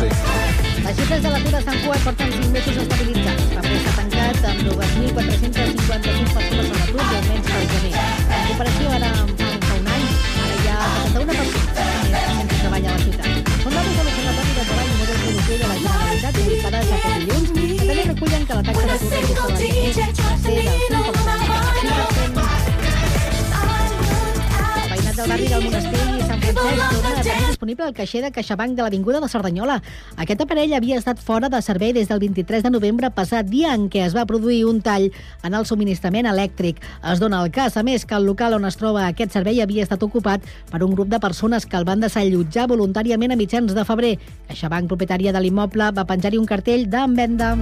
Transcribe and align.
sí. 0.00 0.08
Les 0.84 0.94
xifres 0.96 1.20
de 1.22 1.28
l'atur 1.32 1.54
a 1.54 1.60
Sant 1.64 1.78
Cugat 1.82 2.00
porten 2.06 2.30
5 2.32 2.50
mesos 2.54 2.76
estabilitzats. 2.82 3.42
Febrer 3.54 3.78
s'ha 3.84 3.92
tancat 3.98 4.36
amb 4.50 4.60
2.455 4.68 6.34
persones 6.36 6.68
a 6.70 6.78
l'atur 6.78 7.00
i 7.00 7.14
almenys 7.18 7.48
pel 7.50 7.66
gener. 7.72 7.94
En 7.98 8.42
comparació 8.48 8.86
ara 8.98 9.10
amb 9.24 9.32
fa 9.40 9.74
un 9.80 9.86
any, 9.96 10.06
ara 10.44 10.54
hi 10.54 10.68
ha 10.70 10.78
71 11.10 11.36
persones 11.40 11.74
més 12.06 12.20
sense 12.38 12.54
treball 12.62 12.86
a 12.86 12.94
la 12.94 13.00
ciutat. 13.04 13.30
Són 13.64 13.72
dades 13.76 13.94
de 13.98 14.02
l'Observatori 14.06 14.52
de 14.56 14.64
Treball 14.70 14.88
i 14.88 14.96
Model 15.02 15.18
Productiu 15.24 15.56
de 15.60 15.66
la 15.66 15.76
Generalitat 15.84 16.32
publicades 16.40 16.86
aquest 17.00 17.16
dilluns, 17.20 17.48
que 17.50 17.84
també 17.84 18.02
recullen 18.14 18.42
que 18.48 18.54
la 18.60 18.64
taxa 18.70 18.84
d'atur 18.94 19.10
gener 19.12 19.34
va 19.44 20.36
ser 20.40 20.56
del 20.70 20.78
5,5%. 20.88 22.59
Del 25.20 25.28
barri 25.28 25.48
del 25.52 25.64
Monestir 25.66 25.98
i 26.16 26.22
Sant 26.24 26.40
Francesc 26.40 27.10
torna 27.20 27.48
disponible 27.50 27.84
el 27.84 27.92
caixer 27.92 28.22
de 28.24 28.30
CaixaBank 28.32 28.72
de 28.78 28.86
l'Avinguda 28.86 29.18
de 29.20 29.28
Cerdanyola. 29.28 29.74
Aquest 30.16 30.46
aparell 30.46 30.72
havia 30.72 30.96
estat 30.96 31.20
fora 31.20 31.50
de 31.52 31.60
servei 31.60 31.92
des 31.92 32.08
del 32.08 32.22
23 32.22 32.64
de 32.64 32.70
novembre 32.72 33.10
passat, 33.12 33.44
dia 33.44 33.74
en 33.76 33.90
què 33.92 34.00
es 34.06 34.16
va 34.16 34.24
produir 34.24 34.62
un 34.64 34.80
tall 34.80 35.10
en 35.44 35.58
el 35.58 35.68
subministrament 35.68 36.30
elèctric. 36.30 36.80
Es 37.12 37.20
dona 37.20 37.42
el 37.44 37.52
cas, 37.52 37.76
a 37.76 37.84
més, 37.84 38.08
que 38.08 38.16
el 38.16 38.24
local 38.24 38.56
on 38.56 38.64
es 38.64 38.80
troba 38.80 39.04
aquest 39.10 39.36
servei 39.36 39.60
havia 39.60 39.84
estat 39.84 40.00
ocupat 40.08 40.48
per 40.72 40.80
un 40.88 40.96
grup 40.96 41.12
de 41.12 41.20
persones 41.20 41.68
que 41.68 41.76
el 41.76 41.84
van 41.84 42.00
desallotjar 42.00 42.70
voluntàriament 42.72 43.36
a 43.36 43.40
mitjans 43.44 43.76
de 43.76 43.84
febrer. 43.84 44.16
CaixaBank, 44.48 44.88
propietària 44.88 45.36
de 45.36 45.44
l'immoble, 45.44 45.92
va 45.92 46.08
penjar-hi 46.08 46.40
un 46.40 46.48
cartell 46.48 46.88
d'en 46.88 47.20
venda. 47.20 47.56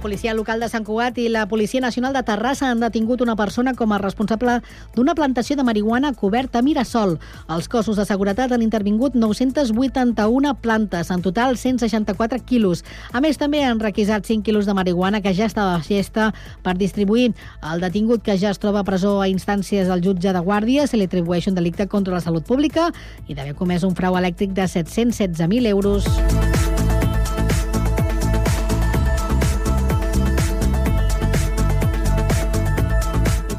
Policia 0.00 0.32
local 0.34 0.60
de 0.60 0.68
Sant 0.72 0.84
Cugat 0.84 1.18
i 1.20 1.28
la 1.28 1.44
Policia 1.46 1.80
Nacional 1.80 2.14
de 2.16 2.22
Terrassa 2.24 2.70
han 2.70 2.80
detingut 2.80 3.20
una 3.20 3.36
persona 3.36 3.74
com 3.76 3.92
a 3.92 3.98
responsable 4.00 4.56
d'una 4.96 5.14
plantació 5.14 5.56
de 5.56 5.64
marihuana 5.66 6.12
coberta 6.16 6.58
a 6.58 6.62
Mirasol. 6.62 7.18
Els 7.52 7.68
cossos 7.68 8.00
de 8.00 8.06
seguretat 8.08 8.52
han 8.52 8.64
intervingut 8.64 9.14
981 9.14 10.54
plantes, 10.64 11.10
en 11.10 11.22
total 11.22 11.58
164 11.60 12.40
quilos. 12.48 12.84
A 13.12 13.20
més, 13.20 13.38
també 13.38 13.62
han 13.64 13.80
requisat 13.80 14.24
5 14.24 14.42
quilos 14.46 14.66
de 14.66 14.74
marihuana 14.74 15.20
que 15.20 15.34
ja 15.36 15.46
estava 15.46 15.76
a 15.76 15.84
gesta 15.84 16.32
per 16.64 16.78
distribuir. 16.80 17.34
El 17.60 17.84
detingut, 17.84 18.24
que 18.24 18.38
ja 18.40 18.50
es 18.50 18.58
troba 18.58 18.80
a 18.80 18.88
presó 18.88 19.20
a 19.20 19.28
instàncies 19.28 19.88
del 19.92 20.02
jutge 20.02 20.32
de 20.32 20.40
Guàrdia, 20.40 20.88
se 20.88 20.96
li 20.96 21.06
atribueix 21.10 21.46
un 21.52 21.60
delicte 21.60 21.86
contra 21.86 22.16
la 22.16 22.24
salut 22.24 22.48
pública 22.48 22.88
i 23.28 23.36
d'haver 23.36 23.54
comès 23.54 23.84
un 23.84 23.94
frau 23.94 24.16
elèctric 24.16 24.56
de 24.56 24.64
716.000 24.64 25.68
euros. 25.68 26.08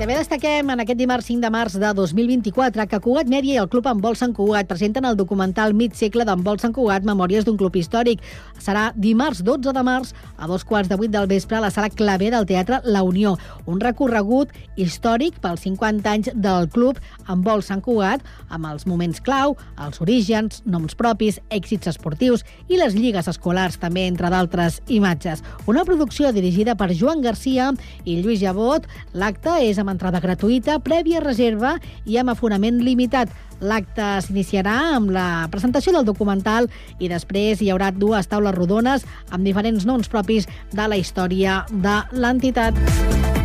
També 0.01 0.15
destaquem 0.17 0.69
en 0.73 0.81
aquest 0.81 0.97
dimarts 0.97 1.27
5 1.29 1.43
de 1.43 1.49
març 1.53 1.75
de 1.77 1.89
2024 1.93 2.87
que 2.89 2.99
Cugat 3.05 3.27
Mèdia 3.29 3.53
i 3.53 3.59
el 3.61 3.67
Club 3.69 3.85
Handbol 3.85 4.15
Sant 4.17 4.31
Cugat 4.33 4.65
presenten 4.65 5.05
el 5.05 5.17
documental 5.19 5.75
Mig 5.77 5.93
segle 5.93 6.25
d'Handbol 6.25 6.57
Sant 6.57 6.73
Cugat, 6.73 7.05
Memòries 7.05 7.45
d'un 7.45 7.59
club 7.59 7.75
històric. 7.77 8.23
Serà 8.57 8.87
dimarts 8.97 9.43
12 9.45 9.69
de 9.77 9.83
març 9.85 10.15
a 10.41 10.47
dos 10.49 10.65
quarts 10.65 10.89
de 10.89 10.97
vuit 10.97 11.13
del 11.13 11.27
vespre 11.29 11.59
a 11.59 11.61
la 11.61 11.69
sala 11.69 11.91
clave 11.93 12.31
del 12.33 12.47
Teatre 12.49 12.79
La 12.83 13.03
Unió. 13.05 13.35
Un 13.69 13.77
recorregut 13.83 14.49
històric 14.73 15.37
pels 15.43 15.67
50 15.67 16.09
anys 16.09 16.31
del 16.33 16.65
club 16.73 16.97
Handbol 17.27 17.61
Sant 17.61 17.85
Cugat 17.85 18.25
amb 18.49 18.71
els 18.71 18.87
moments 18.89 19.21
clau, 19.21 19.53
els 19.85 20.01
orígens, 20.01 20.63
noms 20.65 20.97
propis, 20.97 21.37
èxits 21.53 21.93
esportius 21.93 22.41
i 22.73 22.81
les 22.81 22.97
lligues 22.97 23.29
escolars 23.29 23.77
també, 23.77 24.07
entre 24.09 24.33
d'altres 24.33 24.81
imatges. 24.89 25.45
Una 25.69 25.85
producció 25.85 26.33
dirigida 26.33 26.73
per 26.73 26.89
Joan 26.89 27.21
Garcia 27.21 27.69
i 28.01 28.17
Lluís 28.23 28.41
Jabot. 28.41 28.89
L'acte 29.13 29.59
és 29.61 29.77
amb 29.77 29.90
entrada 29.91 30.21
gratuïta, 30.23 30.79
prèvia 30.83 31.23
reserva 31.23 31.75
i 32.05 32.17
amb 32.21 32.33
aforament 32.33 32.79
limitat. 32.83 33.29
L'acte 33.61 34.07
s'iniciarà 34.25 34.77
amb 34.95 35.11
la 35.13 35.47
presentació 35.53 35.93
del 35.93 36.07
documental 36.07 36.69
i 36.99 37.11
després 37.11 37.61
hi 37.61 37.69
haurà 37.69 37.91
dues 37.93 38.31
taules 38.31 38.57
rodones 38.57 39.05
amb 39.29 39.45
diferents 39.45 39.85
noms 39.85 40.09
propis 40.09 40.49
de 40.73 40.89
la 40.89 40.97
història 40.97 41.61
de 41.69 42.01
l'entitat. 42.17 43.40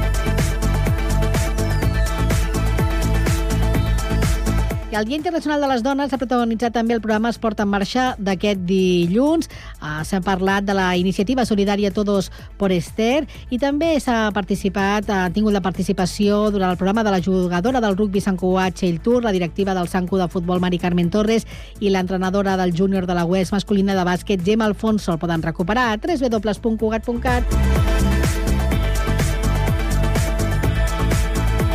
I 4.86 4.94
el 4.94 5.04
Dia 5.04 5.16
Internacional 5.16 5.60
de 5.60 5.66
les 5.66 5.82
Dones 5.82 6.12
ha 6.14 6.18
protagonitzat 6.18 6.70
també 6.76 6.94
el 6.94 7.00
programa 7.02 7.32
Esport 7.32 7.58
en 7.58 7.66
Marxa 7.66 8.04
d'aquest 8.22 8.60
dilluns. 8.68 9.48
Uh, 9.80 10.04
s'ha 10.06 10.20
parlat 10.22 10.62
de 10.62 10.76
la 10.78 10.92
iniciativa 10.94 11.42
solidària 11.44 11.90
Todos 11.90 12.30
por 12.56 12.70
Esther 12.70 13.26
i 13.50 13.58
també 13.58 13.96
s'ha 13.98 14.30
participat, 14.30 15.10
ha 15.10 15.26
tingut 15.34 15.56
la 15.56 15.64
participació 15.64 16.52
durant 16.54 16.70
el 16.70 16.78
programa 16.78 17.02
de 17.02 17.16
la 17.16 17.20
jugadora 17.20 17.82
del 17.82 17.98
rugby 17.98 18.22
Sant 18.22 18.38
Cugat, 18.38 18.78
Txell 18.78 19.02
Tour, 19.02 19.24
la 19.26 19.34
directiva 19.34 19.74
del 19.74 19.90
Sancu 19.90 20.22
de 20.22 20.30
futbol 20.30 20.62
Mari 20.62 20.78
Carmen 20.78 21.10
Torres 21.10 21.50
i 21.80 21.90
l'entrenadora 21.90 22.54
del 22.56 22.70
júnior 22.70 23.10
de 23.10 23.18
la 23.18 23.26
UES 23.26 23.50
masculina 23.58 23.98
de 23.98 24.06
bàsquet, 24.06 24.46
Gemma 24.46 24.70
Alfonso. 24.70 25.12
El 25.12 25.18
poden 25.18 25.42
recuperar 25.42 25.90
a 25.90 25.98
www.cugat.cat. 25.98 27.95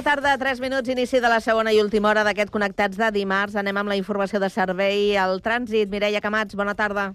La 0.00 0.14
tarda, 0.14 0.38
3 0.38 0.60
minuts, 0.60 0.88
inici 0.88 1.18
de 1.20 1.28
la 1.28 1.42
segona 1.44 1.74
i 1.76 1.80
última 1.82 2.08
hora 2.08 2.22
d'aquest 2.24 2.48
Connectats 2.48 2.96
de 2.96 3.10
dimarts. 3.12 3.56
Anem 3.60 3.76
amb 3.76 3.90
la 3.92 3.98
informació 3.98 4.38
de 4.40 4.48
servei 4.48 5.12
al 5.20 5.42
trànsit. 5.44 5.90
Mireia 5.92 6.22
Camats, 6.24 6.56
bona 6.56 6.72
tarda. 6.72 7.10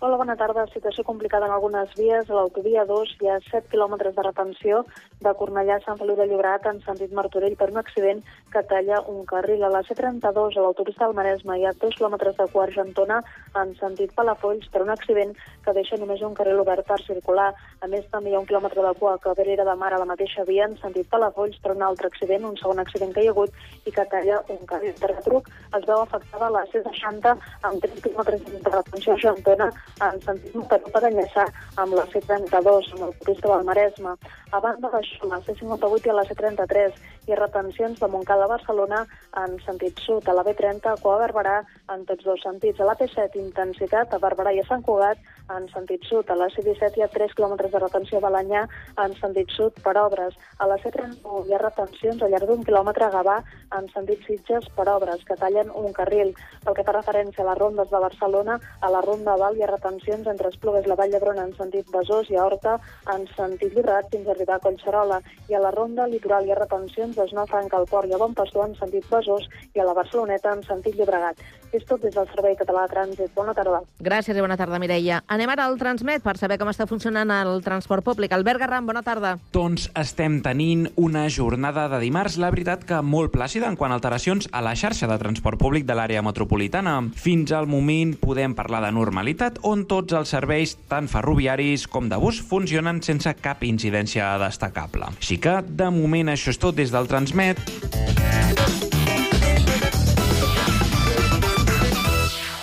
Hola, 0.00 0.16
bona 0.16 0.36
tarda. 0.40 0.64
Situació 0.72 1.04
complicada 1.04 1.44
en 1.44 1.52
algunes 1.52 1.92
vies. 1.98 2.30
A 2.30 2.38
l'autovia 2.38 2.86
2 2.88 3.12
hi 3.20 3.28
ha 3.28 3.36
7 3.50 3.68
quilòmetres 3.68 4.16
de 4.16 4.24
retenció 4.24 4.80
de 5.20 5.32
Cornellà 5.36 5.76
a 5.76 5.84
Sant 5.84 5.98
Feliu 6.00 6.16
de 6.16 6.26
Llobregat 6.26 6.66
en 6.70 6.80
sentit 6.86 7.12
Martorell 7.12 7.56
per 7.60 7.70
un 7.70 7.80
accident 7.80 8.22
que 8.52 8.62
talla 8.70 9.02
un 9.12 9.24
carril. 9.28 9.64
A 9.64 9.70
la 9.72 9.82
C32, 9.84 10.56
a 10.56 10.64
l'autopista 10.64 11.06
del 11.06 11.16
Maresme, 11.18 11.58
hi 11.58 11.66
ha 11.68 11.74
2 11.84 11.96
quilòmetres 11.98 12.36
de 12.38 12.46
quart 12.52 12.70
Argentona 12.70 13.20
en 13.60 13.74
sentit 13.80 14.14
Palafolls 14.14 14.68
per 14.72 14.82
un 14.84 14.92
accident 14.94 15.34
que 15.64 15.74
deixa 15.76 15.98
només 16.00 16.22
un 16.22 16.34
carril 16.38 16.62
obert 16.62 16.86
per 16.86 17.00
circular. 17.02 17.50
A 17.80 17.88
més, 17.90 18.06
també 18.12 18.30
hi 18.30 18.36
ha 18.36 18.42
un 18.42 18.48
quilòmetre 18.48 18.84
de 18.86 18.92
cua 19.00 19.14
a 19.16 19.22
Cabrera 19.24 19.66
de 19.66 19.76
Mar 19.82 19.92
a 19.94 20.00
la 20.02 20.08
mateixa 20.08 20.44
via 20.48 20.68
en 20.68 20.76
sentit 20.80 21.08
Palafolls 21.10 21.58
per 21.64 21.74
un 21.74 21.82
altre 21.82 22.08
accident, 22.12 22.46
un 22.46 22.56
segon 22.60 22.78
accident 22.82 23.12
que 23.14 23.24
hi 23.24 23.30
ha 23.30 23.34
hagut 23.34 23.50
i 23.84 23.94
que 23.96 24.06
talla 24.14 24.40
un 24.48 24.62
carril. 24.70 24.94
De 25.00 25.12
retruc 25.12 25.50
es 25.76 25.86
veu 25.86 25.98
afectada 26.00 26.52
la 26.54 26.64
C60 26.72 27.34
amb 27.68 27.82
3 27.84 28.04
quilòmetres 28.06 28.46
de 28.46 28.74
retenció 28.76 29.12
a 29.12 29.18
Argentona 29.18 29.70
en 30.08 30.20
sentit 30.24 30.54
Montero 30.54 30.94
per 30.94 31.04
enllaçar 31.08 31.46
amb 31.76 31.96
la 31.98 32.06
C32, 32.12 32.92
amb 32.94 33.02
l'autopista 33.04 33.48
del 33.52 33.66
Maresme. 33.68 34.14
A 34.50 34.58
banda 34.60 34.88
d'això, 34.92 35.09
a 35.20 35.30
les 35.32 35.46
58 35.46 36.06
i 36.06 36.12
a 36.12 36.18
les 36.20 36.32
33 36.42 36.98
i 37.30 37.38
retencions 37.38 38.00
de 38.00 38.08
Montcada 38.10 38.46
a 38.46 38.52
Barcelona 38.52 39.04
en 39.42 39.56
sentit 39.64 39.98
sud, 40.04 40.26
a 40.28 40.34
la 40.34 40.44
B30, 40.46 40.90
a 40.90 40.96
Coa 41.02 41.18
Barberà, 41.22 41.60
en 41.94 42.04
tots 42.08 42.26
dos 42.26 42.42
sentits. 42.42 42.80
A 42.80 42.88
la 42.88 42.96
P7, 42.98 43.38
intensitat 43.40 44.14
a 44.14 44.20
Barberà 44.22 44.54
i 44.54 44.60
a 44.62 44.66
Sant 44.68 44.82
Cugat, 44.86 45.18
en 45.50 45.66
sentit 45.72 46.04
sud. 46.06 46.30
A 46.30 46.36
la 46.38 46.48
C-17 46.54 46.98
hi 46.98 47.04
ha 47.04 47.10
3 47.14 47.34
km 47.38 47.56
de 47.70 47.82
retenció 47.82 48.18
a 48.18 48.24
Balanyà, 48.26 48.66
en 49.04 49.14
sentit 49.20 49.50
sud, 49.56 49.78
per 49.84 49.96
obres. 50.02 50.36
A 50.58 50.68
la 50.70 50.78
C-31 50.82 51.46
hi 51.46 51.54
ha 51.54 51.62
retencions 51.62 52.22
al 52.22 52.34
llarg 52.34 52.50
d'un 52.50 52.64
quilòmetre 52.66 53.06
a 53.06 53.12
Gavà, 53.14 53.38
en 53.78 53.86
sentit 53.94 54.24
Sitges, 54.26 54.66
per 54.76 54.86
obres, 54.90 55.22
que 55.26 55.36
tallen 55.38 55.70
un 55.74 55.92
carril. 55.96 56.32
Pel 56.64 56.76
que 56.76 56.84
fa 56.86 56.94
referència 56.96 57.44
a 57.44 57.48
les 57.50 57.58
rondes 57.60 57.90
de 57.90 58.02
Barcelona, 58.02 58.58
a 58.80 58.90
la 58.90 59.02
ronda 59.06 59.36
Val 59.40 59.56
hi 59.56 59.64
ha 59.64 59.70
retencions 59.70 60.26
entre 60.32 60.50
Esplugues, 60.50 60.88
la 60.90 60.98
Vall 60.98 61.14
d'Hebron, 61.14 61.38
en 61.42 61.54
sentit 61.58 61.90
Besòs 61.94 62.30
i 62.34 62.38
Horta, 62.40 62.78
en 63.14 63.26
sentit 63.36 63.74
Llobregat, 63.74 64.10
fins 64.14 64.28
a 64.28 64.34
arribar 64.34 64.58
a 64.58 64.64
Collserola. 64.66 65.20
I 65.48 65.58
a 65.58 65.62
la 65.62 65.74
ronda 65.76 66.08
Litoral 66.10 66.46
hi 66.46 66.54
ha 66.54 66.58
retencions 66.58 67.19
des 67.20 67.32
Nou 67.36 67.46
Franca 67.50 67.76
al 67.78 67.88
Port 67.90 68.08
i 68.08 68.16
a 68.16 68.20
Bon 68.20 68.34
Pastor 68.34 68.68
en 68.68 68.76
sentit 68.78 69.06
Besòs 69.10 69.48
i 69.74 69.80
a 69.80 69.86
la 69.86 69.96
Barceloneta 69.96 70.54
en 70.56 70.64
sentit 70.66 70.96
Llobregat. 70.98 71.40
És 71.70 71.84
tot 71.86 72.02
des 72.02 72.14
del 72.14 72.26
Servei 72.32 72.56
Català 72.58 72.82
de 72.88 72.90
Trànsit. 72.96 73.30
Bona 73.36 73.52
tarda. 73.54 73.78
Gràcies 74.02 74.34
i 74.34 74.42
bona 74.42 74.56
tarda, 74.58 74.80
Mireia. 74.82 75.20
Anem 75.30 75.52
ara 75.52 75.68
al 75.68 75.76
Transmet 75.78 76.24
per 76.24 76.34
saber 76.40 76.56
com 76.58 76.70
està 76.72 76.88
funcionant 76.90 77.30
el 77.30 77.62
transport 77.62 78.02
públic. 78.02 78.32
Albert 78.34 78.64
Garram, 78.64 78.88
bona 78.88 79.04
tarda. 79.06 79.36
Doncs 79.54 79.86
estem 79.94 80.40
tenint 80.42 80.88
una 80.98 81.28
jornada 81.30 81.86
de 81.92 82.00
dimarts, 82.02 82.40
la 82.42 82.50
veritat 82.50 82.82
que 82.88 82.98
molt 83.06 83.30
plàcida 83.30 83.70
en 83.70 83.78
quant 83.78 83.94
a 83.94 84.00
alteracions 84.00 84.48
a 84.50 84.64
la 84.66 84.74
xarxa 84.74 85.06
de 85.06 85.18
transport 85.22 85.60
públic 85.62 85.86
de 85.86 85.94
l'àrea 85.94 86.24
metropolitana. 86.26 86.96
Fins 87.14 87.54
al 87.54 87.70
moment 87.70 88.16
podem 88.18 88.56
parlar 88.58 88.82
de 88.82 88.90
normalitat 88.96 89.62
on 89.62 89.86
tots 89.86 90.16
els 90.18 90.34
serveis, 90.34 90.74
tant 90.90 91.06
ferroviaris 91.06 91.86
com 91.86 92.10
de 92.10 92.18
bus, 92.18 92.42
funcionen 92.42 92.98
sense 93.06 93.30
cap 93.38 93.62
incidència 93.62 94.32
destacable. 94.42 95.12
Així 95.20 95.38
que, 95.38 95.60
de 95.62 95.90
moment, 95.94 96.34
això 96.34 96.50
és 96.50 96.58
tot 96.58 96.74
des 96.74 96.90
del 96.90 96.99
Transmet. 97.06 97.58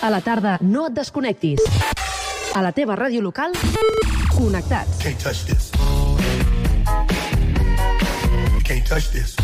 A 0.01 0.09
la 0.09 0.21
tarda, 0.21 0.57
no 0.61 0.87
et 0.87 0.93
desconnectis. 0.93 1.59
A 2.55 2.61
la 2.61 2.71
teva 2.71 2.95
ràdio 2.95 3.21
local, 3.21 3.51
connectats. 4.31 5.01
Can't 5.01 5.19
touch 5.19 5.45
this. 5.45 5.71
You 8.53 8.61
can't 8.63 8.87
touch 8.87 9.11
this. 9.11 9.35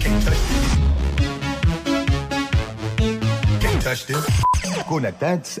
Can't 0.00 0.22
touch 0.24 0.40
this. 0.48 0.66
Can't 3.60 3.82
touch 3.82 4.06
this. 4.06 4.24
Connectats 4.88 5.60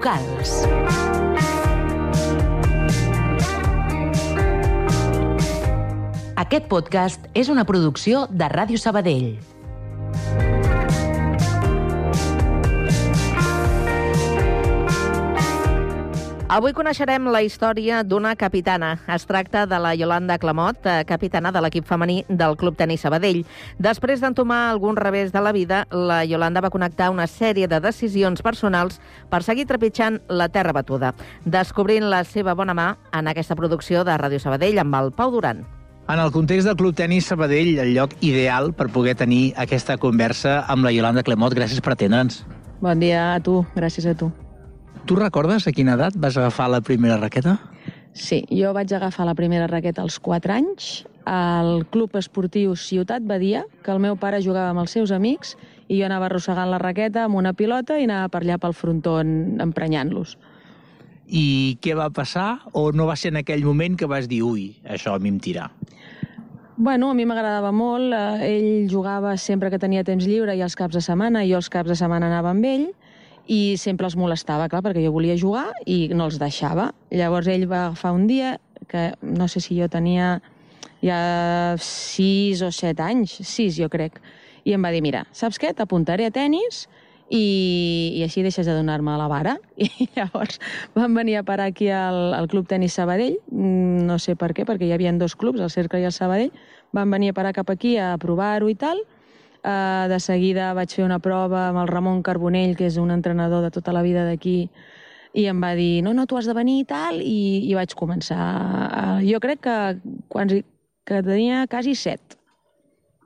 Locals. 0.00 0.64
Aquest 6.40 6.68
podcast 6.72 7.26
és 7.36 7.50
una 7.52 7.66
producció 7.68 8.24
de 8.32 8.48
Ràdio 8.48 8.80
Sabadell. 8.80 9.59
Avui 16.50 16.72
coneixerem 16.74 17.28
la 17.30 17.44
història 17.46 18.00
d'una 18.02 18.32
capitana. 18.34 18.96
Es 19.14 19.22
tracta 19.22 19.68
de 19.70 19.78
la 19.78 19.92
Yolanda 19.94 20.34
Clamot, 20.42 20.80
eh, 20.82 21.04
capitana 21.06 21.52
de 21.54 21.60
l'equip 21.62 21.86
femení 21.86 22.24
del 22.26 22.56
Club 22.56 22.74
Tenis 22.74 23.04
Sabadell. 23.06 23.44
Després 23.78 24.18
d'entomar 24.20 24.72
algun 24.72 24.96
revés 24.96 25.30
de 25.30 25.40
la 25.40 25.52
vida, 25.52 25.86
la 25.92 26.24
Yolanda 26.24 26.60
va 26.60 26.72
connectar 26.74 27.12
una 27.14 27.28
sèrie 27.28 27.68
de 27.68 27.78
decisions 27.78 28.42
personals 28.42 28.98
per 29.30 29.44
seguir 29.44 29.66
trepitjant 29.66 30.18
la 30.26 30.48
terra 30.48 30.72
batuda, 30.72 31.14
descobrint 31.44 32.10
la 32.10 32.24
seva 32.24 32.54
bona 32.54 32.74
mà 32.74 32.96
en 33.12 33.28
aquesta 33.28 33.54
producció 33.54 34.02
de 34.02 34.18
Ràdio 34.18 34.40
Sabadell 34.40 34.80
amb 34.80 34.92
el 34.96 35.12
Pau 35.12 35.30
Duran. 35.30 35.64
En 36.08 36.18
el 36.18 36.32
context 36.32 36.66
del 36.66 36.76
Club 36.76 36.96
Tenis 36.96 37.26
Sabadell, 37.26 37.78
el 37.78 37.94
lloc 37.94 38.10
ideal 38.22 38.74
per 38.74 38.88
poder 38.88 39.14
tenir 39.14 39.54
aquesta 39.56 39.98
conversa 39.98 40.64
amb 40.66 40.82
la 40.82 40.90
Yolanda 40.90 41.22
Clemot. 41.22 41.54
Gràcies 41.54 41.80
per 41.80 41.92
atendre'ns. 41.92 42.44
Bon 42.80 42.98
dia 42.98 43.36
a 43.36 43.40
tu, 43.40 43.64
gràcies 43.76 44.10
a 44.10 44.18
tu. 44.18 44.32
Tu 45.06 45.16
recordes 45.16 45.66
a 45.66 45.72
quina 45.74 45.96
edat 45.98 46.16
vas 46.20 46.36
agafar 46.38 46.68
la 46.70 46.80
primera 46.86 47.16
raqueta? 47.18 47.58
Sí, 48.14 48.42
jo 48.50 48.72
vaig 48.74 48.92
agafar 48.94 49.26
la 49.26 49.34
primera 49.38 49.66
raqueta 49.70 50.02
als 50.02 50.18
4 50.18 50.52
anys 50.54 50.90
al 51.30 51.84
Club 51.92 52.16
Esportiu 52.18 52.74
Ciutat 52.76 53.22
Badia, 53.26 53.64
que 53.84 53.92
el 53.92 54.00
meu 54.02 54.16
pare 54.18 54.40
jugava 54.42 54.72
amb 54.72 54.82
els 54.82 54.94
seus 54.96 55.12
amics 55.14 55.54
i 55.88 56.00
jo 56.00 56.06
anava 56.06 56.26
arrossegant 56.30 56.70
la 56.70 56.78
raqueta 56.82 57.24
amb 57.26 57.38
una 57.38 57.52
pilota 57.54 57.98
i 57.98 58.06
anava 58.08 58.30
per 58.32 58.42
allà 58.42 58.58
pel 58.58 58.74
frontó 58.74 59.18
emprenyant-los. 59.20 60.36
I 61.30 61.78
què 61.82 61.94
va 61.94 62.08
passar? 62.10 62.60
O 62.74 62.90
no 62.90 63.06
va 63.06 63.14
ser 63.16 63.30
en 63.30 63.38
aquell 63.42 63.62
moment 63.62 63.94
que 63.98 64.08
vas 64.10 64.26
dir, 64.30 64.42
ui, 64.42 64.72
això 64.82 65.14
a 65.14 65.22
mi 65.22 65.30
em 65.30 65.38
tira? 65.38 65.68
Bueno, 66.80 67.10
a 67.10 67.14
mi 67.14 67.26
m'agradava 67.28 67.70
molt. 67.70 68.14
eh, 68.16 68.48
Ell 68.48 68.88
jugava 68.90 69.36
sempre 69.36 69.70
que 69.70 69.78
tenia 69.78 70.02
temps 70.02 70.26
lliure 70.26 70.56
i 70.56 70.62
els 70.64 70.74
caps 70.74 70.96
de 70.96 71.02
setmana, 71.04 71.44
i 71.44 71.52
jo 71.52 71.60
els 71.60 71.68
caps 71.70 71.92
de 71.92 71.94
setmana 71.94 72.26
anava 72.26 72.50
amb 72.50 72.64
ell, 72.64 72.88
i 73.50 73.76
sempre 73.80 74.06
els 74.06 74.16
molestava, 74.18 74.68
clar, 74.70 74.82
perquè 74.84 75.02
jo 75.02 75.10
volia 75.14 75.34
jugar 75.38 75.66
i 75.90 76.04
no 76.14 76.28
els 76.30 76.38
deixava. 76.38 76.90
Llavors 77.10 77.50
ell 77.50 77.66
va 77.70 77.88
agafar 77.88 78.14
un 78.14 78.28
dia, 78.30 78.58
que 78.90 79.10
no 79.22 79.48
sé 79.50 79.62
si 79.62 79.78
jo 79.78 79.88
tenia 79.90 80.38
ja 81.02 81.76
sis 81.82 82.62
o 82.62 82.70
set 82.74 83.00
anys, 83.02 83.40
sis 83.46 83.76
jo 83.78 83.88
crec, 83.90 84.20
i 84.64 84.74
em 84.76 84.82
va 84.84 84.92
dir, 84.94 85.02
mira, 85.02 85.24
saps 85.34 85.58
què, 85.58 85.72
t'apuntaré 85.74 86.28
a 86.28 86.34
tennis 86.34 86.84
i, 87.30 88.14
i 88.18 88.24
així 88.26 88.42
deixes 88.44 88.66
de 88.66 88.74
donar-me 88.76 89.16
la 89.18 89.28
vara. 89.30 89.56
I 89.80 90.08
llavors 90.16 90.60
van 90.94 91.16
venir 91.16 91.40
a 91.40 91.46
parar 91.46 91.70
aquí 91.70 91.88
al, 91.94 92.34
al 92.36 92.50
Club 92.52 92.68
Tenis 92.70 92.98
Sabadell, 92.98 93.38
mm, 93.50 94.04
no 94.06 94.18
sé 94.22 94.36
per 94.38 94.52
què, 94.54 94.66
perquè 94.68 94.86
hi 94.86 94.94
havia 94.94 95.14
dos 95.18 95.34
clubs, 95.34 95.62
el 95.62 95.72
Cercle 95.72 96.02
i 96.02 96.06
el 96.06 96.14
Sabadell, 96.14 96.52
van 96.94 97.10
venir 97.10 97.30
a 97.30 97.38
parar 97.38 97.54
cap 97.56 97.70
aquí 97.70 97.96
a 97.98 98.16
provar-ho 98.20 98.70
i 98.70 98.78
tal. 98.78 99.02
Uh, 99.60 100.08
de 100.08 100.16
seguida 100.24 100.70
vaig 100.72 100.92
fer 100.96 101.04
una 101.04 101.18
prova 101.20 101.66
amb 101.68 101.82
el 101.82 101.90
Ramon 101.90 102.22
Carbonell, 102.24 102.76
que 102.78 102.88
és 102.88 102.96
un 102.96 103.12
entrenador 103.12 103.62
de 103.66 103.70
tota 103.74 103.92
la 103.92 104.02
vida 104.02 104.24
d'aquí, 104.24 104.70
i 105.36 105.46
em 105.46 105.60
va 105.62 105.74
dir, 105.78 106.00
no, 106.02 106.14
no, 106.16 106.26
tu 106.26 106.38
has 106.38 106.48
de 106.48 106.56
venir 106.56 106.80
i 106.80 106.86
tal, 106.88 107.20
i, 107.20 107.66
i 107.68 107.76
vaig 107.76 107.94
començar. 107.98 108.40
Uh, 108.40 109.18
jo 109.26 109.40
crec 109.42 109.60
que, 109.68 109.78
quan, 110.32 110.50
que 111.06 111.22
tenia 111.26 111.66
quasi 111.70 111.94
set. 111.94 112.38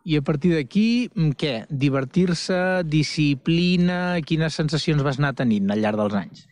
I 0.04 0.18
a 0.18 0.22
partir 0.24 0.52
d'aquí, 0.52 1.08
mm, 1.14 1.36
què? 1.40 1.52
Divertir-se, 1.70 2.58
disciplina... 2.84 4.18
Quines 4.26 4.58
sensacions 4.58 5.00
vas 5.06 5.20
anar 5.20 5.32
tenint 5.38 5.70
al 5.72 5.80
llarg 5.80 5.96
dels 6.02 6.18
anys? 6.18 6.42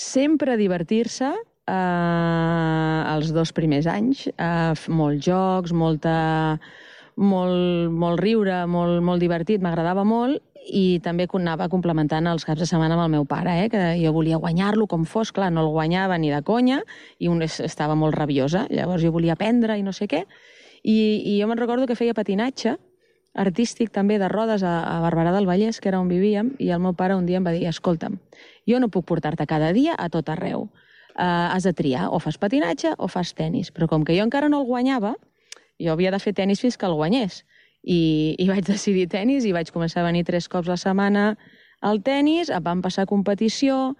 Sempre 0.00 0.56
divertir-se, 0.56 1.28
eh, 1.68 3.00
els 3.14 3.32
dos 3.36 3.52
primers 3.52 3.86
anys, 3.86 4.24
eh, 4.32 4.72
molts 4.88 5.26
jocs, 5.26 5.74
molta, 5.76 6.16
molt, 7.16 7.90
molt 7.92 8.20
riure, 8.20 8.64
molt, 8.66 9.02
molt 9.04 9.22
divertit, 9.22 9.62
m'agradava 9.62 10.04
molt, 10.04 10.42
i 10.64 10.98
també 11.04 11.26
anava 11.36 11.68
complementant 11.68 12.26
els 12.26 12.44
caps 12.44 12.60
de 12.62 12.66
setmana 12.66 12.94
amb 12.96 13.04
el 13.04 13.10
meu 13.10 13.24
pare, 13.28 13.64
eh, 13.64 13.68
que 13.68 13.82
jo 14.00 14.12
volia 14.12 14.38
guanyar-lo 14.40 14.86
com 14.86 15.04
fos, 15.04 15.30
clar, 15.32 15.50
no 15.52 15.60
el 15.60 15.72
guanyava 15.72 16.16
ni 16.18 16.30
de 16.30 16.42
conya, 16.42 16.82
i 17.18 17.28
un 17.28 17.42
es- 17.42 17.60
estava 17.60 17.94
molt 17.94 18.14
rabiosa, 18.14 18.66
llavors 18.70 19.02
jo 19.02 19.12
volia 19.12 19.34
aprendre 19.34 19.76
i 19.78 19.82
no 19.82 19.92
sé 19.92 20.08
què, 20.08 20.24
i, 20.82 21.22
i 21.34 21.40
jo 21.40 21.46
me'n 21.46 21.58
recordo 21.58 21.86
que 21.86 21.96
feia 21.96 22.14
patinatge, 22.14 22.78
artístic 23.34 23.90
també 23.90 24.18
de 24.18 24.28
rodes 24.28 24.62
a, 24.62 24.84
a 24.86 25.00
Barberà 25.02 25.32
del 25.34 25.46
Vallès, 25.46 25.80
que 25.80 25.88
era 25.88 26.00
on 26.00 26.08
vivíem, 26.08 26.54
i 26.58 26.70
el 26.70 26.80
meu 26.80 26.94
pare 26.94 27.16
un 27.16 27.26
dia 27.26 27.38
em 27.38 27.44
va 27.44 27.52
dir, 27.52 27.66
escolta'm, 27.68 28.18
jo 28.66 28.80
no 28.80 28.88
puc 28.88 29.04
portar-te 29.04 29.46
cada 29.46 29.72
dia 29.72 29.94
a 29.98 30.08
tot 30.08 30.28
arreu. 30.28 30.70
Uh, 31.14 31.54
has 31.54 31.62
de 31.62 31.72
triar, 31.72 32.08
o 32.10 32.18
fas 32.18 32.38
patinatge 32.42 32.90
o 32.98 33.06
fas 33.06 33.34
tennis. 33.38 33.70
Però 33.70 33.86
com 33.86 34.02
que 34.02 34.16
jo 34.16 34.24
encara 34.24 34.48
no 34.50 34.58
el 34.62 34.66
guanyava, 34.66 35.12
jo 35.80 35.92
havia 35.92 36.12
de 36.14 36.20
fer 36.22 36.34
tennis 36.34 36.62
fins 36.62 36.78
que 36.78 36.86
el 36.86 36.96
guanyés. 36.98 37.42
I, 37.84 38.34
i 38.40 38.48
vaig 38.48 38.64
decidir 38.64 39.08
tennis 39.12 39.44
i 39.44 39.52
vaig 39.52 39.70
començar 39.72 40.02
a 40.02 40.08
venir 40.08 40.24
tres 40.24 40.48
cops 40.48 40.70
la 40.70 40.78
setmana 40.80 41.34
al 41.84 42.00
tennis, 42.02 42.48
van 42.64 42.80
passar 42.80 43.04
competició 43.04 43.94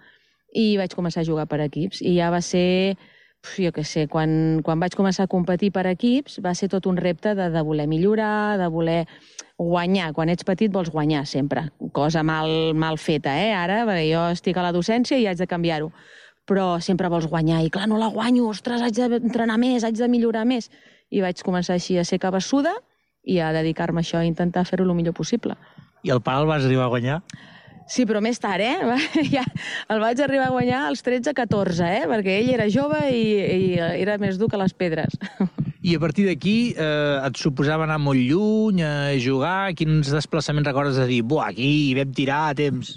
i 0.55 0.73
vaig 0.79 0.95
començar 0.95 1.21
a 1.21 1.27
jugar 1.27 1.45
per 1.51 1.59
equips. 1.65 2.01
I 2.01 2.15
ja 2.17 2.31
va 2.33 2.41
ser, 2.41 2.95
jo 3.59 3.71
què 3.75 3.83
sé, 3.85 4.07
quan, 4.09 4.63
quan 4.65 4.81
vaig 4.81 4.95
començar 4.97 5.27
a 5.27 5.31
competir 5.31 5.69
per 5.75 5.85
equips 5.91 6.39
va 6.41 6.55
ser 6.57 6.71
tot 6.71 6.87
un 6.89 6.97
repte 6.97 7.35
de, 7.37 7.51
de 7.53 7.63
voler 7.67 7.85
millorar, 7.91 8.57
de 8.57 8.69
voler 8.73 9.03
guanyar. 9.61 10.11
Quan 10.17 10.31
ets 10.33 10.47
petit 10.47 10.73
vols 10.73 10.89
guanyar 10.89 11.25
sempre. 11.29 11.67
Cosa 11.93 12.23
mal, 12.23 12.73
mal 12.73 12.97
feta, 12.97 13.35
eh? 13.37 13.53
Ara, 13.53 13.83
perquè 13.85 14.09
jo 14.09 14.25
estic 14.33 14.57
a 14.57 14.65
la 14.65 14.73
docència 14.75 15.19
i 15.19 15.27
haig 15.29 15.39
de 15.39 15.49
canviar-ho. 15.51 15.91
Però 16.45 16.75
sempre 16.81 17.09
vols 17.09 17.29
guanyar. 17.29 17.61
I 17.65 17.71
clar, 17.73 17.87
no 17.89 18.01
la 18.01 18.09
guanyo, 18.13 18.49
ostres, 18.49 18.81
haig 18.81 18.97
d'entrenar 18.97 19.57
més, 19.61 19.85
haig 19.85 19.97
de 19.97 20.09
millorar 20.09 20.45
més. 20.45 20.71
I 21.11 21.21
vaig 21.21 21.41
començar 21.45 21.75
així 21.75 21.97
a 21.99 22.05
ser 22.07 22.19
cabassuda 22.19 22.73
i 23.25 23.39
a 23.41 23.51
dedicar-me 23.55 24.01
a 24.01 24.05
això, 24.05 24.21
a 24.21 24.27
intentar 24.27 24.65
fer-ho 24.65 24.85
el 24.85 24.95
millor 24.97 25.15
possible. 25.17 25.57
I 26.05 26.13
el 26.13 26.21
pare 26.21 26.43
el 26.43 26.49
vas 26.49 26.65
arribar 26.65 26.85
a 26.85 26.93
guanyar? 26.93 27.19
Sí, 27.89 28.05
però 28.09 28.21
més 28.21 28.39
tard, 28.41 28.63
eh? 28.65 28.97
Ja, 29.35 29.45
el 29.93 30.01
vaig 30.01 30.21
arribar 30.21 30.49
a 30.49 30.55
guanyar 30.55 30.85
als 30.87 31.05
13-14, 31.05 31.85
eh? 31.85 32.03
Perquè 32.09 32.39
ell 32.41 32.51
era 32.55 32.69
jove 32.71 33.01
i, 33.13 33.25
i 33.37 33.77
era 33.77 34.17
més 34.21 34.39
dur 34.41 34.49
que 34.49 34.61
les 34.61 34.73
pedres. 34.73 35.17
I 35.85 35.93
a 35.93 35.99
partir 36.01 36.23
d'aquí 36.25 36.73
eh, 36.73 37.27
et 37.27 37.37
suposava 37.37 37.83
anar 37.85 37.99
molt 38.01 38.17
lluny, 38.17 38.79
a 38.81 39.13
jugar? 39.21 39.69
Quins 39.77 40.09
desplaçaments 40.09 40.65
recordes 40.65 40.97
de 40.97 41.05
dir, 41.05 41.19
buah, 41.21 41.51
aquí 41.51 41.67
hi 41.91 41.91
vam 41.93 42.15
tirar 42.17 42.39
a 42.47 42.55
temps? 42.57 42.95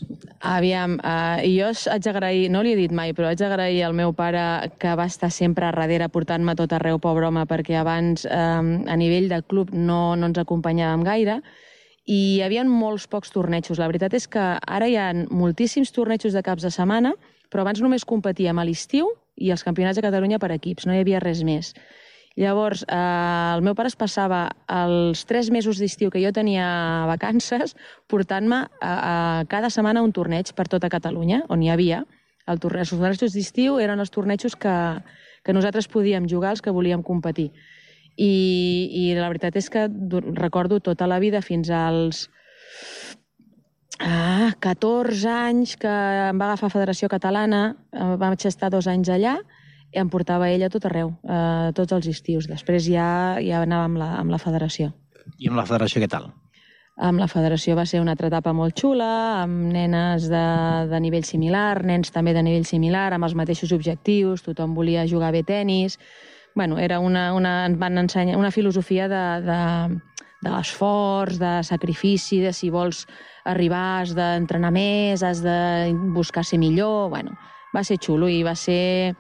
Aviam, 0.49 0.95
uh, 1.03 1.43
jo 1.45 1.69
haig 1.93 2.07
d'agrair, 2.07 2.47
no 2.55 2.63
li 2.65 2.73
he 2.73 2.79
dit 2.79 2.95
mai, 2.95 3.13
però 3.13 3.29
haig 3.29 3.43
d'agrair 3.43 3.83
al 3.85 3.97
meu 3.99 4.15
pare 4.17 4.71
que 4.81 4.95
va 4.97 5.05
estar 5.11 5.29
sempre 5.35 5.69
a 5.69 5.75
darrere 5.77 6.09
portant-me 6.15 6.57
tot 6.57 6.73
arreu, 6.73 6.97
pobre 7.03 7.29
home, 7.29 7.45
perquè 7.51 7.77
abans 7.77 8.25
um, 8.25 8.73
a 8.89 8.97
nivell 8.97 9.29
de 9.29 9.43
club 9.45 9.75
no, 9.77 10.17
no 10.17 10.33
ens 10.33 10.41
acompanyàvem 10.41 11.05
gaire 11.05 11.43
i 12.09 12.19
hi 12.39 12.43
havia 12.47 12.65
molts 12.65 13.05
pocs 13.05 13.37
tornejos. 13.37 13.77
La 13.77 13.93
veritat 13.93 14.17
és 14.17 14.25
que 14.33 14.49
ara 14.57 14.89
hi 14.89 14.97
ha 14.97 15.13
moltíssims 15.29 15.93
tornejos 15.93 16.33
de 16.33 16.47
caps 16.47 16.65
de 16.65 16.73
setmana, 16.73 17.13
però 17.53 17.69
abans 17.69 17.85
només 17.85 18.09
competíem 18.09 18.57
a 18.57 18.65
l'estiu 18.65 19.13
i 19.37 19.53
els 19.53 19.61
campionats 19.67 20.01
de 20.01 20.09
Catalunya 20.09 20.41
per 20.41 20.55
equips, 20.57 20.89
no 20.89 20.97
hi 20.97 21.05
havia 21.05 21.21
res 21.21 21.45
més. 21.45 21.75
Llavors, 22.39 22.85
eh, 22.87 23.55
el 23.57 23.65
meu 23.67 23.75
pare 23.75 23.91
es 23.91 23.97
passava 23.99 24.45
els 24.71 25.25
tres 25.27 25.49
mesos 25.51 25.81
d'estiu 25.83 26.13
que 26.15 26.21
jo 26.23 26.31
tenia 26.31 26.69
vacances 27.11 27.75
portant-me 28.07 28.61
a, 28.79 29.43
cada 29.51 29.71
setmana 29.75 30.05
un 30.07 30.15
torneig 30.15 30.53
per 30.55 30.69
tota 30.71 30.91
Catalunya, 30.93 31.43
on 31.51 31.65
hi 31.65 31.73
havia. 31.75 32.05
El 32.47 32.63
torneig, 32.63 32.87
els 32.87 32.95
tornejos 32.95 33.35
d'estiu 33.35 33.81
eren 33.83 33.99
els 33.99 34.15
tornejos 34.15 34.55
que, 34.55 34.77
que 35.43 35.57
nosaltres 35.57 35.91
podíem 35.91 36.31
jugar, 36.31 36.55
els 36.55 36.63
que 36.63 36.75
volíem 36.75 37.03
competir. 37.03 37.51
I, 38.15 38.31
I 39.03 39.05
la 39.19 39.29
veritat 39.33 39.59
és 39.59 39.67
que 39.71 39.89
recordo 40.39 40.79
tota 40.79 41.11
la 41.11 41.19
vida 41.19 41.43
fins 41.43 41.71
als 41.75 42.29
ah, 43.99 44.55
14 44.63 45.27
anys 45.27 45.75
que 45.79 45.91
em 46.31 46.39
va 46.39 46.53
agafar 46.53 46.71
Federació 46.71 47.11
Catalana, 47.11 47.73
eh, 47.91 48.15
vaig 48.19 48.47
estar 48.47 48.71
dos 48.71 48.87
anys 48.87 49.11
allà, 49.11 49.41
em 49.93 50.09
portava 50.11 50.51
ella 50.51 50.69
a 50.69 50.73
tot 50.73 50.85
arreu, 50.89 51.15
eh, 51.25 51.71
tots 51.77 51.95
els 51.97 52.09
estius. 52.11 52.49
Després 52.49 52.89
ja, 52.89 53.39
ja 53.45 53.63
anava 53.63 53.89
amb 53.89 54.01
la, 54.01 54.11
amb 54.19 54.35
la 54.35 54.41
federació. 54.43 54.93
I 55.39 55.49
amb 55.49 55.59
la 55.61 55.67
federació 55.69 56.03
què 56.03 56.09
tal? 56.11 56.31
Amb 56.99 57.21
la 57.23 57.29
federació 57.31 57.77
va 57.79 57.85
ser 57.87 58.01
una 58.03 58.17
altra 58.17 58.27
etapa 58.27 58.51
molt 58.53 58.75
xula, 58.81 59.45
amb 59.45 59.69
nenes 59.71 60.27
de, 60.33 60.47
de 60.91 60.99
nivell 61.01 61.23
similar, 61.25 61.85
nens 61.87 62.11
també 62.11 62.35
de 62.35 62.43
nivell 62.43 62.67
similar, 62.67 63.13
amb 63.15 63.29
els 63.29 63.37
mateixos 63.39 63.71
objectius, 63.77 64.43
tothom 64.47 64.75
volia 64.75 65.07
jugar 65.07 65.33
bé 65.33 65.45
tennis... 65.47 65.99
Bueno, 66.59 66.79
era 66.83 66.97
una, 66.99 67.29
una, 67.37 67.51
ens 67.69 67.77
van 67.79 68.01
ensenyar 68.01 68.35
una 68.35 68.51
filosofia 68.51 69.05
de, 69.07 69.21
de, 69.45 69.59
de 70.43 70.51
l'esforç, 70.51 71.37
de 71.39 71.53
sacrifici, 71.63 72.41
de 72.43 72.51
si 72.57 72.73
vols 72.75 73.05
arribar 73.47 74.01
has 74.01 74.15
d'entrenar 74.17 74.73
més, 74.75 75.23
has 75.23 75.45
de 75.45 75.93
buscar 76.17 76.43
ser 76.43 76.59
millor... 76.59 77.13
Bueno, 77.13 77.37
va 77.71 77.85
ser 77.85 78.01
xulo 78.03 78.27
i 78.33 78.41
va 78.43 78.57
ser 78.59 79.15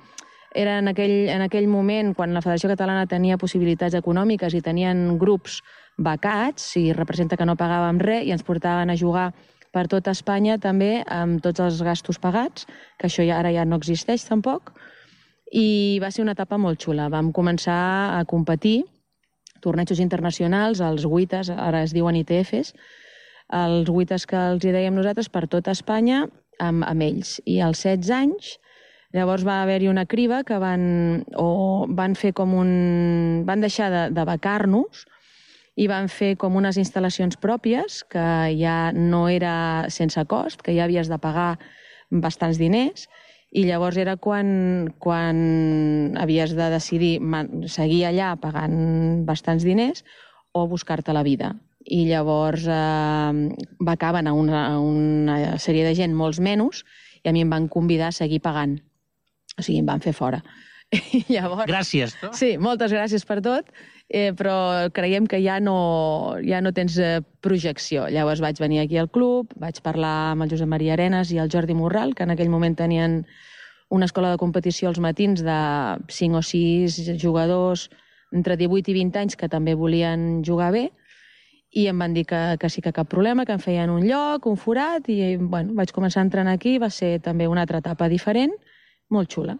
era 0.54 0.78
en 0.78 0.88
aquell, 0.88 1.28
en 1.28 1.42
aquell 1.44 1.68
moment 1.68 2.14
quan 2.16 2.32
la 2.34 2.42
Federació 2.44 2.70
Catalana 2.72 3.06
tenia 3.06 3.38
possibilitats 3.38 3.96
econòmiques 3.98 4.54
i 4.54 4.62
tenien 4.64 5.18
grups 5.20 5.60
becats, 5.98 6.76
i 6.80 6.92
representa 6.96 7.36
que 7.36 7.46
no 7.46 7.58
pagàvem 7.58 8.00
res, 8.00 8.26
i 8.26 8.32
ens 8.32 8.46
portaven 8.46 8.90
a 8.90 8.96
jugar 8.96 9.32
per 9.74 9.86
tot 9.90 10.08
Espanya 10.08 10.56
també 10.58 11.02
amb 11.04 11.42
tots 11.44 11.60
els 11.60 11.82
gastos 11.84 12.18
pagats, 12.18 12.66
que 12.98 13.08
això 13.08 13.26
ja 13.26 13.38
ara 13.38 13.52
ja 13.52 13.66
no 13.68 13.76
existeix 13.76 14.24
tampoc, 14.28 14.72
i 15.52 15.98
va 16.02 16.10
ser 16.12 16.22
una 16.24 16.36
etapa 16.36 16.58
molt 16.60 16.80
xula. 16.80 17.08
Vam 17.12 17.32
començar 17.32 18.14
a 18.16 18.24
competir 18.28 18.82
tornejos 19.60 20.00
internacionals, 20.00 20.80
els 20.80 21.04
WITAs, 21.04 21.50
ara 21.50 21.82
es 21.82 21.92
diuen 21.96 22.16
ITFs, 22.20 22.74
els 23.48 23.88
WITAs 23.88 24.26
que 24.28 24.38
els 24.52 24.64
hi 24.64 24.72
dèiem 24.74 24.94
nosaltres 24.94 25.30
per 25.32 25.46
tot 25.48 25.68
Espanya 25.72 26.26
amb, 26.60 26.84
amb 26.84 27.02
ells. 27.04 27.38
I 27.48 27.60
als 27.64 27.82
16 27.86 28.12
anys 28.14 28.56
Llavors 29.16 29.44
va 29.46 29.62
haver-hi 29.62 29.88
una 29.88 30.04
criba 30.04 30.42
que 30.44 30.58
van, 30.60 31.24
o 31.36 31.86
van 31.88 32.16
fer 32.18 32.34
com 32.36 32.52
un... 32.54 32.72
van 33.48 33.64
deixar 33.64 33.88
de, 33.92 34.02
de 34.12 34.24
becar-nos 34.28 35.06
i 35.78 35.86
van 35.88 36.10
fer 36.12 36.34
com 36.36 36.58
unes 36.58 36.76
instal·lacions 36.76 37.38
pròpies 37.40 38.02
que 38.12 38.26
ja 38.58 38.90
no 38.92 39.28
era 39.32 39.86
sense 39.94 40.20
cost, 40.28 40.60
que 40.60 40.74
ja 40.76 40.84
havies 40.84 41.08
de 41.08 41.16
pagar 41.22 41.54
bastants 42.10 42.58
diners, 42.60 43.06
i 43.48 43.64
llavors 43.64 43.96
era 43.96 44.16
quan, 44.20 44.90
quan 45.00 45.38
havies 46.20 46.52
de 46.58 46.68
decidir 46.74 47.14
seguir 47.72 48.02
allà 48.10 48.34
pagant 48.36 49.24
bastants 49.24 49.64
diners 49.64 50.04
o 50.52 50.66
buscar-te 50.68 51.14
la 51.16 51.24
vida. 51.24 51.54
I 51.88 52.04
llavors 52.10 52.66
eh, 52.68 53.48
becaven 53.80 54.28
a 54.28 54.34
una, 54.36 54.66
a 54.74 54.76
una 54.82 55.56
sèrie 55.56 55.86
de 55.86 55.94
gent 55.96 56.12
molts 56.12 56.42
menys 56.44 56.84
i 57.24 57.30
a 57.30 57.32
mi 57.32 57.46
em 57.46 57.54
van 57.54 57.70
convidar 57.72 58.12
a 58.12 58.18
seguir 58.18 58.42
pagant. 58.44 58.76
O 59.58 59.64
sigui, 59.64 59.82
em 59.82 59.88
van 59.88 60.02
fer 60.04 60.14
fora. 60.16 60.40
I 61.18 61.24
llavors... 61.28 61.68
Gràcies, 61.68 62.16
no? 62.22 62.32
Sí, 62.36 62.54
moltes 62.62 62.94
gràcies 62.94 63.26
per 63.28 63.40
tot, 63.44 63.68
eh, 64.08 64.30
però 64.36 64.88
creiem 64.94 65.26
que 65.28 65.42
ja 65.44 65.58
no, 65.60 66.36
ja 66.44 66.62
no 66.64 66.72
tens 66.72 66.96
eh, 67.02 67.18
projecció. 67.44 68.06
Llavors 68.12 68.40
vaig 68.44 68.60
venir 68.62 68.80
aquí 68.84 68.96
al 69.00 69.10
club, 69.12 69.52
vaig 69.60 69.82
parlar 69.84 70.32
amb 70.32 70.46
el 70.46 70.54
Josep 70.54 70.70
Maria 70.70 70.96
Arenas 70.96 71.32
i 71.34 71.40
el 71.42 71.52
Jordi 71.52 71.76
Morral, 71.76 72.14
que 72.16 72.24
en 72.24 72.32
aquell 72.32 72.52
moment 72.52 72.78
tenien 72.78 73.22
una 73.90 74.08
escola 74.08 74.30
de 74.32 74.40
competició 74.40 74.88
als 74.88 75.00
matins 75.00 75.42
de 75.44 75.58
5 76.12 76.40
o 76.40 76.44
6 76.44 77.18
jugadors 77.20 77.88
entre 78.32 78.58
18 78.60 78.92
i 78.92 78.96
20 78.98 79.22
anys 79.22 79.36
que 79.40 79.48
també 79.48 79.74
volien 79.74 80.42
jugar 80.44 80.72
bé, 80.72 80.88
i 81.72 81.86
em 81.88 81.98
van 82.00 82.14
dir 82.16 82.24
que, 82.28 82.56
que 82.60 82.68
sí 82.72 82.80
que 82.84 82.94
cap 82.96 83.08
problema, 83.12 83.44
que 83.44 83.52
em 83.56 83.60
feien 83.60 83.90
un 83.92 84.04
lloc, 84.08 84.46
un 84.48 84.56
forat, 84.56 85.08
i 85.12 85.36
bueno, 85.36 85.74
vaig 85.76 85.92
començar 85.92 86.22
a 86.22 86.26
entrenar 86.28 86.54
aquí, 86.56 86.78
va 86.80 86.88
ser 86.92 87.18
també 87.24 87.48
una 87.48 87.64
altra 87.64 87.80
etapa 87.84 88.08
diferent, 88.08 88.54
molt 89.10 89.32
xula. 89.32 89.56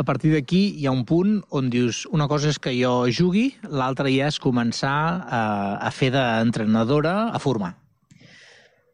A 0.00 0.04
partir 0.06 0.30
d'aquí 0.32 0.62
hi 0.80 0.86
ha 0.86 0.94
un 0.94 1.04
punt 1.04 1.40
on 1.50 1.68
dius 1.68 2.06
una 2.08 2.26
cosa 2.28 2.48
és 2.48 2.58
que 2.58 2.72
jo 2.72 3.04
jugui, 3.12 3.50
l'altra 3.68 4.08
ja 4.08 4.30
és 4.30 4.38
començar 4.40 4.96
a, 5.28 5.42
a 5.76 5.90
fer 5.92 6.08
d'entrenadora, 6.14 7.30
a 7.34 7.38
formar. 7.42 7.74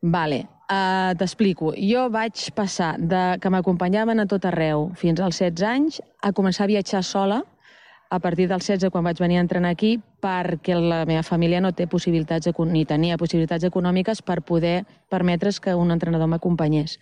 Vale, 0.03 0.41
uh, 0.67 1.13
t'explico. 1.19 1.73
Jo 1.79 2.09
vaig 2.11 2.49
passar 2.57 2.97
de 2.99 3.37
que 3.43 3.53
m'acompanyaven 3.53 4.21
a 4.21 4.27
tot 4.27 4.49
arreu 4.51 4.91
fins 4.99 5.21
als 5.21 5.39
16 5.43 5.69
anys 5.69 6.01
a 6.23 6.33
començar 6.33 6.67
a 6.67 6.73
viatjar 6.73 7.05
sola 7.05 7.43
a 8.11 8.19
partir 8.21 8.47
dels 8.49 8.67
16 8.67 8.91
quan 8.91 9.07
vaig 9.07 9.19
venir 9.19 9.39
a 9.39 9.45
entrenar 9.45 9.73
aquí 9.75 9.97
perquè 10.23 10.77
la 10.79 11.05
meva 11.07 11.23
família 11.27 11.61
no 11.61 11.73
té 11.73 11.87
possibilitats 11.87 12.51
ni 12.71 12.85
tenia 12.85 13.19
possibilitats 13.19 13.65
econòmiques 13.65 14.23
per 14.23 14.43
poder 14.43 14.85
permetre's 15.11 15.61
que 15.61 15.75
un 15.75 15.91
entrenador 15.91 16.29
m'acompanyés. 16.29 16.99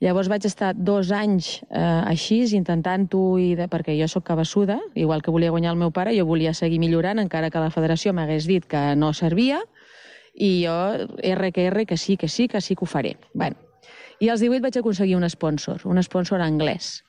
Llavors 0.00 0.28
vaig 0.30 0.44
estar 0.46 0.74
dos 0.78 1.10
anys 1.10 1.56
eh, 1.74 1.80
així, 1.82 2.44
intentant-ho, 2.54 3.22
i 3.42 3.56
de, 3.58 3.66
perquè 3.66 3.96
jo 3.98 4.06
sóc 4.06 4.28
cabassuda, 4.28 4.78
igual 4.94 5.24
que 5.26 5.34
volia 5.34 5.50
guanyar 5.50 5.72
el 5.74 5.80
meu 5.80 5.90
pare, 5.90 6.14
jo 6.14 6.26
volia 6.26 6.54
seguir 6.54 6.78
millorant, 6.78 7.18
encara 7.18 7.50
que 7.50 7.62
la 7.62 7.72
federació 7.74 8.14
m'hagués 8.14 8.46
dit 8.46 8.66
que 8.70 8.94
no 8.94 9.10
servia, 9.12 9.58
i 10.38 10.62
jo, 10.62 10.76
R 11.18 11.50
que 11.50 11.66
R, 11.66 11.84
que 11.84 11.96
sí, 11.98 12.16
que 12.16 12.28
sí, 12.28 12.46
que 12.46 12.60
sí 12.60 12.76
que 12.76 12.86
ho 12.86 12.86
faré. 12.86 13.16
Bueno. 13.34 13.58
I 14.20 14.30
als 14.30 14.40
18 14.42 14.62
vaig 14.62 14.78
aconseguir 14.78 15.16
un 15.16 15.26
sponsor, 15.30 15.82
un 15.86 16.02
sponsor 16.02 16.42
anglès. 16.42 17.04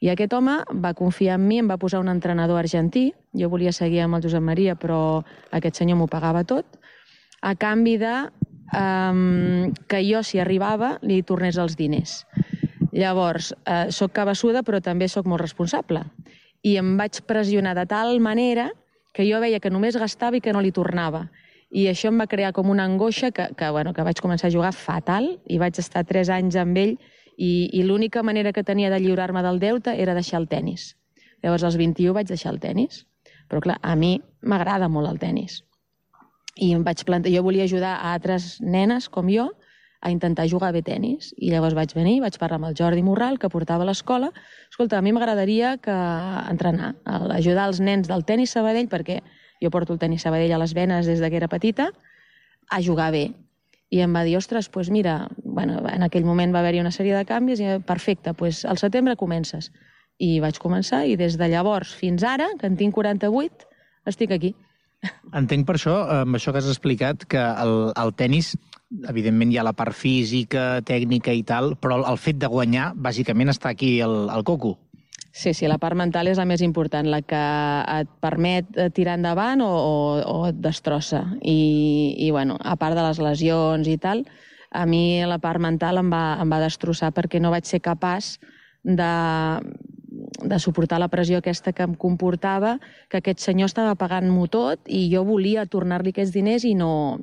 I 0.00 0.08
aquest 0.12 0.32
home 0.32 0.58
va 0.80 0.94
confiar 0.96 1.36
en 1.36 1.46
mi, 1.48 1.58
em 1.60 1.68
va 1.68 1.76
posar 1.80 2.00
un 2.00 2.08
entrenador 2.08 2.56
argentí, 2.60 3.10
jo 3.36 3.48
volia 3.52 3.72
seguir 3.72 4.00
amb 4.04 4.16
el 4.16 4.24
Josep 4.24 4.44
Maria, 4.44 4.76
però 4.80 5.20
aquest 5.56 5.80
senyor 5.80 6.00
m'ho 6.00 6.08
pagava 6.08 6.44
tot, 6.44 6.80
a 7.40 7.54
canvi 7.56 7.98
de 8.00 8.14
um, 8.72 9.72
que 9.88 10.00
jo, 10.06 10.22
si 10.22 10.40
arribava, 10.40 10.96
li 11.02 11.22
tornés 11.26 11.58
els 11.58 11.76
diners. 11.78 12.24
Llavors, 12.92 13.52
eh, 13.66 13.90
sóc 13.94 14.12
cabassuda, 14.12 14.64
però 14.66 14.80
també 14.82 15.08
sóc 15.08 15.26
molt 15.26 15.42
responsable. 15.42 16.02
I 16.62 16.76
em 16.76 16.96
vaig 16.98 17.22
pressionar 17.26 17.74
de 17.78 17.86
tal 17.86 18.18
manera 18.20 18.70
que 19.14 19.26
jo 19.28 19.40
veia 19.40 19.60
que 19.60 19.70
només 19.70 19.96
gastava 19.96 20.36
i 20.36 20.40
que 20.40 20.52
no 20.52 20.60
li 20.60 20.72
tornava. 20.72 21.28
I 21.70 21.86
això 21.86 22.10
em 22.10 22.18
va 22.18 22.26
crear 22.26 22.52
com 22.52 22.68
una 22.70 22.84
angoixa 22.84 23.30
que, 23.30 23.48
que, 23.56 23.70
bueno, 23.70 23.94
que 23.94 24.02
vaig 24.02 24.20
començar 24.20 24.48
a 24.48 24.54
jugar 24.54 24.72
fatal 24.74 25.38
i 25.46 25.58
vaig 25.58 25.78
estar 25.78 26.04
tres 26.04 26.28
anys 26.28 26.56
amb 26.58 26.76
ell 26.76 26.96
i, 27.38 27.70
i 27.72 27.82
l'única 27.86 28.24
manera 28.26 28.52
que 28.52 28.66
tenia 28.66 28.90
de 28.90 28.98
lliurar-me 28.98 29.42
del 29.42 29.60
deute 29.62 29.94
era 29.94 30.14
deixar 30.14 30.40
el 30.42 30.48
tennis. 30.48 30.96
Llavors, 31.42 31.64
als 31.64 31.78
21 31.78 32.12
vaig 32.12 32.26
deixar 32.26 32.52
el 32.52 32.60
tennis. 32.60 33.06
Però, 33.48 33.62
clar, 33.62 33.78
a 33.82 33.94
mi 33.96 34.18
m'agrada 34.42 34.90
molt 34.90 35.08
el 35.10 35.18
tennis 35.22 35.62
i 36.56 36.72
em 36.74 36.84
vaig 36.84 37.04
plantar, 37.06 37.32
jo 37.32 37.42
volia 37.46 37.64
ajudar 37.64 37.96
a 37.98 38.14
altres 38.14 38.56
nenes 38.60 39.08
com 39.08 39.28
jo 39.30 39.50
a 40.00 40.10
intentar 40.10 40.48
jugar 40.48 40.72
bé 40.72 40.80
tennis. 40.82 41.34
I 41.36 41.50
llavors 41.52 41.76
vaig 41.76 41.92
venir, 41.94 42.20
vaig 42.24 42.38
parlar 42.40 42.58
amb 42.58 42.70
el 42.70 42.76
Jordi 42.76 43.02
Morral, 43.04 43.38
que 43.38 43.50
portava 43.52 43.84
l'escola. 43.84 44.30
Escolta, 44.70 44.98
a 44.98 45.04
mi 45.04 45.12
m'agradaria 45.12 45.76
que 45.82 45.96
entrenar, 46.50 46.94
ajudar 47.04 47.68
els 47.68 47.82
nens 47.84 48.08
del 48.08 48.24
tennis 48.24 48.56
Sabadell, 48.56 48.88
perquè 48.88 49.20
jo 49.60 49.70
porto 49.70 49.92
el 49.92 50.00
tennis 50.00 50.24
Sabadell 50.24 50.56
a 50.56 50.62
les 50.62 50.74
venes 50.74 51.06
des 51.06 51.20
de 51.20 51.30
que 51.30 51.36
era 51.36 51.48
petita, 51.52 51.90
a 52.70 52.80
jugar 52.80 53.10
bé. 53.12 53.28
I 53.90 54.00
em 54.06 54.14
va 54.14 54.24
dir, 54.24 54.36
ostres, 54.38 54.70
doncs 54.70 54.88
mira, 54.94 55.28
bueno, 55.44 55.82
en 55.90 56.06
aquell 56.06 56.24
moment 56.24 56.54
va 56.54 56.62
haver-hi 56.62 56.80
una 56.80 56.94
sèrie 56.94 57.16
de 57.16 57.26
canvis, 57.26 57.60
i 57.60 57.78
perfecte, 57.84 58.32
doncs 58.32 58.64
al 58.64 58.78
setembre 58.78 59.16
comences. 59.20 59.70
I 60.16 60.38
vaig 60.40 60.60
començar, 60.62 61.04
i 61.04 61.16
des 61.16 61.36
de 61.36 61.48
llavors 61.50 61.92
fins 61.92 62.24
ara, 62.24 62.48
que 62.60 62.70
en 62.70 62.76
tinc 62.78 62.94
48, 62.94 63.66
estic 64.06 64.32
aquí. 64.32 64.54
Entenc 65.36 65.66
per 65.68 65.76
això, 65.78 65.94
amb 66.20 66.36
això 66.36 66.52
que 66.52 66.60
has 66.60 66.68
explicat, 66.68 67.24
que 67.30 67.40
el, 67.40 67.74
el 67.96 68.12
tennis, 68.18 68.52
evidentment 69.08 69.52
hi 69.52 69.58
ha 69.60 69.64
la 69.66 69.76
part 69.76 69.96
física, 69.96 70.82
tècnica 70.86 71.32
i 71.32 71.44
tal, 71.46 71.74
però 71.80 72.00
el 72.02 72.18
fet 72.20 72.40
de 72.42 72.50
guanyar, 72.50 72.90
bàsicament, 72.96 73.52
està 73.52 73.72
aquí 73.72 73.98
el, 74.04 74.26
el 74.34 74.44
coco. 74.44 74.76
Sí, 75.30 75.54
sí, 75.54 75.68
la 75.70 75.78
part 75.78 75.94
mental 75.94 76.26
és 76.26 76.40
la 76.40 76.46
més 76.48 76.62
important, 76.66 77.06
la 77.06 77.20
que 77.22 77.40
et 77.94 78.10
permet 78.20 78.66
tirar 78.96 79.14
endavant 79.20 79.62
o, 79.62 79.70
o, 79.70 79.96
o 80.26 80.38
et 80.48 80.58
destrossa. 80.58 81.22
I, 81.40 82.16
I, 82.18 82.32
bueno, 82.34 82.58
a 82.58 82.74
part 82.76 82.98
de 82.98 83.04
les 83.06 83.20
lesions 83.22 83.88
i 83.88 83.96
tal, 84.02 84.24
a 84.74 84.84
mi 84.90 85.22
la 85.26 85.38
part 85.42 85.62
mental 85.62 86.02
em 86.02 86.10
va, 86.10 86.24
em 86.42 86.50
va 86.50 86.60
destrossar 86.62 87.12
perquè 87.14 87.40
no 87.42 87.54
vaig 87.54 87.70
ser 87.70 87.78
capaç 87.82 88.36
de, 88.82 89.12
de 90.38 90.58
suportar 90.58 91.00
la 91.00 91.08
pressió 91.08 91.40
aquesta 91.40 91.72
que 91.72 91.84
em 91.86 91.94
comportava, 91.94 92.78
que 93.08 93.20
aquest 93.20 93.42
senyor 93.42 93.70
estava 93.70 93.96
pagant-m'ho 93.98 94.46
tot 94.52 94.88
i 94.88 95.06
jo 95.12 95.24
volia 95.28 95.66
tornar-li 95.66 96.14
aquests 96.14 96.32
diners 96.34 96.64
i 96.64 96.74
no, 96.78 97.20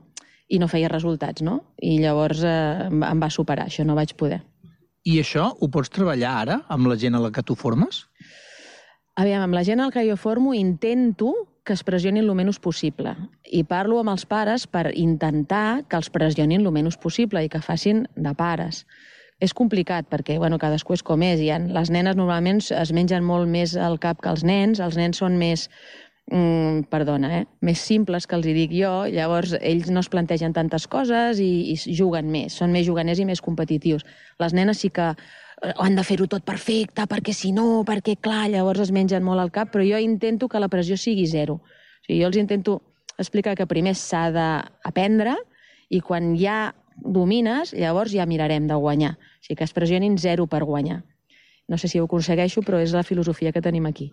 i 0.47 0.59
no 0.59 0.69
feia 0.71 0.91
resultats, 0.91 1.43
no? 1.43 1.61
I 1.81 1.97
llavors 2.03 2.43
eh, 2.43 2.87
em 2.89 3.23
va 3.23 3.31
superar, 3.33 3.67
això 3.67 3.85
no 3.87 3.97
vaig 3.97 4.15
poder. 4.19 4.41
I 5.07 5.19
això 5.21 5.49
ho 5.55 5.69
pots 5.71 5.91
treballar 5.93 6.33
ara 6.41 6.61
amb 6.73 6.89
la 6.91 6.97
gent 6.99 7.15
a 7.15 7.23
la 7.23 7.31
que 7.31 7.43
tu 7.43 7.55
formes? 7.55 8.05
Aviam, 9.17 9.41
amb 9.45 9.55
la 9.55 9.63
gent 9.65 9.79
al 9.81 9.93
que 9.93 10.03
jo 10.05 10.17
formo 10.19 10.53
intento 10.53 11.33
que 11.67 11.73
es 11.73 11.83
pressionin 11.83 12.23
el 12.23 12.35
menys 12.35 12.61
possible. 12.63 13.11
I 13.43 13.65
parlo 13.67 13.99
amb 13.99 14.13
els 14.13 14.23
pares 14.25 14.65
per 14.71 14.91
intentar 14.95 15.83
que 15.91 15.99
els 15.99 16.09
pressionin 16.13 16.63
el 16.63 16.71
menys 16.71 16.95
possible 17.01 17.43
i 17.43 17.49
que 17.51 17.63
facin 17.63 18.05
de 18.15 18.33
pares. 18.39 18.85
És 19.37 19.53
complicat 19.53 20.07
perquè 20.09 20.39
bueno, 20.41 20.57
cadascú 20.57 20.95
és 20.95 21.03
com 21.05 21.21
és. 21.21 21.43
Ha, 21.53 21.59
les 21.61 21.91
nenes 21.93 22.17
normalment 22.17 22.61
es 22.73 22.91
mengen 22.95 23.25
molt 23.25 23.49
més 23.49 23.75
al 23.77 23.99
cap 24.01 24.21
que 24.23 24.31
els 24.33 24.43
nens, 24.47 24.81
els 24.81 24.97
nens 24.97 25.21
són 25.21 25.37
més, 25.37 25.67
mm, 26.31 26.87
perdona, 26.89 27.29
eh? 27.37 27.43
més 27.61 27.79
simples 27.79 28.25
que 28.25 28.35
els 28.35 28.47
hi 28.47 28.55
dic 28.55 28.73
jo, 28.73 29.05
llavors 29.13 29.53
ells 29.61 29.91
no 29.93 30.01
es 30.01 30.09
plantegen 30.09 30.55
tantes 30.57 30.87
coses 30.89 31.41
i, 31.43 31.51
i 31.75 31.77
juguen 31.77 32.31
més, 32.33 32.57
són 32.57 32.73
més 32.73 32.87
juganers 32.87 33.21
i 33.21 33.27
més 33.29 33.43
competitius. 33.45 34.07
Les 34.41 34.57
nenes 34.57 34.81
sí 34.81 34.89
que 34.89 35.11
eh, 35.13 35.73
han 35.77 35.95
de 35.95 36.07
fer-ho 36.07 36.25
tot 36.25 36.41
perfecte, 36.47 37.05
perquè 37.05 37.35
si 37.35 37.53
no, 37.53 37.83
perquè 37.85 38.17
clar, 38.17 38.47
llavors 38.49 38.87
es 38.87 38.93
mengen 38.95 39.21
molt 39.23 39.45
al 39.45 39.53
cap, 39.53 39.69
però 39.69 39.85
jo 39.85 40.01
intento 40.01 40.49
que 40.49 40.63
la 40.63 40.71
pressió 40.73 40.97
sigui 40.97 41.29
zero. 41.29 41.61
O 41.61 42.09
sigui, 42.09 42.23
jo 42.23 42.33
els 42.33 42.41
intento 42.41 42.81
explicar 43.21 43.53
que 43.57 43.69
primer 43.69 43.93
s'ha 43.93 44.31
d'aprendre 44.33 45.37
i 45.93 46.01
quan 46.01 46.33
ja 46.37 46.73
domines, 47.03 47.73
llavors 47.73 48.13
ja 48.13 48.25
mirarem 48.25 48.67
de 48.67 48.75
guanyar. 48.75 49.15
O 49.17 49.45
sigui, 49.45 49.59
que 49.59 49.67
es 49.67 49.73
pressionin 49.73 50.17
zero 50.17 50.47
per 50.47 50.63
guanyar. 50.63 51.03
No 51.67 51.77
sé 51.77 51.89
si 51.91 51.99
ho 51.99 52.05
aconsegueixo, 52.07 52.61
però 52.63 52.79
és 52.79 52.93
la 52.95 53.03
filosofia 53.03 53.51
que 53.51 53.61
tenim 53.61 53.85
aquí. 53.89 54.07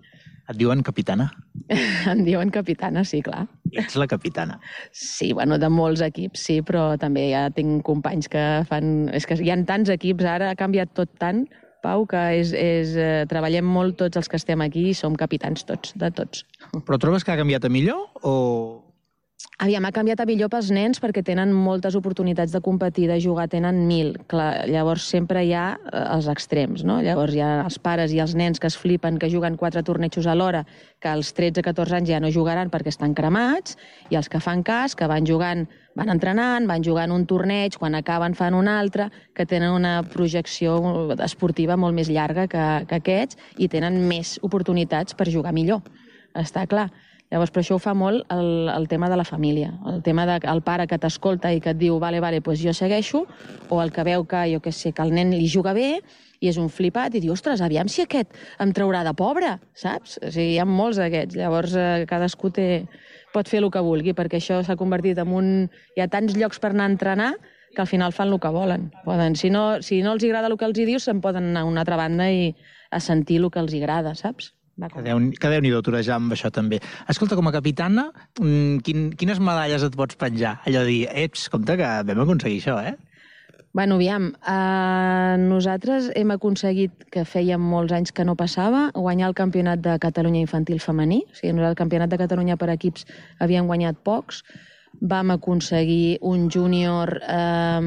Et 0.50 0.56
diuen 0.58 0.82
capitana? 0.82 1.28
em 2.12 2.24
diuen 2.26 2.50
capitana, 2.52 3.04
sí, 3.06 3.22
clar. 3.22 3.46
Ets 3.70 3.94
la 3.96 4.08
capitana. 4.10 4.58
Sí, 4.92 5.32
bueno, 5.32 5.56
de 5.62 5.70
molts 5.70 6.02
equips, 6.04 6.42
sí, 6.48 6.58
però 6.66 6.98
també 7.00 7.28
ja 7.30 7.46
tinc 7.54 7.84
companys 7.86 8.28
que 8.28 8.42
fan... 8.68 9.08
És 9.14 9.28
que 9.30 9.38
hi 9.38 9.52
ha 9.54 9.58
tants 9.64 9.92
equips, 9.94 10.26
ara 10.26 10.50
ha 10.50 10.58
canviat 10.58 10.92
tot 10.98 11.14
tant, 11.22 11.46
Pau, 11.84 12.06
que 12.08 12.20
és, 12.38 12.54
és, 12.56 12.94
eh, 12.96 13.24
treballem 13.28 13.66
molt 13.68 13.98
tots 14.00 14.16
els 14.16 14.30
que 14.32 14.38
estem 14.40 14.62
aquí 14.64 14.86
i 14.88 14.94
som 14.96 15.16
capitans 15.20 15.66
tots, 15.68 15.92
de 16.00 16.08
tots. 16.16 16.46
Però 16.72 16.96
trobes 17.00 17.26
que 17.26 17.34
ha 17.34 17.36
canviat 17.36 17.66
a 17.68 17.70
millor 17.72 18.08
o 18.24 18.32
Aviam, 19.64 19.86
ha 19.88 19.94
canviat 19.96 20.20
a 20.20 20.26
millor 20.28 20.50
pels 20.52 20.66
nens 20.76 20.98
perquè 21.00 21.22
tenen 21.24 21.52
moltes 21.56 21.94
oportunitats 21.96 22.52
de 22.52 22.60
competir, 22.60 23.06
de 23.08 23.14
jugar, 23.16 23.46
tenen 23.48 23.78
mil. 23.88 24.10
Clar, 24.28 24.66
llavors 24.68 25.06
sempre 25.08 25.40
hi 25.40 25.54
ha 25.56 25.62
eh, 25.78 26.02
els 26.12 26.26
extrems, 26.28 26.82
no? 26.84 26.98
Llavors 27.00 27.32
hi 27.32 27.40
ha 27.40 27.62
els 27.62 27.78
pares 27.80 28.12
i 28.12 28.20
els 28.20 28.34
nens 28.36 28.60
que 28.60 28.68
es 28.68 28.76
flipen, 28.76 29.16
que 29.16 29.30
juguen 29.32 29.56
quatre 29.56 29.80
tornejos 29.86 30.28
alhora, 30.28 30.66
que 31.00 31.08
als 31.08 31.32
13-14 31.38 31.96
anys 31.96 32.12
ja 32.12 32.20
no 32.20 32.32
jugaran 32.34 32.68
perquè 32.68 32.92
estan 32.92 33.14
cremats, 33.16 33.78
i 34.12 34.20
els 34.20 34.28
que 34.28 34.42
fan 34.44 34.60
cas, 34.68 34.92
que 34.92 35.08
van 35.08 35.24
jugant, 35.24 35.64
van 35.96 36.12
entrenant, 36.12 36.68
van 36.68 36.84
jugant 36.84 37.16
un 37.16 37.24
torneig, 37.24 37.80
quan 37.80 37.96
acaben 37.96 38.36
fan 38.36 38.58
un 38.60 38.68
altre, 38.68 39.08
que 39.32 39.48
tenen 39.48 39.72
una 39.72 39.94
projecció 40.04 40.76
esportiva 41.24 41.80
molt 41.80 41.96
més 41.96 42.12
llarga 42.12 42.44
que, 42.52 42.68
que 42.90 43.00
aquests 43.00 43.56
i 43.56 43.72
tenen 43.72 44.02
més 44.12 44.36
oportunitats 44.44 45.16
per 45.16 45.30
jugar 45.32 45.56
millor. 45.56 45.80
Està 46.36 46.68
clar. 46.68 46.90
Llavors, 47.34 47.50
per 47.50 47.64
això 47.64 47.74
ho 47.74 47.80
fa 47.82 47.96
molt 47.98 48.28
el, 48.30 48.68
el 48.70 48.84
tema 48.86 49.08
de 49.10 49.16
la 49.18 49.24
família, 49.26 49.72
el 49.90 50.04
tema 50.06 50.22
del 50.28 50.38
de, 50.38 50.60
pare 50.62 50.84
que 50.86 51.00
t'escolta 51.02 51.50
i 51.50 51.58
que 51.58 51.72
et 51.72 51.78
diu 51.80 51.96
vale, 51.98 52.20
vale, 52.22 52.38
pues 52.46 52.60
jo 52.62 52.70
segueixo, 52.70 53.24
o 53.66 53.80
el 53.82 53.90
que 53.90 54.04
veu 54.06 54.22
que, 54.30 54.44
jo 54.52 54.60
que 54.62 54.70
sé, 54.70 54.92
que 54.94 55.02
el 55.02 55.10
nen 55.16 55.34
li 55.34 55.48
juga 55.50 55.72
bé 55.74 55.88
i 56.38 56.52
és 56.52 56.60
un 56.62 56.70
flipat 56.70 57.16
i 57.18 57.24
diu, 57.24 57.32
ostres, 57.34 57.58
aviam 57.66 57.90
si 57.90 58.04
aquest 58.04 58.38
em 58.62 58.70
traurà 58.76 59.02
de 59.02 59.16
pobre, 59.18 59.56
saps? 59.74 60.20
O 60.22 60.30
sigui, 60.30 60.54
hi 60.54 60.62
ha 60.62 60.68
molts 60.68 61.02
d'aquests. 61.02 61.34
Llavors, 61.40 61.74
eh, 61.74 62.06
cadascú 62.06 62.54
té, 62.54 62.68
pot 63.34 63.50
fer 63.50 63.64
el 63.64 63.70
que 63.74 63.82
vulgui, 63.82 64.14
perquè 64.14 64.38
això 64.38 64.62
s'ha 64.62 64.78
convertit 64.78 65.18
en 65.18 65.34
un... 65.34 65.52
Hi 65.98 66.06
ha 66.06 66.10
tants 66.12 66.38
llocs 66.38 66.62
per 66.62 66.70
anar 66.70 66.86
a 66.86 66.94
entrenar 66.94 67.30
que 67.74 67.82
al 67.82 67.90
final 67.90 68.14
fan 68.14 68.30
el 68.30 68.38
que 68.38 68.54
volen. 68.54 68.92
Poden, 69.02 69.34
si, 69.34 69.50
no, 69.50 69.82
si 69.82 70.04
no 70.06 70.14
els 70.14 70.22
agrada 70.22 70.52
el 70.52 70.60
que 70.60 70.70
els 70.70 70.78
hi 70.78 70.86
dius, 70.86 71.10
se'n 71.10 71.24
poden 71.24 71.50
anar 71.50 71.66
a 71.66 71.72
una 71.74 71.82
altra 71.82 71.98
banda 71.98 72.30
i 72.30 72.52
a 72.94 73.02
sentir 73.02 73.42
el 73.42 73.50
que 73.50 73.58
els 73.58 73.74
agrada, 73.74 74.14
saps? 74.14 74.54
Que 74.74 75.02
déu, 75.06 75.20
que 75.38 75.50
déu 75.52 75.82
torejar 75.86 76.16
amb 76.18 76.34
això 76.34 76.50
també. 76.50 76.80
Escolta, 77.08 77.36
com 77.38 77.46
a 77.46 77.52
capitana, 77.54 78.08
mm, 78.40 78.82
quin, 78.82 79.10
quines 79.14 79.38
medalles 79.38 79.84
et 79.86 79.94
pots 79.94 80.16
penjar? 80.18 80.60
Allò 80.66 80.82
de 80.82 80.90
dir, 80.90 81.08
eps, 81.12 81.48
compte 81.48 81.76
que 81.78 81.90
vam 82.02 82.20
aconseguir 82.24 82.58
això, 82.60 82.80
eh? 82.82 82.96
Bueno, 83.72 83.94
aviam, 83.94 84.32
eh, 84.46 85.36
nosaltres 85.38 86.10
hem 86.14 86.30
aconseguit, 86.30 86.92
que 87.10 87.24
fèiem 87.24 87.60
molts 87.60 87.92
anys 87.92 88.12
que 88.12 88.24
no 88.24 88.34
passava, 88.36 88.90
guanyar 88.94 89.28
el 89.28 89.34
Campionat 89.34 89.80
de 89.80 89.98
Catalunya 89.98 90.40
Infantil 90.40 90.80
Femení. 90.80 91.24
O 91.30 91.34
sigui, 91.34 91.52
nosaltres 91.52 91.70
el 91.70 91.80
Campionat 91.82 92.10
de 92.10 92.18
Catalunya 92.18 92.56
per 92.56 92.70
equips 92.70 93.06
havíem 93.38 93.66
guanyat 93.66 93.96
pocs. 94.02 94.42
Vam 95.00 95.30
aconseguir 95.30 96.18
un 96.20 96.50
júnior, 96.50 97.20
eh, 97.26 97.80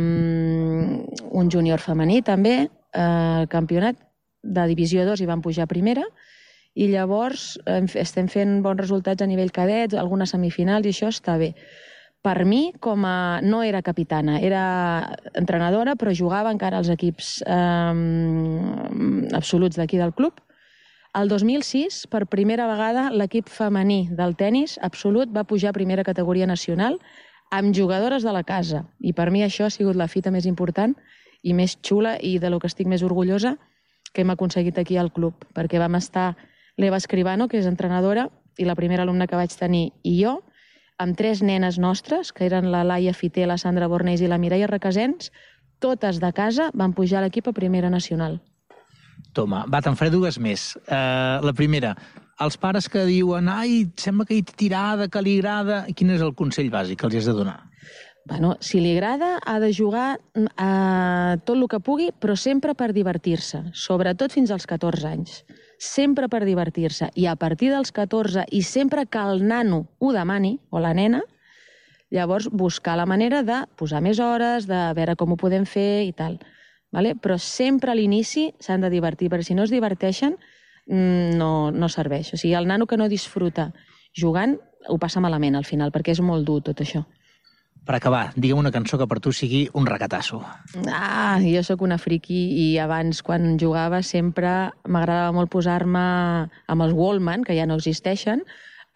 un 1.32 1.50
júnior 1.50 1.80
femení 1.80 2.22
també, 2.22 2.70
eh, 2.94 3.46
campionat 3.48 3.96
de 4.44 4.68
divisió 4.68 5.06
2 5.06 5.22
i 5.22 5.26
vam 5.26 5.42
pujar 5.42 5.64
a 5.64 5.68
primera 5.68 6.04
i 6.78 6.88
llavors 6.92 7.56
estem 7.98 8.28
fent 8.30 8.60
bons 8.62 8.84
resultats 8.84 9.24
a 9.24 9.28
nivell 9.30 9.54
cadet, 9.54 9.96
algunes 9.98 10.34
semifinals, 10.36 10.86
i 10.86 10.94
això 10.94 11.10
està 11.10 11.38
bé. 11.42 11.54
Per 12.22 12.44
mi, 12.46 12.74
com 12.84 13.06
a... 13.08 13.40
no 13.42 13.62
era 13.64 13.82
capitana, 13.86 14.38
era 14.44 14.64
entrenadora, 15.38 15.96
però 15.96 16.14
jugava 16.14 16.52
encara 16.54 16.82
als 16.82 16.90
equips 16.94 17.38
eh, 17.46 19.32
absoluts 19.38 19.80
d'aquí 19.80 19.98
del 20.02 20.14
club. 20.18 20.42
El 21.18 21.32
2006, 21.32 22.04
per 22.12 22.28
primera 22.30 22.68
vegada, 22.70 23.08
l'equip 23.10 23.50
femení 23.50 24.10
del 24.14 24.36
tennis 24.38 24.76
absolut 24.86 25.32
va 25.34 25.48
pujar 25.50 25.72
a 25.72 25.78
primera 25.78 26.06
categoria 26.06 26.46
nacional 26.46 27.00
amb 27.50 27.74
jugadores 27.74 28.28
de 28.28 28.34
la 28.36 28.44
casa. 28.44 28.84
I 29.00 29.16
per 29.18 29.32
mi 29.32 29.42
això 29.42 29.66
ha 29.66 29.74
sigut 29.74 29.98
la 29.98 30.10
fita 30.12 30.34
més 30.36 30.46
important 30.46 30.94
i 31.42 31.56
més 31.58 31.78
xula 31.82 32.18
i 32.22 32.38
de 32.44 32.52
lo 32.52 32.60
que 32.60 32.70
estic 32.70 32.92
més 32.92 33.06
orgullosa 33.08 33.56
que 34.14 34.22
hem 34.22 34.34
aconseguit 34.36 34.78
aquí 34.78 34.98
al 34.98 35.14
club, 35.14 35.48
perquè 35.56 35.80
vam 35.80 35.96
estar 35.98 36.36
l'Eva 36.78 37.00
Escribano, 37.02 37.48
que 37.50 37.60
és 37.60 37.68
entrenadora, 37.70 38.30
i 38.58 38.66
la 38.66 38.76
primera 38.78 39.04
alumna 39.04 39.28
que 39.28 39.38
vaig 39.38 39.54
tenir, 39.58 39.92
i 40.06 40.16
jo, 40.22 40.40
amb 40.98 41.18
tres 41.18 41.44
nenes 41.46 41.78
nostres, 41.78 42.32
que 42.34 42.46
eren 42.48 42.72
la 42.74 42.84
Laia 42.86 43.14
Fité, 43.14 43.46
la 43.46 43.58
Sandra 43.62 43.90
Bornés 43.90 44.22
i 44.22 44.30
la 44.30 44.40
Mireia 44.42 44.70
Requesens, 44.70 45.32
totes 45.80 46.22
de 46.22 46.32
casa 46.34 46.72
van 46.74 46.94
pujar 46.98 47.20
a 47.20 47.28
l'equip 47.28 47.50
a 47.50 47.54
primera 47.54 47.90
nacional. 47.94 48.40
Toma, 49.34 49.66
va, 49.70 49.82
te'n 49.86 49.98
faré 49.98 50.10
dues 50.14 50.40
més. 50.42 50.72
Uh, 50.88 51.38
la 51.46 51.54
primera, 51.54 51.94
els 52.42 52.58
pares 52.58 52.88
que 52.90 53.06
diuen 53.06 53.50
ai, 53.50 53.84
sembla 53.98 54.26
que 54.26 54.38
hi 54.38 54.44
tirada, 54.46 55.10
que 55.10 55.22
li 55.22 55.38
agrada... 55.38 55.84
Quin 55.98 56.14
és 56.14 56.24
el 56.26 56.34
consell 56.38 56.72
bàsic 56.74 57.02
que 57.02 57.10
els 57.10 57.20
has 57.22 57.30
de 57.30 57.36
donar? 57.38 57.60
Bueno, 58.28 58.56
si 58.60 58.82
li 58.84 58.92
agrada, 58.96 59.38
ha 59.40 59.60
de 59.64 59.70
jugar 59.74 60.18
a 60.60 61.38
tot 61.46 61.56
el 61.56 61.68
que 61.72 61.80
pugui, 61.80 62.10
però 62.12 62.36
sempre 62.36 62.74
per 62.76 62.90
divertir-se, 62.94 63.70
sobretot 63.72 64.34
fins 64.36 64.52
als 64.52 64.68
14 64.68 65.08
anys. 65.08 65.38
Sempre 65.78 66.28
per 66.30 66.44
divertir-se. 66.46 67.12
I 67.16 67.28
a 67.30 67.36
partir 67.38 67.70
dels 67.72 67.92
14, 67.94 68.48
i 68.52 68.64
sempre 68.66 69.06
que 69.06 69.22
el 69.22 69.46
nano 69.48 69.86
ho 70.00 70.12
demani, 70.14 70.58
o 70.70 70.82
la 70.82 70.94
nena, 70.98 71.22
llavors 72.10 72.50
buscar 72.50 72.98
la 72.98 73.06
manera 73.06 73.44
de 73.44 73.64
posar 73.78 74.02
més 74.02 74.20
hores, 74.20 74.68
de 74.68 74.80
veure 74.98 75.16
com 75.16 75.34
ho 75.34 75.38
podem 75.38 75.66
fer 75.66 76.08
i 76.08 76.14
tal. 76.18 76.40
Vale? 76.92 77.14
Però 77.20 77.38
sempre 77.38 77.92
a 77.92 77.98
l'inici 77.98 78.50
s'han 78.64 78.82
de 78.82 78.90
divertir, 78.90 79.30
perquè 79.30 79.50
si 79.50 79.58
no 79.58 79.68
es 79.68 79.74
diverteixen 79.74 80.38
mm, 80.88 81.36
no, 81.38 81.70
no 81.72 81.90
serveix. 81.92 82.34
O 82.34 82.40
sigui, 82.40 82.56
el 82.56 82.68
nano 82.68 82.88
que 82.88 82.98
no 82.98 83.10
disfruta 83.12 83.72
jugant 84.16 84.58
ho 84.88 84.98
passa 84.98 85.22
malament 85.22 85.58
al 85.60 85.68
final, 85.68 85.92
perquè 85.92 86.16
és 86.16 86.24
molt 86.24 86.48
dur 86.48 86.62
tot 86.64 86.82
això. 86.82 87.04
Per 87.88 87.96
acabar, 87.96 88.34
digue'm 88.36 88.60
una 88.60 88.72
cançó 88.76 88.98
que 89.00 89.08
per 89.08 89.22
tu 89.24 89.32
sigui 89.32 89.62
un 89.80 89.86
recatasso. 89.88 90.42
Ah, 90.92 91.40
jo 91.40 91.62
sóc 91.64 91.86
una 91.86 91.98
friki 91.98 92.40
i 92.60 92.66
abans, 92.84 93.22
quan 93.24 93.56
jugava, 93.62 94.02
sempre 94.04 94.74
m'agradava 94.84 95.32
molt 95.38 95.52
posar-me 95.54 96.02
amb 96.68 96.84
els 96.84 96.96
Wallman, 96.98 97.46
que 97.48 97.56
ja 97.56 97.66
no 97.66 97.80
existeixen, 97.80 98.44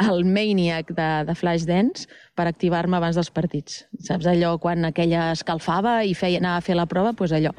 el 0.04 0.26
Maniac 0.26 0.92
de, 0.98 1.10
de 1.28 1.36
Flashdance 1.38 2.10
per 2.36 2.50
activar-me 2.50 3.00
abans 3.00 3.16
dels 3.16 3.32
partits. 3.32 3.86
Saps 4.04 4.28
allò, 4.28 4.58
quan 4.60 4.84
aquella 4.90 5.30
escalfava 5.38 6.02
i 6.04 6.16
feia 6.18 6.42
anar 6.42 6.58
a 6.58 6.66
fer 6.66 6.76
la 6.76 6.88
prova? 6.90 7.14
Doncs 7.14 7.22
pues 7.22 7.36
allò. 7.38 7.56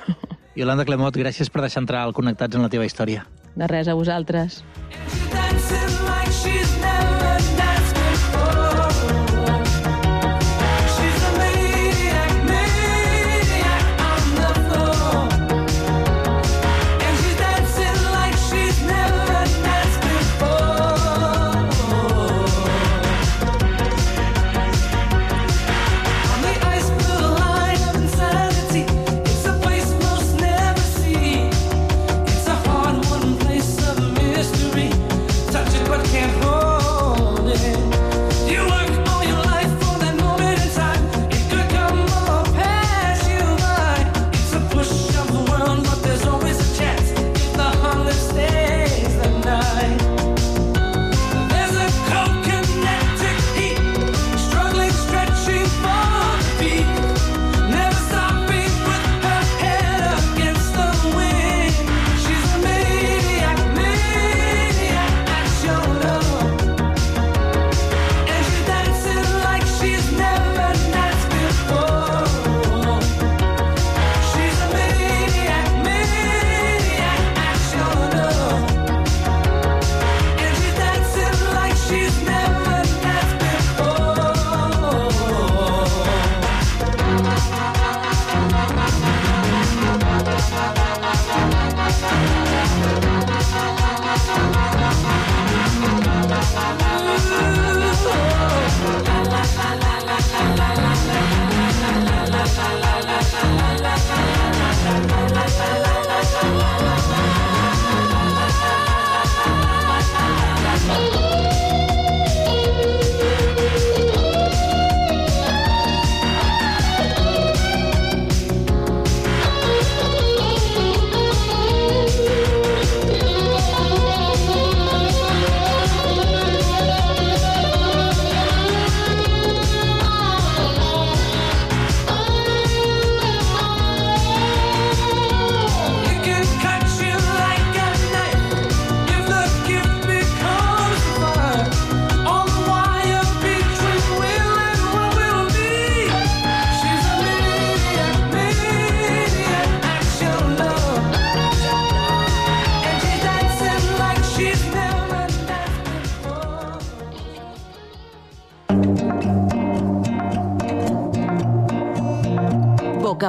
Yolanda 0.60 0.86
Clemot, 0.86 1.18
gràcies 1.18 1.50
per 1.50 1.64
deixar 1.66 1.82
entrar 1.82 2.04
al 2.04 2.14
Connectats 2.14 2.58
en 2.58 2.66
la 2.66 2.70
teva 2.70 2.86
història. 2.86 3.26
De 3.56 3.66
res, 3.66 3.90
a 3.90 3.98
vosaltres. 3.98 4.62
Bocabadats. 5.50 5.96
A 5.96 5.99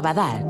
les 0.02 0.41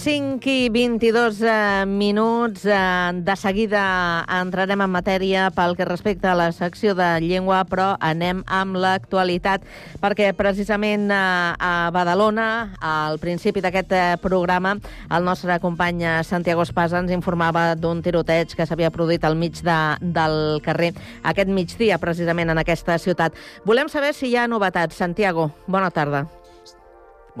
5 0.00 0.46
i 0.48 0.70
22 0.70 1.42
eh, 1.42 1.84
minuts, 1.84 2.64
eh, 2.64 3.10
de 3.12 3.34
seguida 3.36 4.24
entrarem 4.32 4.80
en 4.80 4.88
matèria 4.88 5.50
pel 5.52 5.74
que 5.76 5.84
respecta 5.84 6.30
a 6.32 6.38
la 6.38 6.46
secció 6.56 6.94
de 6.96 7.08
llengua, 7.20 7.58
però 7.68 7.90
anem 8.00 8.40
amb 8.48 8.78
l'actualitat, 8.80 9.60
perquè 10.00 10.30
precisament 10.32 11.04
eh, 11.12 11.20
a 11.52 11.90
Badalona, 11.92 12.48
al 12.80 13.20
principi 13.20 13.60
d'aquest 13.60 13.92
eh, 13.92 14.16
programa, 14.24 14.78
el 15.12 15.28
nostre 15.28 15.60
company 15.60 16.00
eh, 16.00 16.16
Santiago 16.24 16.64
Espasa 16.64 17.04
ens 17.04 17.12
informava 17.12 17.74
d'un 17.76 18.00
tiroteig 18.00 18.56
que 18.56 18.64
s'havia 18.64 18.88
produït 18.88 19.28
al 19.28 19.36
mig 19.36 19.60
de, 19.60 19.80
del 20.00 20.64
carrer 20.64 20.94
aquest 21.28 21.52
migdia, 21.52 22.00
precisament 22.00 22.48
en 22.48 22.64
aquesta 22.64 22.96
ciutat. 22.96 23.36
Volem 23.68 23.92
saber 23.92 24.14
si 24.16 24.32
hi 24.32 24.36
ha 24.40 24.48
novetats. 24.48 24.96
Santiago, 24.96 25.50
bona 25.68 25.92
tarda. 25.92 26.24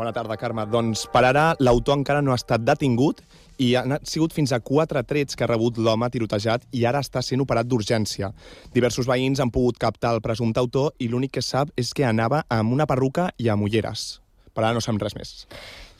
Bona 0.00 0.14
tarda, 0.16 0.38
Carme. 0.40 0.62
Doncs 0.64 1.02
per 1.12 1.20
ara 1.28 1.42
l'autor 1.60 1.98
encara 1.98 2.22
no 2.24 2.32
ha 2.32 2.38
estat 2.40 2.62
detingut 2.64 3.18
i 3.60 3.74
han 3.76 3.98
sigut 4.08 4.32
fins 4.32 4.54
a 4.56 4.58
quatre 4.64 5.02
trets 5.04 5.36
que 5.36 5.44
ha 5.44 5.48
rebut 5.50 5.76
l'home 5.76 6.08
tirotejat 6.14 6.64
i 6.72 6.86
ara 6.88 7.02
està 7.04 7.20
sent 7.20 7.44
operat 7.44 7.68
d'urgència. 7.68 8.32
Diversos 8.72 9.10
veïns 9.10 9.44
han 9.44 9.52
pogut 9.52 9.76
captar 9.76 10.14
el 10.16 10.24
presumpte 10.24 10.64
autor 10.64 10.94
i 10.96 11.10
l'únic 11.12 11.36
que 11.36 11.44
sap 11.44 11.76
és 11.76 11.92
que 11.92 12.08
anava 12.08 12.46
amb 12.48 12.72
una 12.72 12.88
perruca 12.88 13.28
i 13.36 13.52
amb 13.52 13.68
ulleres. 13.68 14.08
Per 14.54 14.64
ara 14.64 14.74
no 14.74 14.82
sabem 14.82 14.98
res 15.02 15.14
més. 15.14 15.30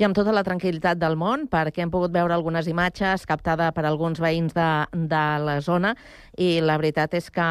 I 0.00 0.06
amb 0.06 0.16
tota 0.16 0.32
la 0.32 0.42
tranquil·litat 0.46 0.96
del 0.96 1.14
món, 1.20 1.44
perquè 1.50 1.84
hem 1.84 1.90
pogut 1.92 2.12
veure 2.14 2.32
algunes 2.32 2.66
imatges 2.70 3.26
captades 3.28 3.74
per 3.76 3.84
alguns 3.84 4.20
veïns 4.22 4.54
de, 4.56 4.68
de 5.12 5.24
la 5.44 5.58
zona 5.60 5.92
i 6.40 6.54
la 6.64 6.78
veritat 6.80 7.14
és 7.18 7.28
que 7.34 7.48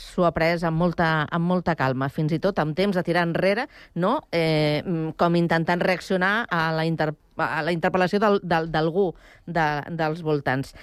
s'ho 0.00 0.24
ha 0.24 0.32
pres 0.32 0.64
amb 0.64 0.80
molta, 0.80 1.10
amb 1.28 1.44
molta 1.50 1.76
calma, 1.76 2.08
fins 2.08 2.32
i 2.32 2.40
tot 2.40 2.58
amb 2.62 2.72
temps 2.78 2.96
de 2.96 3.04
tirar 3.04 3.26
enrere, 3.28 3.68
no? 3.94 4.16
eh, 4.32 4.80
com 5.20 5.36
intentant 5.36 5.84
reaccionar 5.84 6.32
a 6.48 6.70
la, 6.72 6.88
inter, 6.88 7.12
a 7.36 7.60
la 7.66 7.76
interpel·lació 7.76 8.22
d'algú 8.40 9.10
de, 9.46 9.68
dels 10.00 10.24
voltants. 10.24 10.74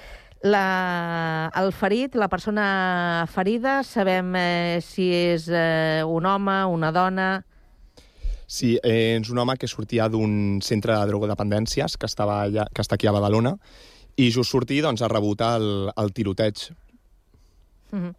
La, 0.46 1.50
el 1.58 1.74
ferit, 1.74 2.14
la 2.14 2.30
persona 2.30 3.26
ferida, 3.34 3.82
sabem 3.82 4.36
eh, 4.38 4.80
si 4.86 5.10
és 5.34 5.50
eh, 5.50 6.06
un 6.06 6.30
home, 6.30 6.64
una 6.78 6.94
dona... 6.94 7.30
Sí, 8.48 8.78
eh, 8.80 9.20
és 9.20 9.30
un 9.30 9.42
home 9.44 9.58
que 9.60 9.68
sortia 9.68 10.08
d'un 10.08 10.62
centre 10.64 10.96
de 10.96 11.10
drogodependències 11.10 11.98
que, 12.00 12.08
estava 12.08 12.42
allà, 12.46 12.66
que 12.74 12.82
està 12.82 12.96
aquí 12.96 13.10
a 13.10 13.16
Badalona 13.16 13.58
i 14.18 14.32
just 14.32 14.56
sortir 14.56 14.80
doncs, 14.82 15.04
ha 15.04 15.12
rebut 15.12 15.44
el, 15.46 15.92
el 15.96 16.14
tiroteig. 16.16 16.70
Mm 17.92 18.00
-hmm. 18.00 18.16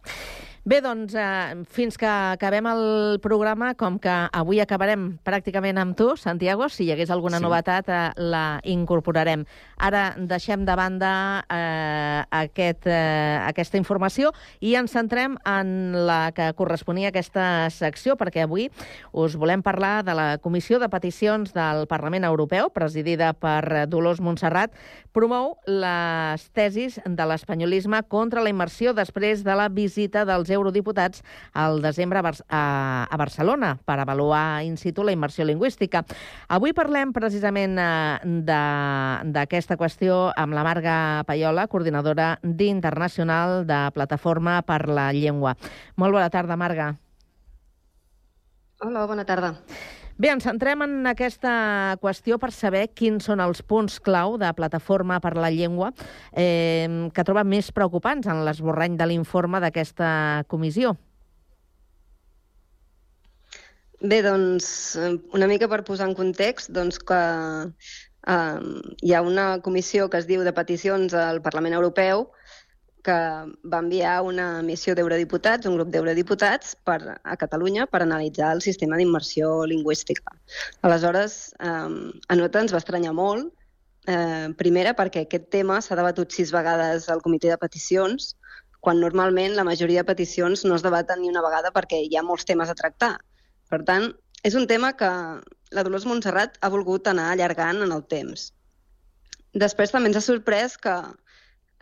Bé, 0.69 0.81
doncs, 0.81 1.15
eh, 1.15 1.63
fins 1.71 1.97
que 1.97 2.05
acabem 2.05 2.67
el 2.67 3.19
programa, 3.23 3.73
com 3.79 3.97
que 3.97 4.11
avui 4.31 4.59
acabarem 4.59 5.17
pràcticament 5.25 5.79
amb 5.79 5.95
tu, 5.97 6.11
Santiago, 6.19 6.67
si 6.69 6.83
hi 6.85 6.91
hagués 6.91 7.09
alguna 7.09 7.37
sí. 7.37 7.43
novetat, 7.43 7.89
eh, 7.89 8.11
la 8.17 8.59
incorporarem. 8.63 9.45
Ara 9.79 10.13
deixem 10.17 10.65
de 10.67 10.75
banda 10.75 11.11
eh, 11.47 12.23
aquest, 12.35 12.83
eh, 12.91 13.39
aquesta 13.47 13.79
informació 13.79 14.33
i 14.59 14.73
ens 14.75 14.91
centrem 14.91 15.37
en 15.47 15.93
la 16.07 16.33
que 16.35 16.51
corresponia 16.59 17.07
a 17.07 17.13
aquesta 17.13 17.45
secció, 17.71 18.17
perquè 18.19 18.43
avui 18.43 18.67
us 19.15 19.37
volem 19.39 19.63
parlar 19.63 20.03
de 20.03 20.15
la 20.17 20.27
Comissió 20.43 20.81
de 20.83 20.89
Peticions 20.91 21.53
del 21.55 21.85
Parlament 21.87 22.27
Europeu, 22.27 22.69
presidida 22.75 23.31
per 23.31 23.87
Dolors 23.87 24.19
Montserrat, 24.19 24.75
promou 25.15 25.55
les 25.65 26.43
tesis 26.51 26.99
de 27.05 27.25
l'espanyolisme 27.31 28.01
contra 28.11 28.43
la 28.43 28.51
immersió 28.51 28.93
després 28.93 29.45
de 29.47 29.55
la 29.55 29.69
visita 29.71 30.25
dels 30.27 30.51
eurodiputats 30.51 31.23
al 31.53 31.79
desembre 31.81 32.19
a, 32.19 32.25
Bar 32.25 32.35
a, 32.49 32.63
a 33.09 33.17
Barcelona 33.17 33.73
per 33.85 33.99
avaluar 33.99 34.61
in 34.67 34.75
situ 34.77 35.03
la 35.03 35.15
immersió 35.15 35.47
lingüística. 35.47 36.03
Avui 36.51 36.75
parlem 36.75 37.13
precisament 37.15 37.77
eh, 37.79 38.19
d'aquesta 38.49 39.68
qüestió 39.77 40.31
amb 40.39 40.55
la 40.57 40.63
Marga 40.65 40.95
Paiola, 41.27 41.67
coordinadora 41.67 42.39
d'Internacional 42.41 43.67
de 43.69 43.83
Plataforma 43.93 44.61
per 44.65 44.87
la 44.89 45.11
Llengua. 45.13 45.53
Molt 45.97 46.17
bona 46.17 46.29
tarda, 46.33 46.57
Marga. 46.57 46.93
Hola, 48.79 49.05
bona 49.05 49.25
tarda. 49.27 49.53
Bé, 50.19 50.27
ens 50.33 50.43
centrem 50.43 50.81
en 50.83 51.07
aquesta 51.07 51.51
qüestió 52.01 52.35
per 52.39 52.49
saber 52.51 52.89
quins 52.91 53.29
són 53.29 53.39
els 53.39 53.61
punts 53.63 54.01
clau 54.03 54.33
de 54.39 54.49
Plataforma 54.55 55.21
per 55.23 55.35
la 55.39 55.51
Llengua 55.51 55.93
eh, 56.35 57.07
que 57.15 57.23
troba 57.27 57.45
més 57.47 57.69
preocupants 57.71 58.27
en 58.27 58.41
l'esborrany 58.43 58.97
de 58.99 59.07
l'informe 59.07 59.61
d'aquesta 59.63 60.09
comissió. 60.51 60.97
Bé, 63.99 64.21
doncs, 64.23 64.67
una 65.35 65.47
mica 65.51 65.67
per 65.67 65.81
posar 65.87 66.07
en 66.07 66.15
context, 66.15 66.71
doncs 66.71 66.99
que 67.03 67.19
eh, 68.29 68.59
hi 69.01 69.13
ha 69.13 69.21
una 69.25 69.47
comissió 69.65 70.09
que 70.09 70.21
es 70.21 70.27
diu 70.29 70.43
de 70.45 70.55
peticions 70.55 71.15
al 71.17 71.41
Parlament 71.45 71.77
Europeu 71.77 72.27
que 73.03 73.17
va 73.71 73.79
enviar 73.79 74.17
una 74.27 74.47
missió 74.65 74.93
d'eurodiputats, 74.95 75.67
un 75.69 75.77
grup 75.77 75.91
d'eurodiputats 75.93 76.75
per, 76.85 76.99
a 77.23 77.37
Catalunya 77.39 77.87
per 77.87 78.01
analitzar 78.03 78.51
el 78.57 78.61
sistema 78.61 78.99
d'immersió 78.99 79.63
lingüística. 79.71 80.35
Aleshores, 80.81 81.39
eh, 81.59 81.69
a 81.69 82.35
nosaltres 82.35 82.67
ens 82.67 82.75
va 82.75 82.83
estranyar 82.83 83.15
molt, 83.15 83.53
eh, 84.07 84.49
primera 84.57 84.95
perquè 84.95 85.23
aquest 85.25 85.49
tema 85.49 85.79
s'ha 85.81 85.95
debatut 85.95 86.31
sis 86.31 86.51
vegades 86.51 87.09
al 87.09 87.23
comitè 87.23 87.49
de 87.49 87.57
peticions, 87.57 88.35
quan 88.79 88.99
normalment 88.99 89.55
la 89.55 89.67
majoria 89.67 90.03
de 90.03 90.11
peticions 90.11 90.63
no 90.65 90.75
es 90.75 90.83
debaten 90.83 91.21
ni 91.21 91.29
una 91.29 91.43
vegada 91.43 91.71
perquè 91.75 91.99
hi 92.03 92.15
ha 92.15 92.23
molts 92.23 92.45
temes 92.45 92.69
a 92.69 92.75
tractar. 92.75 93.17
Per 93.69 93.83
tant, 93.85 94.11
és 94.43 94.55
un 94.55 94.67
tema 94.67 94.93
que 94.95 95.09
la 95.71 95.83
Dolors 95.85 96.05
Montserrat 96.09 96.57
ha 96.61 96.69
volgut 96.73 97.07
anar 97.07 97.29
allargant 97.31 97.83
en 97.85 97.91
el 97.95 98.03
temps. 98.11 98.49
Després 99.53 99.91
també 99.93 100.09
ens 100.09 100.19
ha 100.19 100.25
sorprès 100.25 100.77
que 100.77 100.95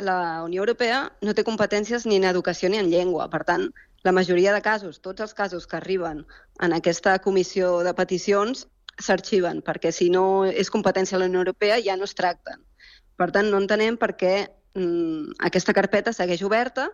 la 0.03 0.43
Unió 0.45 0.61
Europea 0.61 1.07
no 1.25 1.33
té 1.33 1.43
competències 1.43 2.05
ni 2.05 2.19
en 2.19 2.27
educació 2.29 2.69
ni 2.69 2.79
en 2.79 2.91
llengua. 2.91 3.27
Per 3.33 3.43
tant, 3.47 3.67
la 4.03 4.13
majoria 4.13 4.53
de 4.53 4.61
casos, 4.61 5.01
tots 5.01 5.23
els 5.25 5.33
casos 5.33 5.67
que 5.67 5.77
arriben 5.77 6.25
en 6.63 6.73
aquesta 6.73 7.17
comissió 7.19 7.79
de 7.83 7.93
peticions, 7.97 8.67
s'arxiven, 9.01 9.61
perquè 9.61 9.91
si 9.93 10.09
no 10.09 10.45
és 10.45 10.71
competència 10.73 11.17
de 11.17 11.23
la 11.23 11.29
Unió 11.29 11.43
Europea 11.43 11.79
ja 11.83 11.97
no 11.97 12.05
es 12.07 12.15
tracten. 12.17 12.63
Per 13.17 13.29
tant, 13.33 13.49
no 13.51 13.59
entenem 13.61 13.97
per 13.97 14.13
què 14.17 14.35
mm, 14.77 15.37
aquesta 15.49 15.73
carpeta 15.73 16.13
segueix 16.13 16.43
oberta 16.45 16.87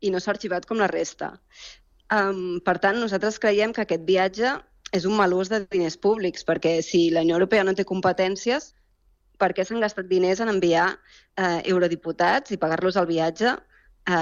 i 0.00 0.12
no 0.12 0.20
s'ha 0.20 0.32
arxivat 0.34 0.66
com 0.68 0.80
la 0.80 0.90
resta. 0.90 1.34
Um, 2.08 2.60
per 2.64 2.78
tant, 2.80 2.96
nosaltres 3.00 3.40
creiem 3.40 3.74
que 3.76 3.84
aquest 3.84 4.04
viatge 4.08 4.54
és 4.94 5.04
un 5.08 5.16
mal 5.18 5.34
ús 5.36 5.50
de 5.52 5.62
diners 5.70 5.98
públics, 6.00 6.44
perquè 6.48 6.78
si 6.84 7.08
la 7.12 7.24
Unió 7.26 7.36
Europea 7.36 7.64
no 7.64 7.74
té 7.76 7.84
competències, 7.88 8.72
per 9.38 9.52
què 9.54 9.64
s'han 9.64 9.82
gastat 9.84 10.08
diners 10.10 10.40
en 10.42 10.50
enviar 10.50 10.88
eh, 10.92 11.60
eurodiputats 11.70 12.50
i 12.50 12.58
pagar-los 12.58 12.96
el 12.98 13.06
viatge 13.06 13.52
eh, 13.52 14.14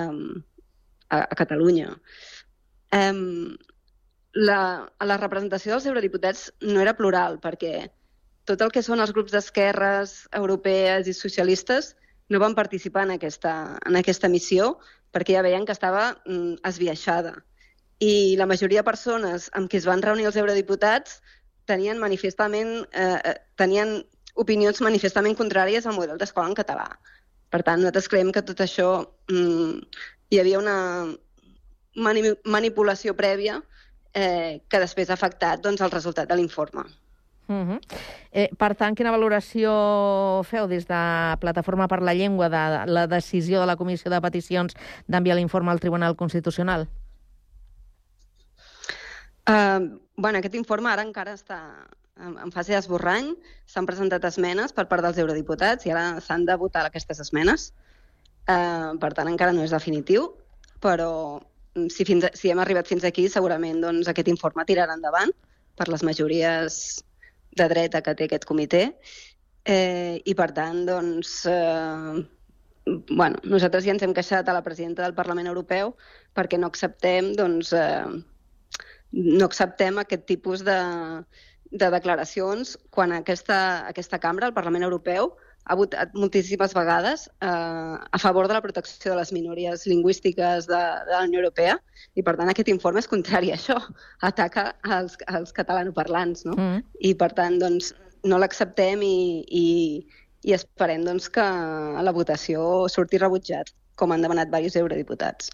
a, 1.08 1.22
a 1.22 1.34
Catalunya. 1.38 1.94
Eh, 2.92 3.14
la, 4.36 4.60
la 5.00 5.20
representació 5.20 5.72
dels 5.72 5.86
eurodiputats 5.88 6.50
no 6.66 6.82
era 6.82 6.96
plural, 6.96 7.38
perquè 7.40 7.88
tot 8.46 8.60
el 8.62 8.70
que 8.74 8.84
són 8.84 9.00
els 9.02 9.14
grups 9.16 9.32
d'esquerres 9.34 10.18
europees 10.36 11.08
i 11.08 11.14
socialistes 11.16 11.94
no 12.30 12.42
van 12.42 12.54
participar 12.58 13.06
en 13.06 13.16
aquesta, 13.16 13.54
en 13.86 13.98
aquesta 13.98 14.28
missió 14.28 14.76
perquè 15.14 15.38
ja 15.38 15.44
veien 15.46 15.64
que 15.66 15.74
estava 15.74 16.10
mm, 16.26 16.60
esbiaixada. 16.68 17.32
I 17.98 18.36
la 18.36 18.46
majoria 18.46 18.82
de 18.82 18.90
persones 18.90 19.50
amb 19.56 19.70
qui 19.70 19.78
es 19.80 19.86
van 19.88 20.02
reunir 20.04 20.26
els 20.28 20.36
eurodiputats 20.36 21.20
tenien 21.66 21.98
manifestament 21.98 22.84
eh, 22.92 23.20
eh 23.24 23.36
tenien 23.56 24.02
opinions 24.36 24.82
manifestament 24.84 25.36
contràries 25.36 25.86
al 25.86 25.96
model 25.96 26.18
d'escola 26.18 26.48
en 26.48 26.54
català. 26.54 26.90
Per 27.50 27.62
tant, 27.62 27.80
nosaltres 27.80 28.08
creiem 28.12 28.32
que 28.32 28.42
tot 28.44 28.60
això 28.60 28.90
mm, 29.30 29.80
hi 30.30 30.40
havia 30.40 30.58
una 30.58 30.76
mani 31.96 32.34
manipulació 32.44 33.14
prèvia 33.16 33.62
eh, 34.12 34.60
que 34.68 34.80
després 34.82 35.10
ha 35.10 35.16
afectat 35.16 35.62
doncs, 35.64 35.80
el 35.80 35.90
resultat 35.90 36.28
de 36.28 36.36
l'informe. 36.36 36.84
Uh 37.48 37.54
-huh. 37.54 37.80
eh, 38.32 38.50
per 38.58 38.74
tant, 38.74 38.94
quina 38.94 39.12
valoració 39.12 40.42
feu 40.44 40.66
des 40.66 40.86
de 40.86 41.36
Plataforma 41.40 41.86
per 41.86 42.02
la 42.02 42.12
Llengua 42.12 42.48
de 42.48 42.92
la 42.92 43.06
decisió 43.06 43.60
de 43.60 43.66
la 43.66 43.76
Comissió 43.76 44.10
de 44.10 44.20
Peticions 44.20 44.74
d'enviar 45.06 45.36
l'informe 45.36 45.70
al 45.70 45.80
Tribunal 45.80 46.16
Constitucional? 46.16 46.88
Uh, 49.46 49.98
bueno, 50.16 50.40
aquest 50.40 50.56
informe 50.58 50.90
ara 50.90 51.04
encara 51.06 51.36
està 51.38 51.60
en, 52.18 52.36
en 52.42 52.52
fase 52.54 52.74
d'esborrany. 52.74 53.32
S'han 53.70 53.88
presentat 53.88 54.24
esmenes 54.28 54.74
per 54.76 54.86
part 54.90 55.04
dels 55.06 55.20
eurodiputats 55.22 55.86
i 55.86 55.92
ara 55.94 56.20
s'han 56.24 56.46
de 56.48 56.56
votar 56.60 56.86
aquestes 56.86 57.20
esmenes. 57.22 57.70
Uh, 58.46 58.94
per 59.02 59.12
tant, 59.14 59.30
encara 59.30 59.54
no 59.54 59.64
és 59.66 59.74
definitiu, 59.74 60.30
però 60.82 61.10
mm, 61.74 61.88
si, 61.90 62.06
fins 62.08 62.28
a, 62.28 62.32
si 62.38 62.50
hem 62.50 62.62
arribat 62.62 62.90
fins 62.90 63.06
aquí, 63.06 63.26
segurament 63.30 63.82
doncs, 63.82 64.10
aquest 64.10 64.30
informe 64.32 64.66
tirarà 64.68 64.94
endavant 64.98 65.34
per 65.76 65.88
les 65.92 66.04
majories 66.06 66.80
de 67.56 67.68
dreta 67.72 68.02
que 68.04 68.14
té 68.14 68.26
aquest 68.28 68.44
comitè 68.48 68.84
eh, 69.66 70.22
i, 70.22 70.34
per 70.38 70.50
tant, 70.56 70.84
doncs, 70.88 71.32
eh, 71.50 72.22
bueno, 73.10 73.40
nosaltres 73.44 73.84
ja 73.86 73.94
ens 73.94 74.04
hem 74.06 74.14
queixat 74.14 74.48
a 74.48 74.54
la 74.54 74.62
presidenta 74.62 75.02
del 75.02 75.16
Parlament 75.16 75.50
Europeu 75.50 75.94
perquè 76.36 76.60
no 76.60 76.70
acceptem, 76.70 77.32
doncs, 77.38 77.72
eh, 77.74 78.04
no 79.12 79.46
acceptem 79.46 79.98
aquest 79.98 80.26
tipus 80.26 80.64
de, 80.66 80.78
de 81.70 81.90
declaracions 81.90 82.76
quan 82.90 83.12
aquesta, 83.12 83.58
aquesta 83.88 84.18
cambra, 84.22 84.48
el 84.48 84.56
Parlament 84.56 84.86
Europeu, 84.86 85.32
ha 85.66 85.74
votat 85.74 86.12
moltíssimes 86.14 86.74
vegades 86.76 87.26
eh, 87.42 87.96
a 87.98 88.18
favor 88.22 88.46
de 88.46 88.54
la 88.54 88.62
protecció 88.62 89.10
de 89.12 89.18
les 89.18 89.32
minories 89.34 89.86
lingüístiques 89.86 90.68
de, 90.70 90.82
de 91.08 91.12
la 91.12 91.24
Unió 91.26 91.40
Europea 91.40 91.74
i, 92.14 92.22
per 92.22 92.36
tant, 92.38 92.50
aquest 92.50 92.70
informe 92.70 93.02
és 93.02 93.10
contrari 93.10 93.50
a 93.50 93.56
això. 93.58 93.78
Ataca 94.30 94.68
als, 94.82 95.18
als 95.26 95.54
catalanoparlants, 95.56 96.46
no? 96.46 96.54
Mm. 96.54 96.84
I, 97.02 97.14
per 97.18 97.32
tant, 97.34 97.58
doncs, 97.62 97.92
no 98.26 98.38
l'acceptem 98.38 99.02
i, 99.02 99.42
i, 99.50 99.66
i 100.46 100.54
esperem 100.54 101.04
doncs, 101.06 101.28
que 101.34 101.42
a 101.42 102.02
la 102.06 102.14
votació 102.14 102.86
surti 102.92 103.18
rebutjat, 103.22 103.74
com 103.98 104.14
han 104.14 104.22
demanat 104.22 104.52
diversos 104.52 104.78
eurodiputats. 104.84 105.50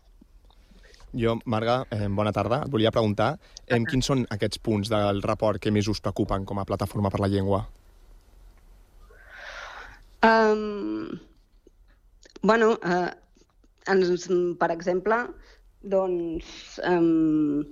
Jo, 1.12 1.36
Marga, 1.44 1.82
eh, 1.92 2.08
bona 2.08 2.32
tarda. 2.32 2.62
Et 2.64 2.72
volia 2.72 2.92
preguntar 2.94 3.34
eh, 3.66 3.80
quins 3.88 4.06
són 4.06 4.24
aquests 4.32 4.60
punts 4.64 4.88
del 4.92 5.20
report 5.22 5.60
que 5.60 5.72
més 5.74 5.88
us 5.92 6.00
preocupen 6.00 6.46
com 6.48 6.58
a 6.58 6.64
Plataforma 6.68 7.10
per 7.12 7.20
la 7.20 7.28
Llengua? 7.28 7.66
Um, 10.22 11.18
bueno, 12.42 12.78
uh, 12.78 13.10
ens, 13.92 14.28
per 14.58 14.70
exemple, 14.72 15.18
doncs, 15.82 16.80
um, 16.88 17.62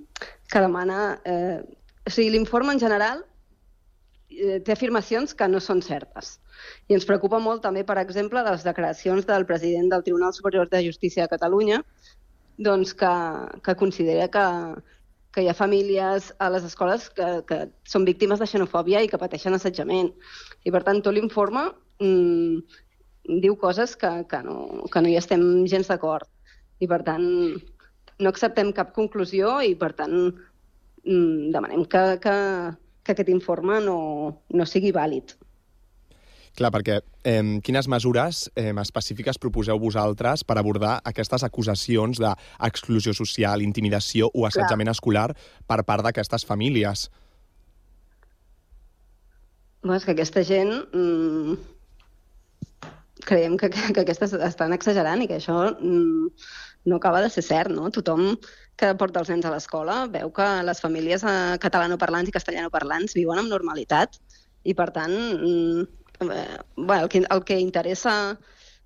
que 0.51 0.61
demana... 0.61 1.19
Eh, 1.25 1.61
o 2.01 2.09
sigui, 2.09 2.31
l'informe 2.33 2.73
en 2.73 2.79
general 2.81 3.21
eh, 4.29 4.57
té 4.65 4.73
afirmacions 4.73 5.35
que 5.37 5.47
no 5.47 5.61
són 5.61 5.83
certes. 5.85 6.33
I 6.89 6.97
ens 6.97 7.05
preocupa 7.07 7.39
molt 7.39 7.61
també, 7.65 7.83
per 7.87 7.97
exemple, 8.01 8.41
les 8.45 8.65
declaracions 8.65 9.27
del 9.29 9.45
president 9.49 9.89
del 9.93 10.03
Tribunal 10.03 10.33
Superior 10.33 10.69
de 10.69 10.83
Justícia 10.85 11.23
de 11.23 11.31
Catalunya, 11.31 11.81
doncs 12.57 12.93
que, 12.97 13.11
que 13.63 13.75
considera 13.75 14.27
que, 14.31 14.45
que 15.31 15.43
hi 15.43 15.49
ha 15.49 15.55
famílies 15.57 16.31
a 16.39 16.49
les 16.53 16.65
escoles 16.67 17.07
que, 17.15 17.29
que 17.47 17.59
són 17.87 18.05
víctimes 18.07 18.41
de 18.41 18.47
xenofòbia 18.51 19.01
i 19.03 19.09
que 19.11 19.19
pateixen 19.21 19.55
assetjament. 19.55 20.11
I, 20.63 20.71
per 20.71 20.83
tant, 20.87 21.01
tot 21.01 21.15
l'informe 21.15 21.69
mm, 22.03 22.59
diu 23.43 23.55
coses 23.59 23.95
que, 23.95 24.11
que, 24.29 24.41
no, 24.43 24.87
que 24.91 25.03
no 25.03 25.11
hi 25.11 25.17
estem 25.19 25.43
gens 25.71 25.91
d'acord. 25.91 26.27
I, 26.81 26.89
per 26.89 27.01
tant, 27.07 27.25
no 28.21 28.31
acceptem 28.31 28.73
cap 28.75 28.91
conclusió 28.95 29.59
i, 29.65 29.75
per 29.79 29.93
tant, 29.97 30.17
mm, 31.05 31.51
demanem 31.55 31.85
que, 31.85 32.03
que, 32.23 32.35
que 33.05 33.15
aquest 33.15 33.31
informe 33.33 33.79
no, 33.85 33.97
no 34.51 34.67
sigui 34.67 34.93
vàlid. 34.95 35.37
Clar, 36.57 36.71
perquè 36.73 36.97
eh, 37.23 37.41
quines 37.63 37.87
mesures 37.87 38.43
eh, 38.59 38.73
específiques 38.83 39.39
proposeu 39.39 39.79
vosaltres 39.79 40.43
per 40.43 40.57
abordar 40.59 40.97
aquestes 41.07 41.45
acusacions 41.47 42.19
d'exclusió 42.19 43.13
social, 43.15 43.63
intimidació 43.63 44.27
o 44.33 44.45
assetjament 44.49 44.91
Clar. 44.91 44.97
escolar 44.97 45.27
per 45.67 45.81
part 45.87 46.03
d'aquestes 46.03 46.45
famílies? 46.47 47.07
Bueno, 49.81 49.95
és 49.97 50.05
que 50.05 50.11
aquesta 50.13 50.43
gent 50.45 50.73
mm, 50.91 51.55
creiem 53.25 53.55
que, 53.57 53.71
que, 53.71 53.87
que 53.95 54.03
aquestes 54.03 54.35
estan 54.35 54.75
exagerant 54.75 55.23
i 55.23 55.29
que 55.31 55.39
això 55.39 55.55
mm, 55.71 56.27
no 56.91 56.99
acaba 56.99 57.23
de 57.23 57.31
ser 57.31 57.45
cert, 57.47 57.71
no? 57.71 57.89
Tothom 57.95 58.35
que 58.77 58.91
porta 58.99 59.23
els 59.23 59.31
nens 59.31 59.47
a 59.47 59.53
l'escola 59.53 60.03
veu 60.11 60.29
que 60.35 60.47
les 60.67 60.83
famílies 60.83 61.23
eh, 61.23 61.57
catalanoparlants 61.63 62.29
i 62.29 62.35
castellanoparlants 62.35 63.15
viuen 63.17 63.41
amb 63.41 63.53
normalitat 63.53 64.19
i, 64.63 64.75
per 64.77 64.91
tant, 64.93 65.15
mm, 65.15 66.00
bueno, 66.21 67.03
el, 67.03 67.09
que, 67.09 67.23
el 67.29 67.43
que 67.43 67.59
interessa 67.59 68.37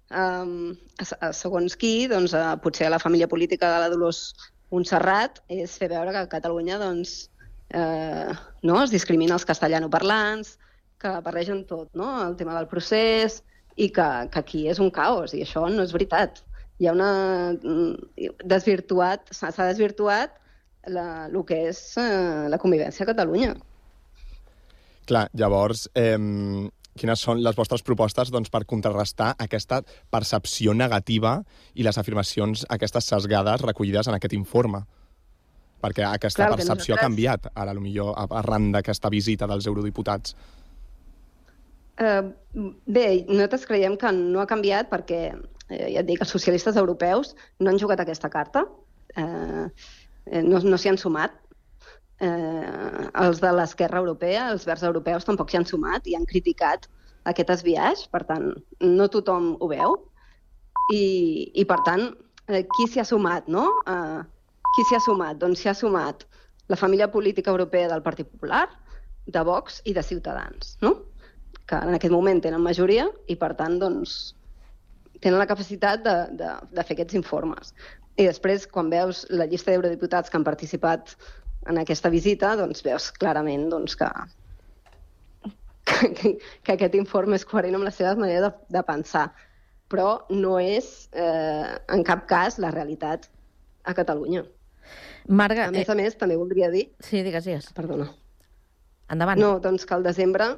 eh, 0.09 0.17
a, 0.17 1.27
a 1.27 1.31
segons 1.33 1.77
qui, 1.79 2.07
doncs, 2.11 2.33
a, 2.33 2.55
potser 2.61 2.87
a 2.87 2.93
la 2.95 3.01
família 3.01 3.27
política 3.27 3.71
de 3.73 3.83
la 3.83 3.89
Dolors 3.93 4.27
Montserrat, 4.73 5.41
és 5.51 5.77
fer 5.79 5.89
veure 5.91 6.11
que 6.11 6.23
a 6.23 6.31
Catalunya 6.31 6.79
doncs, 6.81 7.29
eh, 7.69 8.31
no, 8.63 8.79
es 8.83 8.93
discrimina 8.93 9.37
els 9.37 9.45
castellanoparlants, 9.47 10.55
que 11.01 11.11
barregen 11.25 11.65
tot, 11.69 11.91
no? 11.93 12.09
el 12.25 12.35
tema 12.39 12.55
del 12.57 12.69
procés, 12.71 13.41
i 13.75 13.89
que, 13.91 14.07
que 14.31 14.41
aquí 14.41 14.65
és 14.71 14.79
un 14.79 14.91
caos, 14.95 15.35
i 15.35 15.43
això 15.43 15.67
no 15.69 15.83
és 15.83 15.93
veritat. 15.95 16.41
Hi 16.79 16.89
ha 16.89 16.95
una... 16.95 17.11
Mm, 17.55 18.31
desvirtuat, 18.47 19.31
s'ha 19.35 19.51
desvirtuat 19.67 20.35
la, 20.91 21.27
el 21.27 21.39
que 21.47 21.61
és 21.69 21.79
eh, 21.99 22.47
la 22.51 22.59
convivència 22.61 23.05
a 23.05 23.11
Catalunya. 23.11 23.53
Clar, 25.05 25.27
llavors, 25.37 25.85
eh, 25.95 26.17
quines 26.99 27.21
són 27.21 27.41
les 27.43 27.55
vostres 27.57 27.83
propostes 27.83 28.31
doncs, 28.31 28.51
per 28.51 28.63
contrarrestar 28.67 29.33
aquesta 29.41 29.81
percepció 30.11 30.73
negativa 30.73 31.37
i 31.75 31.83
les 31.83 31.97
afirmacions 31.99 32.65
aquestes 32.71 33.09
sesgades 33.11 33.63
recollides 33.65 34.07
en 34.07 34.17
aquest 34.17 34.35
informe? 34.37 34.85
Perquè 35.83 36.05
aquesta 36.07 36.45
Clar, 36.45 36.55
percepció 36.55 36.95
nosaltres... 36.95 37.01
ha 37.01 37.07
canviat, 37.07 37.49
ara, 37.53 37.75
millor 37.77 38.15
arran 38.15 38.71
d'aquesta 38.73 39.11
visita 39.13 39.47
dels 39.51 39.67
eurodiputats. 39.69 40.35
Eh, 41.99 42.23
bé, 42.87 43.05
nosaltres 43.27 43.67
creiem 43.67 43.99
que 43.99 44.11
no 44.15 44.41
ha 44.41 44.49
canviat 44.49 44.89
perquè, 44.91 45.21
eh, 45.69 45.85
ja 45.93 46.01
et 46.01 46.07
dic, 46.07 46.23
els 46.23 46.31
socialistes 46.31 46.79
europeus 46.79 47.35
no 47.59 47.71
han 47.71 47.79
jugat 47.79 48.01
aquesta 48.03 48.31
carta, 48.31 48.65
eh, 49.15 49.67
eh 50.31 50.43
no, 50.47 50.63
no 50.63 50.79
s'hi 50.79 50.91
han 50.91 50.99
sumat. 51.01 51.35
Eh, 52.23 53.07
els 53.25 53.41
de 53.43 53.51
l'esquerra 53.51 53.99
europea, 53.99 54.49
els 54.53 54.65
verds 54.67 54.85
europeus, 54.87 55.25
tampoc 55.27 55.51
s'hi 55.51 55.59
han 55.59 55.67
sumat 55.67 56.07
i 56.07 56.15
han 56.15 56.27
criticat 56.29 56.87
aquest 57.31 57.51
esbiaix, 57.57 58.05
per 58.11 58.23
tant, 58.29 58.53
no 58.81 59.09
tothom 59.11 59.55
ho 59.59 59.71
veu. 59.71 59.97
I, 60.93 61.03
i 61.57 61.65
per 61.65 61.81
tant, 61.87 62.07
eh, 62.47 62.63
qui 62.77 62.87
s'hi 62.87 63.01
ha 63.01 63.07
sumat, 63.07 63.49
no? 63.51 63.65
Eh, 63.89 64.21
qui 64.75 64.85
s'hi 64.85 64.99
ha 64.99 65.03
sumat? 65.03 65.41
Doncs 65.41 65.63
s'hi 65.63 65.71
ha 65.71 65.75
sumat 65.75 66.25
la 66.71 66.77
família 66.79 67.09
política 67.11 67.51
europea 67.51 67.89
del 67.89 68.03
Partit 68.05 68.29
Popular, 68.29 68.67
de 69.25 69.41
Vox 69.41 69.81
i 69.85 69.93
de 69.93 70.03
Ciutadans, 70.03 70.77
no? 70.81 70.95
que 71.65 71.77
en 71.81 71.95
aquest 71.97 72.13
moment 72.13 72.41
tenen 72.43 72.61
majoria 72.61 73.07
i, 73.25 73.35
per 73.41 73.55
tant, 73.57 73.79
doncs, 73.81 74.35
tenen 75.21 75.39
la 75.41 75.47
capacitat 75.49 76.03
de, 76.05 76.15
de, 76.37 76.51
de 76.77 76.83
fer 76.85 76.93
aquests 76.97 77.17
informes. 77.17 77.73
I 78.21 78.27
després, 78.29 78.67
quan 78.69 78.91
veus 78.93 79.23
la 79.33 79.47
llista 79.49 79.73
d'eurodiputats 79.73 80.29
que 80.29 80.37
han 80.37 80.45
participat 80.45 81.15
en 81.69 81.79
aquesta 81.81 82.11
visita, 82.13 82.55
doncs 82.59 82.83
veus 82.85 83.09
clarament 83.15 83.67
doncs, 83.71 83.95
que, 83.99 84.09
que, 86.17 86.35
que 86.37 86.75
aquest 86.75 86.97
informe 86.99 87.39
és 87.39 87.45
coherent 87.47 87.79
amb 87.79 87.87
la 87.87 87.93
seva 87.95 88.15
manera 88.19 88.49
de, 88.49 88.51
de 88.77 88.83
pensar. 88.87 89.29
Però 89.91 90.25
no 90.33 90.57
és, 90.61 91.09
eh, 91.13 91.75
en 91.93 92.03
cap 92.05 92.25
cas, 92.29 92.59
la 92.61 92.73
realitat 92.73 93.29
a 93.85 93.93
Catalunya. 93.97 94.45
Marga... 95.29 95.67
A 95.69 95.73
més 95.73 95.89
a 95.89 95.97
més, 95.97 96.17
també 96.17 96.37
voldria 96.37 96.71
dir... 96.73 96.87
Sí, 97.05 97.21
digues, 97.25 97.45
digues. 97.45 97.69
Perdona. 97.77 98.09
Endavant. 99.13 99.41
No, 99.41 99.57
doncs 99.61 99.85
que 99.85 99.93
al 99.93 100.05
desembre 100.05 100.55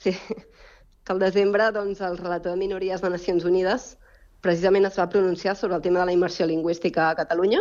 Sí, 0.00 0.12
que 1.04 1.12
al 1.12 1.18
desembre 1.18 1.70
doncs, 1.72 2.00
el 2.00 2.16
relator 2.18 2.52
de 2.52 2.58
minories 2.58 3.02
de 3.02 3.10
Nacions 3.10 3.44
Unides 3.44 3.96
precisament 4.40 4.88
es 4.88 4.96
va 4.96 5.08
pronunciar 5.12 5.56
sobre 5.56 5.76
el 5.76 5.82
tema 5.84 6.00
de 6.00 6.06
la 6.06 6.16
immersió 6.16 6.46
lingüística 6.46 7.10
a 7.10 7.16
Catalunya 7.18 7.60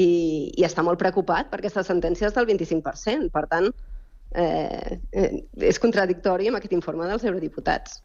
i, 0.00 0.10
i 0.56 0.66
està 0.66 0.84
molt 0.86 1.00
preocupat 1.00 1.50
per 1.50 1.60
aquestes 1.60 1.88
sentències 1.90 2.34
del 2.36 2.48
25%. 2.48 3.30
Per 3.34 3.44
tant, 3.50 3.70
eh, 4.34 5.00
eh, 5.12 5.32
és 5.72 5.82
contradictori 5.82 6.48
amb 6.50 6.60
aquest 6.60 6.76
informe 6.76 7.08
dels 7.10 7.26
eurodiputats. 7.28 8.00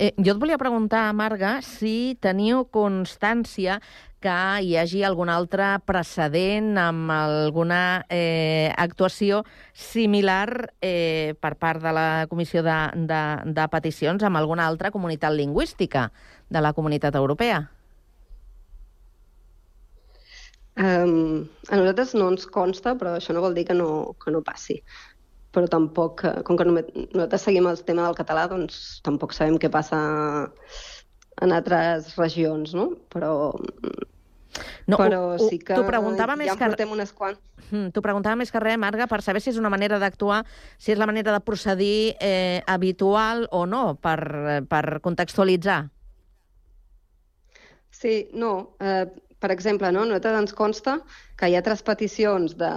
Eh, 0.00 0.14
jo 0.16 0.32
et 0.32 0.40
volia 0.40 0.56
preguntar, 0.56 1.10
Marga, 1.12 1.58
si 1.66 2.16
teniu 2.24 2.64
constància 2.72 3.80
que 4.20 4.36
hi 4.64 4.74
hagi 4.76 5.02
algun 5.04 5.30
altre 5.32 5.66
precedent 5.88 6.76
amb 6.80 7.12
alguna 7.12 8.04
eh, 8.12 8.68
actuació 8.76 9.42
similar 9.72 10.72
eh, 10.80 11.34
per 11.40 11.54
part 11.56 11.80
de 11.84 11.92
la 11.96 12.08
Comissió 12.28 12.62
de, 12.64 12.78
de, 13.08 13.22
de 13.48 13.68
Peticions 13.72 14.24
amb 14.24 14.40
alguna 14.40 14.68
altra 14.68 14.92
comunitat 14.92 15.36
lingüística 15.36 16.10
de 16.48 16.64
la 16.64 16.74
comunitat 16.76 17.16
europea. 17.16 17.64
Um, 20.80 21.44
a 21.68 21.76
nosaltres 21.76 22.14
no 22.16 22.30
ens 22.32 22.46
consta, 22.48 22.94
però 22.96 23.12
això 23.18 23.34
no 23.36 23.42
vol 23.44 23.52
dir 23.54 23.66
que 23.68 23.74
no, 23.76 24.14
que 24.22 24.32
no 24.32 24.40
passi. 24.46 24.78
Però 25.52 25.66
tampoc, 25.68 26.22
eh, 26.24 26.42
com 26.46 26.56
que 26.56 26.64
només, 26.64 26.86
nosaltres 27.12 27.42
seguim 27.44 27.66
el 27.68 27.82
tema 27.84 28.06
del 28.06 28.16
català, 28.16 28.46
doncs 28.48 29.00
tampoc 29.04 29.34
sabem 29.36 29.58
què 29.60 29.68
passa 29.70 29.98
en 31.42 31.52
altres 31.52 32.14
regions, 32.16 32.72
no? 32.74 32.90
Però, 33.12 33.52
No, 34.90 34.96
però 34.98 35.18
ho- 35.36 35.48
sí 35.48 35.58
que 35.58 35.74
t'ho 35.76 35.84
preguntava 35.86 36.34
més 36.36 36.48
ja 36.48 36.52
en 36.54 36.58
que- 36.58 36.68
portem 36.72 36.90
unes 36.96 37.12
quants. 37.12 37.38
Mm, 37.70 37.90
T'ho 37.92 38.02
preguntava 38.02 38.36
més 38.36 38.50
que 38.50 38.58
res, 38.60 38.78
Marga, 38.78 39.06
per 39.06 39.20
saber 39.22 39.40
si 39.42 39.50
és 39.50 39.58
una 39.60 39.70
manera 39.70 39.98
d'actuar, 40.00 40.44
si 40.78 40.92
és 40.92 40.98
la 40.98 41.06
manera 41.06 41.32
de 41.32 41.40
procedir 41.40 42.16
eh, 42.20 42.62
habitual 42.66 43.46
o 43.52 43.66
no, 43.66 43.96
per, 43.96 44.18
eh, 44.56 44.62
per 44.62 45.00
contextualitzar. 45.00 45.90
Sí, 47.90 48.28
no. 48.32 48.76
Eh, 48.80 49.06
per 49.40 49.50
exemple, 49.54 49.90
no? 49.92 50.04
nosaltres 50.04 50.38
ens 50.42 50.54
consta 50.56 50.98
que 51.40 51.48
hi 51.48 51.56
ha 51.56 51.62
altres 51.62 51.82
peticions 51.86 52.56
de, 52.60 52.70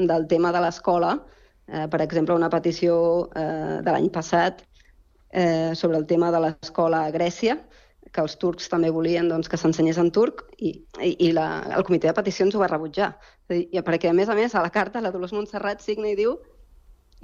del 0.00 0.26
tema 0.30 0.52
de 0.52 0.62
l'escola, 0.64 1.14
eh, 1.68 1.86
per 1.92 2.00
exemple, 2.02 2.34
una 2.34 2.50
petició 2.50 2.96
eh, 3.36 3.80
de 3.84 3.90
l'any 3.92 4.10
passat 4.12 4.64
eh, 5.30 5.72
sobre 5.76 6.00
el 6.00 6.06
tema 6.06 6.30
de 6.32 6.40
l'escola 6.46 7.04
a 7.04 7.12
Grècia, 7.14 7.58
que 8.14 8.22
els 8.22 8.36
turcs 8.38 8.68
també 8.70 8.90
volien 8.94 9.28
doncs, 9.28 9.48
que 9.50 9.58
s'ensenyés 9.58 9.98
en 9.98 10.10
turc 10.14 10.44
i, 10.58 10.70
i, 11.02 11.10
i 11.28 11.32
la, 11.34 11.48
el 11.74 11.84
comitè 11.86 12.08
de 12.08 12.16
peticions 12.16 12.54
ho 12.54 12.62
va 12.62 12.70
rebutjar. 12.70 13.10
I 13.50 13.82
perquè, 13.82 14.12
a 14.12 14.16
més 14.16 14.30
a 14.30 14.36
més, 14.38 14.54
a 14.54 14.62
la 14.62 14.70
carta 14.70 15.02
la 15.02 15.10
Dolors 15.14 15.34
Montserrat 15.34 15.82
signa 15.82 16.12
i 16.12 16.18
diu 16.18 16.36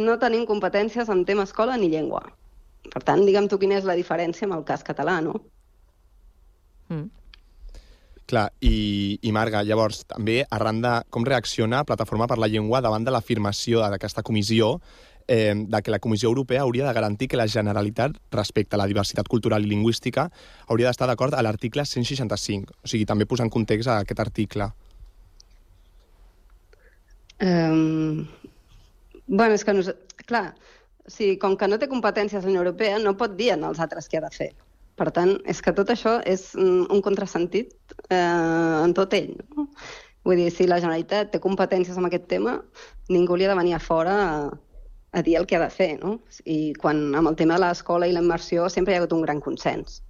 no 0.00 0.18
tenim 0.18 0.46
competències 0.48 1.08
en 1.12 1.24
tema 1.28 1.46
escola 1.46 1.76
ni 1.78 1.90
llengua. 1.92 2.24
Per 2.90 3.02
tant, 3.06 3.22
digue'm 3.28 3.48
tu 3.48 3.60
quina 3.60 3.78
és 3.78 3.86
la 3.86 3.96
diferència 3.98 4.48
amb 4.48 4.56
el 4.56 4.66
cas 4.66 4.82
català, 4.86 5.20
no? 5.24 5.36
Clar, 8.30 8.46
i, 8.62 9.18
i 9.26 9.32
Marga, 9.34 9.64
llavors, 9.66 10.04
també 10.06 10.44
arran 10.54 10.78
de 10.84 10.92
com 11.10 11.24
reacciona 11.26 11.82
Plataforma 11.82 12.28
per 12.30 12.36
la 12.38 12.46
Llengua 12.46 12.78
davant 12.84 13.02
de 13.02 13.10
l'afirmació 13.10 13.82
d'aquesta 13.90 14.22
comissió 14.22 14.76
eh, 15.26 15.54
de 15.54 15.82
que 15.82 15.90
la 15.90 15.98
Comissió 15.98 16.28
Europea 16.28 16.62
hauria 16.62 16.86
de 16.86 16.92
garantir 16.92 17.28
que 17.28 17.36
la 17.36 17.48
Generalitat, 17.48 18.16
respecte 18.30 18.74
a 18.76 18.78
la 18.78 18.86
diversitat 18.86 19.28
cultural 19.28 19.66
i 19.66 19.70
lingüística, 19.70 20.28
hauria 20.66 20.90
d'estar 20.90 21.06
d'acord 21.10 21.34
a 21.34 21.42
l'article 21.42 21.84
165. 21.86 22.78
O 22.82 22.90
sigui, 22.90 23.06
també 23.06 23.26
posar 23.26 23.46
en 23.46 23.52
context 23.54 23.90
a 23.90 24.00
aquest 24.04 24.22
article. 24.22 24.70
Um, 27.40 28.26
bueno, 29.26 29.54
és 29.54 29.64
que, 29.64 29.74
nos... 29.74 29.90
clar, 30.26 30.54
o 31.06 31.10
sigui, 31.10 31.38
com 31.38 31.54
que 31.56 31.70
no 31.70 31.78
té 31.78 31.90
competències 31.90 32.42
la 32.42 32.50
Unió 32.50 32.62
Europea, 32.66 32.98
no 32.98 33.14
pot 33.18 33.38
dir 33.38 33.54
en 33.54 33.66
els 33.70 33.78
altres 33.78 34.10
què 34.10 34.18
ha 34.18 34.26
de 34.26 34.34
fer. 34.34 34.52
Per 35.00 35.08
tant, 35.16 35.38
és 35.48 35.62
que 35.64 35.72
tot 35.72 35.88
això 35.88 36.18
és 36.28 36.50
un 36.60 37.00
contrasentit 37.00 37.70
eh, 38.12 38.16
en 38.84 38.92
tot 38.96 39.14
ell. 39.16 39.32
No? 39.56 39.70
Vull 40.28 40.42
dir, 40.42 40.50
si 40.52 40.66
la 40.68 40.76
Generalitat 40.82 41.30
té 41.32 41.40
competències 41.40 41.96
en 41.96 42.04
aquest 42.10 42.26
tema, 42.28 42.58
ningú 43.08 43.38
li 43.38 43.48
ha 43.48 43.54
de 43.54 43.56
venir 43.56 43.78
a 43.78 43.80
fora 43.80 44.18
a, 44.26 44.34
a 45.16 45.22
dir 45.24 45.38
el 45.40 45.48
que 45.48 45.56
ha 45.56 45.62
de 45.64 45.70
fer, 45.72 45.94
no? 46.02 46.18
I 46.44 46.74
quan 46.76 47.14
amb 47.16 47.32
el 47.32 47.40
tema 47.40 47.56
de 47.56 47.64
l'escola 47.64 48.10
i 48.10 48.12
la 48.12 48.20
immersió 48.20 48.68
sempre 48.68 48.92
hi 48.92 48.98
ha 48.98 49.00
hagut 49.00 49.16
un 49.16 49.24
gran 49.24 49.40
consens. 49.40 50.02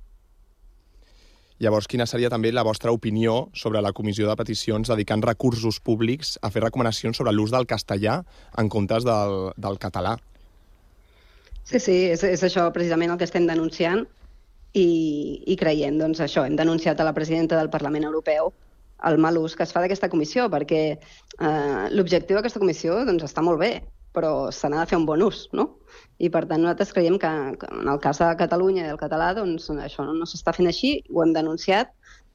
Llavors, 1.62 1.86
quina 1.86 2.08
seria 2.08 2.30
també 2.32 2.50
la 2.50 2.64
vostra 2.66 2.90
opinió 2.90 3.50
sobre 3.54 3.82
la 3.84 3.92
comissió 3.92 4.26
de 4.26 4.34
peticions 4.42 4.90
dedicant 4.90 5.22
recursos 5.22 5.78
públics 5.78 6.38
a 6.42 6.50
fer 6.50 6.64
recomanacions 6.64 7.20
sobre 7.20 7.36
l'ús 7.36 7.52
del 7.54 7.68
castellà 7.70 8.22
en 8.58 8.70
comptes 8.72 9.06
del, 9.06 9.52
del 9.60 9.78
català? 9.78 10.16
Sí, 11.62 11.78
sí, 11.78 11.98
és, 12.10 12.24
és 12.24 12.42
això 12.42 12.64
precisament 12.74 13.12
el 13.12 13.20
que 13.20 13.28
estem 13.28 13.46
denunciant 13.46 14.08
i, 14.74 14.88
i 15.50 15.56
creiem, 15.58 15.98
doncs 15.98 16.20
això, 16.24 16.44
hem 16.46 16.56
denunciat 16.58 17.00
a 17.00 17.06
la 17.06 17.14
presidenta 17.16 17.58
del 17.58 17.70
Parlament 17.70 18.06
Europeu 18.06 18.52
el 19.08 19.16
mal 19.18 19.38
ús 19.40 19.56
que 19.56 19.64
es 19.64 19.72
fa 19.72 19.80
d'aquesta 19.80 20.10
comissió, 20.12 20.46
perquè 20.52 20.82
eh, 20.92 21.84
l'objectiu 21.94 22.36
d'aquesta 22.36 22.60
comissió 22.60 23.00
doncs, 23.08 23.24
està 23.24 23.42
molt 23.44 23.60
bé, 23.62 23.70
però 24.14 24.50
se 24.52 24.68
n'ha 24.68 24.82
de 24.82 24.90
fer 24.90 24.98
un 24.98 25.06
bon 25.08 25.22
ús, 25.22 25.46
no? 25.56 25.68
I 26.18 26.30
per 26.32 26.44
tant 26.50 26.62
nosaltres 26.62 26.92
creiem 26.92 27.18
que, 27.18 27.30
en 27.30 27.88
el 27.88 28.00
cas 28.02 28.20
de 28.20 28.28
Catalunya 28.38 28.84
i 28.84 28.88
del 28.90 29.00
català 29.00 29.32
doncs, 29.38 29.70
això 29.72 30.04
no, 30.06 30.16
no 30.18 30.28
s'està 30.28 30.54
fent 30.56 30.68
així, 30.70 30.98
ho 31.10 31.22
hem 31.24 31.32
denunciat 31.36 31.94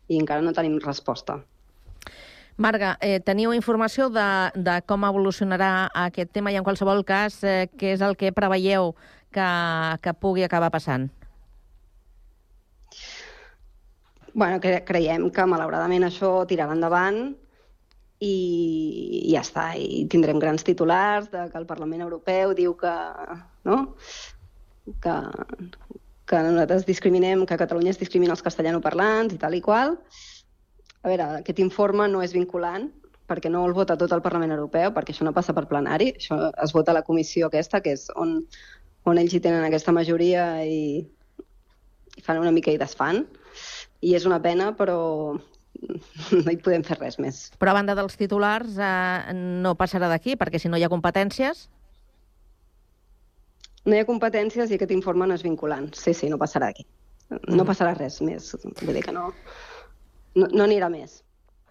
i 0.09 0.19
encara 0.19 0.41
no 0.45 0.55
tenim 0.55 0.79
resposta. 0.83 1.41
Marga, 2.57 2.93
eh, 3.03 3.19
teniu 3.19 3.51
informació 3.51 4.07
de, 4.07 4.27
de 4.55 4.79
com 4.87 5.03
evolucionarà 5.03 5.89
aquest 6.05 6.31
tema 6.31 6.53
i 6.53 6.55
en 6.55 6.63
qualsevol 6.63 7.03
cas, 7.03 7.41
eh, 7.43 7.67
què 7.75 7.91
és 7.97 8.03
el 8.05 8.15
que 8.15 8.31
preveieu 8.31 8.93
que, 9.35 9.49
que 10.01 10.13
pugui 10.15 10.45
acabar 10.47 10.71
passant? 10.71 11.09
Bueno, 14.35 14.59
cre 14.59 14.83
creiem 14.83 15.29
que 15.31 15.47
malauradament 15.47 16.03
això 16.03 16.29
tirarà 16.47 16.75
endavant 16.75 17.19
i, 18.19 18.33
i 19.23 19.31
ja 19.31 19.41
està, 19.45 19.69
i 19.79 20.03
tindrem 20.11 20.41
grans 20.43 20.65
titulars 20.67 21.29
de 21.31 21.45
que 21.51 21.61
el 21.61 21.67
Parlament 21.69 22.03
Europeu 22.03 22.51
diu 22.57 22.75
que, 22.77 22.93
no? 23.63 23.77
que, 25.03 25.13
que 26.27 26.41
nosaltres 26.49 26.83
discriminem, 26.89 27.45
que 27.47 27.59
Catalunya 27.61 27.93
es 27.95 28.01
discrimina 28.01 28.35
els 28.35 28.43
castellanoparlants 28.43 29.37
i 29.37 29.39
tal 29.39 29.55
i 29.55 29.63
qual. 29.63 29.95
A 31.05 31.13
veure, 31.13 31.29
aquest 31.39 31.63
informe 31.63 32.09
no 32.11 32.19
és 32.25 32.35
vinculant, 32.35 32.89
perquè 33.31 33.49
no 33.49 33.63
el 33.65 33.77
vota 33.77 33.95
tot 33.95 34.11
el 34.11 34.23
Parlament 34.25 34.51
Europeu, 34.57 34.91
perquè 34.91 35.15
això 35.15 35.23
no 35.23 35.33
passa 35.37 35.55
per 35.55 35.63
plenari, 35.71 36.11
això 36.19 36.51
es 36.51 36.75
vota 36.75 36.91
a 36.91 36.99
la 36.99 37.05
comissió 37.07 37.47
aquesta, 37.47 37.79
que 37.79 37.95
és 37.95 38.09
on, 38.19 38.41
on 39.07 39.23
ells 39.23 39.31
hi 39.31 39.41
tenen 39.47 39.63
aquesta 39.63 39.95
majoria 39.95 40.49
i, 40.67 40.99
i 42.19 42.27
fan 42.27 42.43
una 42.43 42.51
mica 42.51 42.75
i 42.75 42.83
desfan 42.83 43.23
i 44.01 44.15
és 44.17 44.25
una 44.27 44.41
pena, 44.43 44.71
però 44.77 44.97
no 46.45 46.51
hi 46.51 46.59
podem 46.63 46.83
fer 46.87 46.97
res 46.99 47.19
més. 47.21 47.45
Però 47.61 47.73
a 47.73 47.77
banda 47.77 47.95
dels 47.97 48.17
titulars, 48.19 48.77
eh, 48.79 49.33
no 49.35 49.75
passarà 49.79 50.09
d'aquí, 50.11 50.35
perquè 50.39 50.61
si 50.61 50.71
no 50.71 50.79
hi 50.79 50.85
ha 50.85 50.91
competències... 50.91 51.69
No 53.85 53.93
hi 53.93 54.01
ha 54.01 54.07
competències 54.07 54.71
i 54.71 54.79
aquest 54.79 54.95
informe 54.95 55.27
no 55.29 55.35
és 55.37 55.43
vinculant. 55.45 55.91
Sí, 55.93 56.15
sí, 56.17 56.25
no 56.31 56.39
passarà 56.41 56.71
d'aquí. 56.71 56.87
No 57.53 57.67
passarà 57.69 57.91
res 57.93 58.17
més. 58.25 58.47
Vull 58.81 58.97
dir 58.97 59.03
que 59.05 59.13
no, 59.13 59.27
no, 60.33 60.47
no 60.49 60.65
anirà 60.65 60.89
més. 60.89 61.19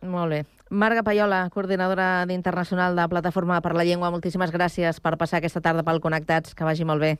Molt 0.06 0.30
bé. 0.30 0.44
Marga 0.70 1.02
Paiola, 1.02 1.40
coordinadora 1.50 2.24
d'Internacional 2.30 2.94
de 2.94 3.08
Plataforma 3.10 3.58
per 3.64 3.74
la 3.74 3.82
Llengua, 3.88 4.12
moltíssimes 4.14 4.54
gràcies 4.54 5.00
per 5.02 5.16
passar 5.18 5.40
aquesta 5.40 5.62
tarda 5.64 5.82
pel 5.82 5.98
Connectats. 6.04 6.54
Que 6.54 6.66
vagi 6.66 6.86
molt 6.86 7.02
bé. 7.02 7.16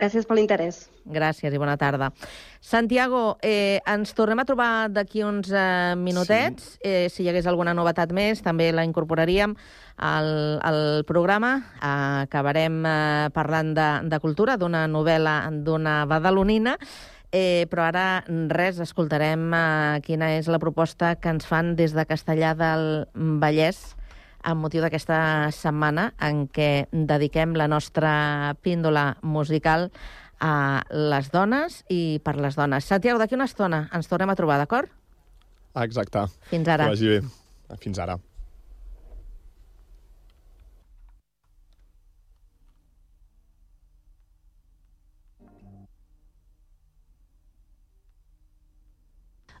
Gràcies 0.00 0.24
per 0.24 0.38
l'interès. 0.38 0.86
Gràcies 1.12 1.52
i 1.52 1.58
bona 1.60 1.74
tarda. 1.76 2.08
Santiago, 2.64 3.36
eh, 3.44 3.82
ens 3.84 4.14
tornem 4.16 4.40
a 4.40 4.46
trobar 4.48 4.88
d'aquí 4.88 5.20
uns 5.26 5.50
eh, 5.52 5.92
minutets. 5.96 6.78
Sí. 6.78 6.80
Eh, 6.80 7.08
si 7.12 7.22
hi 7.22 7.28
hagués 7.28 7.48
alguna 7.50 7.74
novetat 7.76 8.14
més, 8.16 8.40
també 8.40 8.70
la 8.72 8.86
incorporaríem 8.88 9.52
al, 9.98 10.30
al 10.64 10.80
programa. 11.04 11.52
Eh, 11.76 12.24
acabarem 12.24 12.80
eh, 12.80 13.28
parlant 13.36 13.74
de, 13.76 13.90
de 14.08 14.20
cultura, 14.24 14.56
d'una 14.56 14.86
novel·la 14.88 15.36
d'una 15.68 16.06
badalonina, 16.08 16.78
eh, 17.28 17.68
però 17.68 17.90
ara 17.90 18.08
res, 18.48 18.80
escoltarem 18.80 19.50
eh, 19.52 20.00
quina 20.08 20.32
és 20.40 20.48
la 20.48 20.62
proposta 20.62 21.12
que 21.20 21.28
ens 21.28 21.44
fan 21.44 21.74
des 21.76 21.92
de 21.92 22.08
Castellà 22.08 22.56
del 22.56 23.04
Vallès 23.44 23.90
amb 24.42 24.64
motiu 24.64 24.82
d'aquesta 24.84 25.50
setmana 25.54 26.10
en 26.20 26.46
què 26.48 26.86
dediquem 26.92 27.54
la 27.58 27.68
nostra 27.68 28.54
píndola 28.62 29.16
musical 29.22 29.90
a 30.40 30.82
les 30.90 31.28
dones 31.30 31.82
i 31.92 32.20
per 32.24 32.36
les 32.40 32.56
dones. 32.56 32.88
Santiago, 32.88 33.20
d'aquí 33.20 33.36
una 33.36 33.48
estona 33.50 33.84
ens 33.92 34.08
tornem 34.08 34.32
a 34.32 34.38
trobar, 34.38 34.58
d'acord? 34.62 34.88
Exacte. 35.84 36.26
Fins 36.50 36.68
ara. 36.68 36.88
Que 36.88 36.96
vagi 36.96 37.14
bé. 37.14 37.78
Fins 37.84 38.00
ara. 38.02 38.18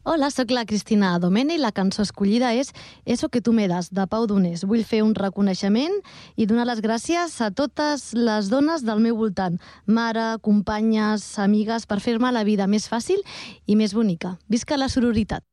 Hola, 0.02 0.30
sóc 0.30 0.48
la 0.50 0.62
Cristina 0.64 1.18
Domene 1.20 1.58
i 1.58 1.60
la 1.60 1.74
cançó 1.76 2.00
escollida 2.00 2.54
és 2.56 2.70
Eso 3.04 3.28
que 3.28 3.42
tu 3.44 3.52
me 3.52 3.66
das, 3.68 3.90
de 3.92 4.06
Pau 4.08 4.24
Donés. 4.26 4.62
Vull 4.64 4.80
fer 4.80 5.02
un 5.04 5.12
reconeixement 5.14 5.92
i 6.40 6.46
donar 6.48 6.64
les 6.70 6.80
gràcies 6.80 7.36
a 7.44 7.50
totes 7.52 8.14
les 8.16 8.48
dones 8.48 8.80
del 8.88 9.04
meu 9.04 9.20
voltant, 9.20 9.60
mare, 9.84 10.38
companyes, 10.40 11.28
amigues, 11.38 11.84
per 11.84 12.00
fer-me 12.00 12.32
la 12.32 12.48
vida 12.48 12.64
més 12.66 12.88
fàcil 12.88 13.20
i 13.66 13.76
més 13.76 13.92
bonica. 13.92 14.38
Visca 14.48 14.80
la 14.80 14.88
sororitat! 14.88 15.49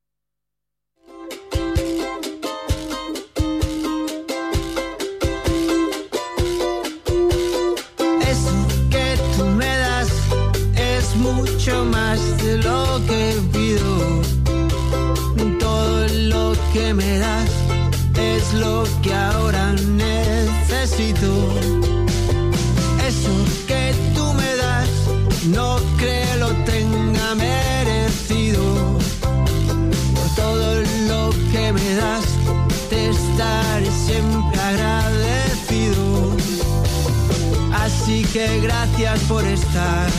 gracias 38.62 39.20
por 39.22 39.44
estar, 39.46 40.10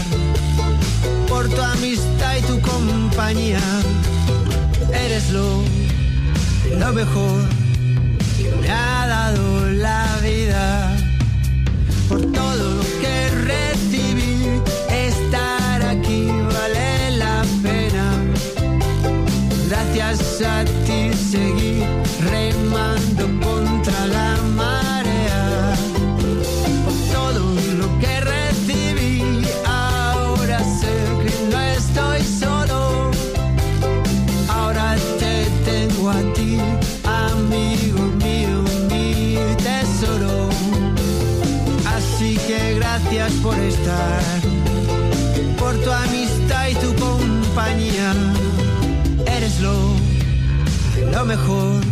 por 1.28 1.48
tu 1.48 1.60
amistad 1.60 2.36
y 2.36 2.42
tu 2.42 2.60
compañía. 2.60 3.60
Eres 4.92 5.30
lo, 5.30 5.62
lo 6.78 6.92
mejor. 6.92 7.57
mejor. 51.28 51.87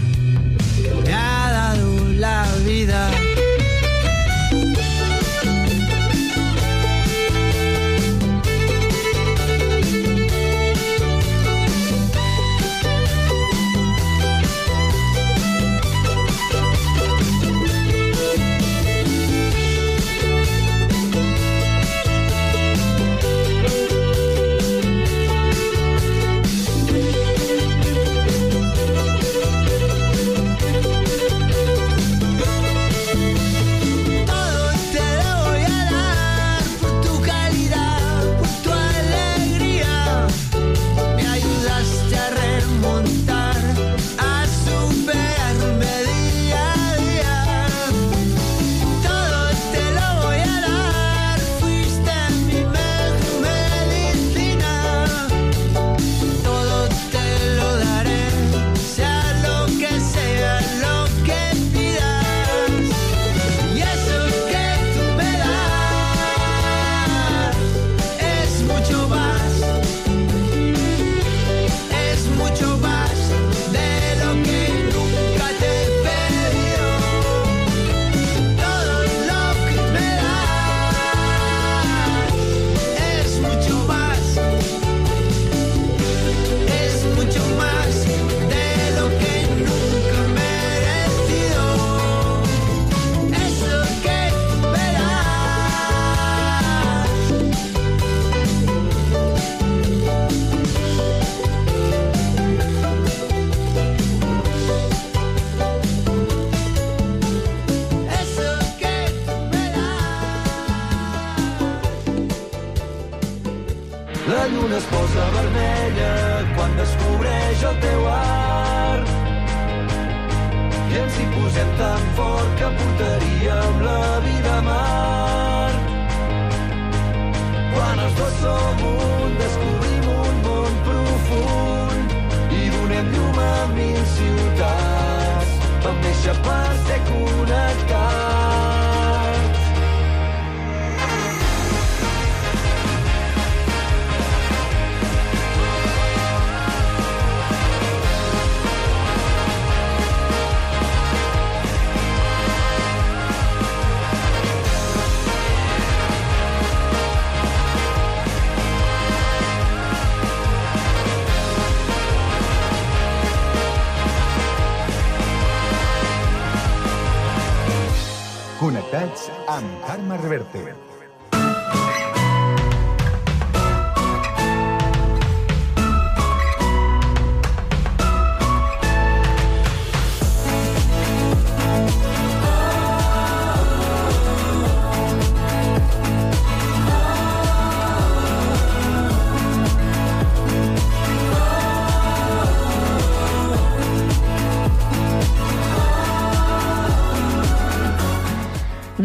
fuerte. 170.45 170.96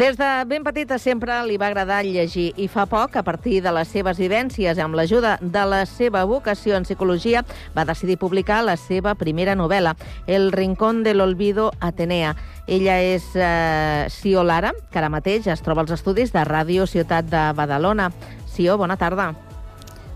Des 0.01 0.17
de 0.17 0.45
ben 0.49 0.63
petita 0.65 0.97
sempre 0.97 1.35
li 1.45 1.59
va 1.61 1.67
agradar 1.67 1.99
llegir 2.01 2.47
i 2.57 2.65
fa 2.65 2.87
poc, 2.89 3.19
a 3.19 3.21
partir 3.21 3.59
de 3.61 3.69
les 3.75 3.91
seves 3.93 4.17
vivències 4.17 4.81
amb 4.81 4.97
l'ajuda 4.97 5.35
de 5.37 5.65
la 5.69 5.83
seva 5.85 6.23
vocació 6.25 6.73
en 6.73 6.87
psicologia, 6.87 7.43
va 7.77 7.85
decidir 7.85 8.17
publicar 8.17 8.63
la 8.65 8.79
seva 8.81 9.13
primera 9.13 9.53
novel·la, 9.53 9.93
El 10.25 10.49
rincón 10.57 11.03
de 11.03 11.13
l'olvido 11.13 11.69
Atenea. 11.79 12.33
Ella 12.65 12.97
és 12.97 13.29
eh, 13.35 14.09
Sio 14.09 14.41
Lara, 14.41 14.73
que 14.89 14.97
ara 14.97 15.13
mateix 15.13 15.45
es 15.45 15.61
troba 15.61 15.85
als 15.85 15.93
estudis 15.93 16.33
de 16.33 16.49
Ràdio 16.49 16.89
Ciutat 16.89 17.29
de 17.29 17.51
Badalona. 17.53 18.09
Sio, 18.49 18.81
bona 18.81 18.97
tarda. 18.97 19.35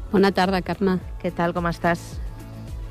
Bona 0.10 0.34
tarda, 0.34 0.66
Carme. 0.66 0.98
Què 1.22 1.30
tal, 1.30 1.54
com 1.54 1.70
estàs? 1.70 2.25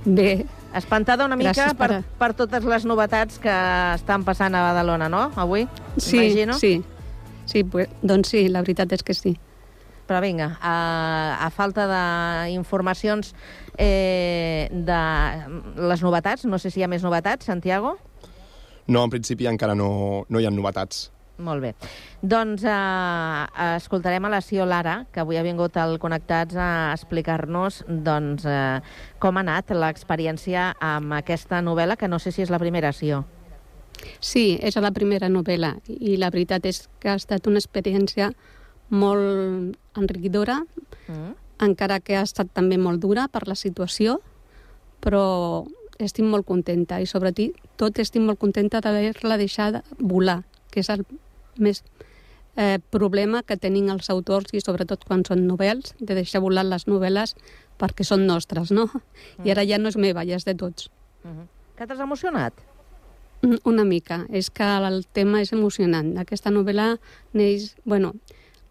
Bé. 0.04 0.44
Espantada 0.74 1.24
una 1.24 1.36
mica 1.36 1.52
Gràcies 1.54 1.76
per, 1.78 1.88
per- 1.88 2.02
per 2.18 2.32
totes 2.34 2.64
les 2.66 2.84
novetats 2.84 3.38
que 3.38 3.52
estan 3.94 4.24
passant 4.26 4.54
a 4.54 4.62
Badalona, 4.72 5.08
no?, 5.08 5.30
avui? 5.36 5.68
Sí, 5.96 6.16
Imagino. 6.18 6.54
sí. 6.58 6.82
Sí, 7.46 7.62
pues, 7.64 7.88
doncs 8.02 8.28
sí, 8.32 8.48
la 8.48 8.62
veritat 8.64 8.92
és 8.96 9.02
que 9.04 9.14
sí. 9.14 9.34
Però 10.08 10.18
vinga, 10.20 10.58
a, 10.60 10.74
a 11.46 11.48
falta 11.52 11.86
d'informacions 11.88 13.34
eh, 13.78 14.68
de 14.72 14.98
les 15.88 16.02
novetats, 16.04 16.44
no 16.44 16.58
sé 16.60 16.70
si 16.72 16.80
hi 16.80 16.84
ha 16.84 16.88
més 16.92 17.04
novetats, 17.04 17.46
Santiago? 17.46 17.94
No, 18.86 19.04
en 19.04 19.10
principi 19.12 19.46
encara 19.48 19.74
no, 19.74 20.24
no 20.28 20.40
hi 20.40 20.44
ha 20.48 20.52
novetats. 20.52 21.06
Molt 21.38 21.62
bé. 21.62 21.74
Doncs 22.22 22.62
eh, 22.62 23.66
escoltarem 23.74 24.24
a 24.24 24.30
la 24.30 24.40
Cio 24.40 24.66
Lara, 24.66 25.06
que 25.10 25.20
avui 25.20 25.36
ha 25.36 25.42
vingut 25.42 25.76
al 25.76 25.98
Connectats 25.98 26.54
a 26.54 26.68
explicar-nos 26.94 27.82
doncs, 27.88 28.44
eh, 28.46 28.80
com 29.18 29.36
ha 29.36 29.42
anat 29.42 29.74
l'experiència 29.74 30.74
amb 30.78 31.16
aquesta 31.18 31.60
novel·la, 31.62 31.96
que 31.96 32.08
no 32.08 32.20
sé 32.22 32.30
si 32.30 32.42
és 32.42 32.54
la 32.54 32.62
primera, 32.62 32.92
Cio. 32.92 33.24
Sí, 34.20 34.58
és 34.62 34.76
la 34.76 34.92
primera 34.94 35.28
novel·la 35.30 35.76
i 35.88 36.16
la 36.18 36.30
veritat 36.30 36.66
és 36.66 36.84
que 37.00 37.10
ha 37.10 37.18
estat 37.18 37.46
una 37.50 37.58
experiència 37.62 38.32
molt 38.90 39.76
enriquidora, 39.96 40.62
Mm. 41.08 41.34
encara 41.60 42.00
que 42.00 42.16
ha 42.16 42.22
estat 42.22 42.48
també 42.52 42.78
molt 42.78 43.00
dura 43.00 43.28
per 43.28 43.46
la 43.48 43.54
situació, 43.54 44.20
però 45.00 45.66
estic 45.98 46.24
molt 46.24 46.46
contenta 46.46 47.00
i 47.00 47.06
sobretot 47.06 47.54
tot 47.76 47.98
estic 47.98 48.22
molt 48.22 48.38
contenta 48.38 48.80
d'haver-la 48.80 49.36
deixada 49.36 49.82
volar, 49.98 50.44
que 50.70 50.80
és 50.80 50.90
el 50.90 51.04
més 51.58 51.82
eh, 52.56 52.78
problema 52.90 53.42
que 53.42 53.56
tenen 53.56 53.90
els 53.90 54.10
autors 54.10 54.52
i 54.54 54.62
sobretot 54.62 55.04
quan 55.04 55.24
són 55.26 55.46
novel·les, 55.48 55.94
de 56.00 56.14
deixar 56.14 56.42
volar 56.44 56.64
les 56.66 56.86
novel·les 56.86 57.34
perquè 57.78 58.06
són 58.06 58.26
nostres, 58.26 58.70
no? 58.70 58.88
I 59.44 59.54
ara 59.54 59.64
ja 59.66 59.78
no 59.78 59.90
és 59.90 59.98
meva, 59.98 60.24
ja 60.24 60.36
és 60.36 60.44
de 60.44 60.54
tots. 60.54 60.90
Mm 61.24 61.30
-hmm. 61.30 61.46
Que 61.76 61.86
t'has 61.86 62.00
emocionat? 62.00 62.54
Mm, 63.42 63.58
Una 63.64 63.84
mica. 63.84 64.26
És 64.30 64.50
que 64.50 64.64
el 64.64 65.06
tema 65.12 65.40
és 65.40 65.52
emocionant. 65.52 66.16
Aquesta 66.18 66.50
novel·la 66.50 66.98
neix... 67.32 67.74
Bueno, 67.84 68.14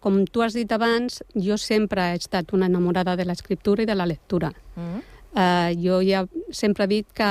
com 0.00 0.24
tu 0.26 0.42
has 0.42 0.52
dit 0.52 0.70
abans, 0.72 1.22
jo 1.34 1.56
sempre 1.56 2.12
he 2.12 2.16
estat 2.16 2.52
una 2.52 2.66
enamorada 2.66 3.16
de 3.16 3.24
l'escriptura 3.24 3.82
i 3.82 3.86
de 3.86 3.94
la 3.94 4.06
lectura. 4.06 4.52
Mm. 4.76 5.02
Uh, 5.34 5.70
jo 5.82 6.00
ja 6.02 6.26
sempre 6.50 6.84
he 6.84 6.86
dit 6.88 7.06
que 7.12 7.26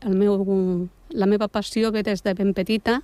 el 0.00 0.16
meu, 0.16 0.88
la 1.10 1.26
meva 1.26 1.46
passió 1.48 1.92
ve 1.92 2.02
des 2.02 2.24
de 2.24 2.34
ben 2.34 2.54
petita 2.54 3.02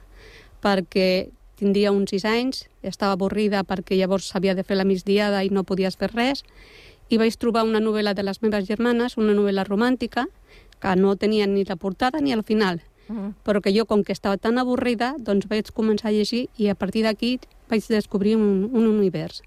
perquè 0.62 1.28
tindria 1.62 1.94
uns 1.94 2.10
sis 2.10 2.26
anys, 2.26 2.66
estava 2.82 3.14
avorrida 3.14 3.62
perquè 3.62 3.96
llavors 3.96 4.34
havia 4.34 4.56
de 4.58 4.66
fer 4.66 4.76
la 4.76 4.88
migdiada 4.88 5.44
i 5.46 5.50
no 5.54 5.62
podies 5.64 5.96
fer 5.96 6.10
res, 6.10 6.42
i 7.08 7.18
vaig 7.20 7.36
trobar 7.38 7.62
una 7.68 7.80
novel·la 7.80 8.16
de 8.18 8.24
les 8.26 8.42
meves 8.42 8.66
germanes, 8.66 9.18
una 9.20 9.34
novel·la 9.36 9.66
romàntica, 9.68 10.26
que 10.82 10.94
no 10.98 11.14
tenia 11.14 11.46
ni 11.46 11.62
la 11.68 11.76
portada 11.76 12.20
ni 12.20 12.34
el 12.34 12.42
final, 12.42 12.82
Mm. 13.08 13.34
però 13.44 13.60
que 13.60 13.72
jo, 13.74 13.84
com 13.84 14.04
que 14.04 14.12
estava 14.12 14.38
tan 14.38 14.58
avorrida, 14.58 15.14
doncs 15.18 15.48
vaig 15.50 15.68
començar 15.74 16.08
a 16.08 16.14
llegir 16.14 16.48
i 16.56 16.68
a 16.70 16.74
partir 16.74 17.02
d'aquí 17.02 17.38
vaig 17.68 17.84
descobrir 17.88 18.36
un, 18.36 18.70
un 18.72 18.86
univers. 18.86 19.42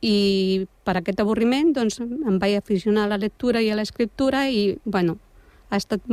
I 0.00 0.66
per 0.84 0.96
aquest 0.98 1.20
avorriment 1.20 1.72
doncs, 1.74 1.98
em 2.00 2.38
vaig 2.38 2.56
aficionar 2.56 3.04
a 3.04 3.12
la 3.14 3.18
lectura 3.18 3.60
i 3.60 3.70
a 3.70 3.76
l'escriptura 3.76 4.46
i, 4.48 4.78
bueno, 4.84 5.18
ha 5.70 5.80
estat 5.80 6.04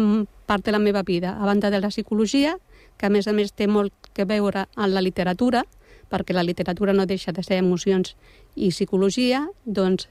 part 0.48 0.66
de 0.66 0.72
la 0.72 0.80
meva 0.80 1.04
vida, 1.04 1.36
a 1.38 1.46
banda 1.46 1.70
de 1.70 1.82
la 1.82 1.92
psicologia, 1.92 2.58
que 3.02 3.10
a 3.10 3.14
més 3.14 3.26
a 3.26 3.34
més 3.34 3.50
té 3.58 3.66
molt 3.66 4.12
que 4.14 4.28
veure 4.30 4.68
amb 4.78 4.94
la 4.94 5.02
literatura, 5.02 5.64
perquè 6.12 6.36
la 6.38 6.44
literatura 6.46 6.94
no 6.94 7.08
deixa 7.10 7.32
de 7.34 7.42
ser 7.42 7.58
emocions 7.58 8.14
i 8.54 8.70
psicologia, 8.70 9.48
doncs 9.66 10.06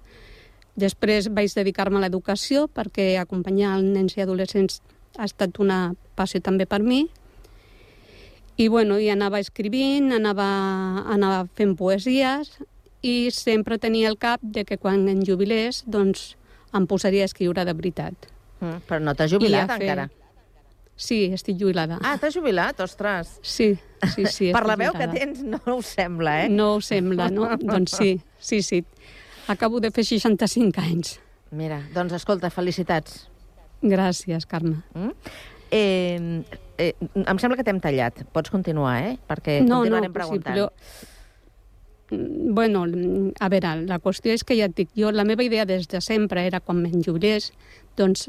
després 0.80 1.28
vaig 1.30 1.52
dedicar-me 1.54 2.00
a 2.00 2.04
l'educació 2.06 2.64
perquè 2.72 3.12
acompanyar 3.20 3.76
els 3.78 3.86
nens 3.94 4.16
i 4.16 4.24
adolescents 4.24 4.80
ha 5.18 5.26
estat 5.28 5.58
una 5.62 5.92
passió 6.18 6.40
també 6.42 6.66
per 6.66 6.80
mi. 6.82 7.04
I, 8.60 8.68
bueno, 8.68 8.98
i 9.00 9.08
anava 9.08 9.38
escrivint, 9.40 10.10
anava, 10.12 10.46
anava 11.08 11.44
fent 11.56 11.76
poesies 11.78 12.56
i 13.02 13.30
sempre 13.32 13.78
tenia 13.80 14.10
el 14.10 14.18
cap 14.20 14.42
de 14.42 14.66
que 14.68 14.76
quan 14.76 15.06
em 15.08 15.22
jubilés 15.24 15.84
doncs 15.86 16.34
em 16.76 16.86
posaria 16.86 17.24
a 17.24 17.30
escriure 17.30 17.64
de 17.64 17.72
veritat. 17.76 18.28
Mm. 18.60 18.82
Però 18.88 19.00
no 19.00 19.14
t'has 19.16 19.30
jubilat 19.32 19.70
fer- 19.72 19.82
encara? 19.82 20.08
Sí, 21.00 21.30
estic 21.32 21.56
jubilada. 21.56 21.96
Ah, 22.04 22.18
t'has 22.20 22.34
jubilat? 22.36 22.80
Ostres. 22.84 23.38
Sí, 23.40 23.72
sí, 24.14 24.26
sí. 24.28 24.50
per 24.52 24.66
la 24.68 24.76
veu 24.76 24.92
que 24.92 25.06
jubilada. 25.06 25.16
tens 25.16 25.40
no 25.40 25.60
ho 25.78 25.80
sembla, 25.80 26.34
eh? 26.44 26.50
No 26.52 26.74
ho 26.74 26.80
sembla, 26.84 27.30
no? 27.32 27.48
doncs 27.72 27.96
sí, 27.96 28.10
sí, 28.38 28.60
sí. 28.62 28.82
Acabo 29.48 29.80
de 29.80 29.90
fer 29.90 30.04
65 30.04 30.82
anys. 30.84 31.14
Mira, 31.56 31.80
doncs 31.94 32.12
escolta, 32.18 32.50
felicitats. 32.52 33.24
Gràcies, 33.80 34.44
Carme. 34.46 34.82
Mm? 34.92 35.14
Eh, 35.72 36.42
eh, 36.76 36.92
em 37.00 37.40
sembla 37.40 37.56
que 37.56 37.64
t'hem 37.64 37.80
tallat. 37.80 38.20
Pots 38.34 38.52
continuar, 38.52 38.98
eh? 39.06 39.16
Perquè 39.30 39.62
no, 39.64 39.80
no, 39.80 39.80
continuarem 39.80 40.12
sí, 40.12 40.18
preguntant. 40.18 40.52
però... 40.52 40.68
Mm, 40.68 42.52
Bueno, 42.54 42.80
a 43.38 43.48
veure, 43.48 43.84
la 43.86 44.00
qüestió 44.02 44.32
és 44.34 44.42
que 44.42 44.56
ja 44.58 44.66
et 44.66 44.74
dic, 44.74 44.88
jo 44.98 45.12
la 45.14 45.22
meva 45.22 45.44
idea 45.46 45.62
des 45.64 45.86
de 45.86 46.00
sempre 46.02 46.42
era 46.42 46.58
quan 46.58 46.80
me'n 46.82 47.04
jubilés, 47.06 47.52
doncs 47.94 48.24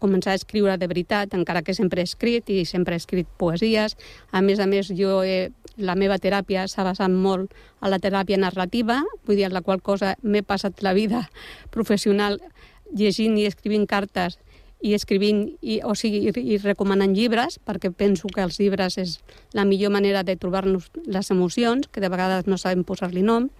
començar 0.00 0.34
a 0.34 0.40
escriure 0.40 0.76
de 0.80 0.88
veritat, 0.90 1.34
encara 1.36 1.62
que 1.62 1.74
sempre 1.76 2.02
he 2.02 2.08
escrit 2.08 2.50
i 2.50 2.64
sempre 2.68 2.96
he 2.96 3.02
escrit 3.02 3.28
poesies. 3.38 3.96
A 4.32 4.42
més 4.42 4.60
a 4.60 4.66
més, 4.70 4.90
jo 4.96 5.20
he, 5.22 5.50
la 5.78 5.96
meva 5.96 6.18
teràpia 6.18 6.66
s'ha 6.68 6.84
basat 6.86 7.12
molt 7.12 7.54
a 7.80 7.92
la 7.92 8.00
teràpia 8.02 8.40
narrativa, 8.40 9.00
vull 9.26 9.38
dir, 9.38 9.48
en 9.48 9.56
la 9.56 9.64
qual 9.64 9.82
cosa 9.82 10.16
m'he 10.22 10.42
passat 10.42 10.82
la 10.82 10.94
vida 10.96 11.26
professional 11.74 12.40
llegint 12.90 13.36
i 13.38 13.46
escrivint 13.46 13.86
cartes 13.86 14.40
i 14.80 14.94
escrivint, 14.96 15.42
i, 15.60 15.80
o 15.84 15.92
sigui, 15.94 16.22
i, 16.30 16.44
i 16.54 16.58
recomanant 16.60 17.12
llibres, 17.12 17.58
perquè 17.66 17.90
penso 17.92 18.30
que 18.32 18.40
els 18.40 18.56
llibres 18.60 18.96
és 19.00 19.18
la 19.56 19.66
millor 19.68 19.92
manera 19.92 20.22
de 20.24 20.38
trobar-nos 20.40 20.88
les 21.04 21.30
emocions, 21.30 21.86
que 21.92 22.00
de 22.00 22.08
vegades 22.08 22.48
no 22.48 22.56
sabem 22.56 22.84
posar-li 22.88 23.22
nom, 23.26 23.50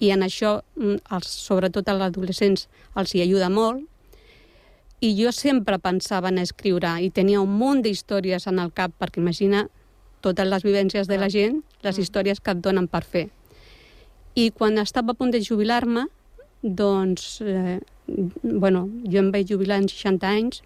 i 0.00 0.12
en 0.12 0.24
això, 0.24 0.60
mm, 0.76 1.00
els, 1.16 1.30
sobretot 1.46 1.88
als 1.88 2.04
adolescents, 2.10 2.68
els 2.96 3.14
hi 3.14 3.24
ajuda 3.24 3.48
molt. 3.52 3.86
I 5.00 5.14
jo 5.16 5.32
sempre 5.32 5.78
pensava 5.80 6.28
en 6.28 6.38
escriure 6.38 6.92
i 7.00 7.08
tenia 7.10 7.40
un 7.40 7.52
munt 7.56 7.80
d'històries 7.84 8.46
en 8.50 8.58
el 8.60 8.72
cap, 8.76 8.92
perquè 9.00 9.22
imagina 9.22 9.66
totes 10.20 10.48
les 10.48 10.64
vivències 10.66 11.08
de 11.08 11.16
la 11.16 11.30
gent, 11.32 11.62
les 11.82 11.98
històries 11.98 12.40
que 12.40 12.52
et 12.52 12.60
donen 12.60 12.88
per 12.88 13.02
fer. 13.04 13.28
I 14.36 14.50
quan 14.52 14.76
estava 14.78 15.14
a 15.14 15.18
punt 15.18 15.32
de 15.32 15.40
jubilar-me, 15.42 16.04
doncs, 16.62 17.40
eh, 17.40 17.80
bueno, 18.42 18.88
jo 19.08 19.22
em 19.22 19.30
vaig 19.32 19.48
jubilar 19.48 19.80
en 19.80 19.88
60 19.88 20.28
anys, 20.28 20.60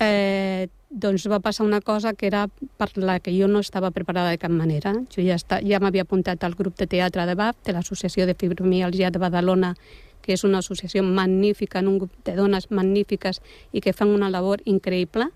eh, 0.00 0.68
doncs 0.88 1.26
va 1.28 1.40
passar 1.40 1.66
una 1.66 1.80
cosa 1.80 2.14
que 2.14 2.26
era 2.26 2.48
per 2.78 2.88
la 2.96 3.18
que 3.20 3.34
jo 3.36 3.48
no 3.48 3.60
estava 3.60 3.90
preparada 3.90 4.30
de 4.30 4.38
cap 4.38 4.50
manera. 4.50 4.94
Jo 5.10 5.22
ja, 5.22 5.36
està, 5.36 5.60
ja 5.60 5.80
m'havia 5.80 6.06
apuntat 6.06 6.44
al 6.44 6.54
grup 6.54 6.78
de 6.78 6.86
teatre 6.86 7.26
de 7.26 7.34
BAP, 7.34 7.64
de 7.66 7.74
l'Associació 7.74 8.26
de 8.26 8.34
Fibromialgia 8.38 9.10
de 9.10 9.18
Badalona, 9.18 9.74
que 10.24 10.32
és 10.32 10.44
una 10.48 10.62
associació 10.64 11.04
magnífica, 11.04 11.82
en 11.82 11.90
un 11.92 11.98
grup 12.02 12.14
de 12.24 12.34
dones 12.38 12.70
magnífiques 12.72 13.42
i 13.72 13.84
que 13.84 13.92
fan 13.92 14.12
una 14.14 14.32
labor 14.32 14.64
increïble. 14.64 15.28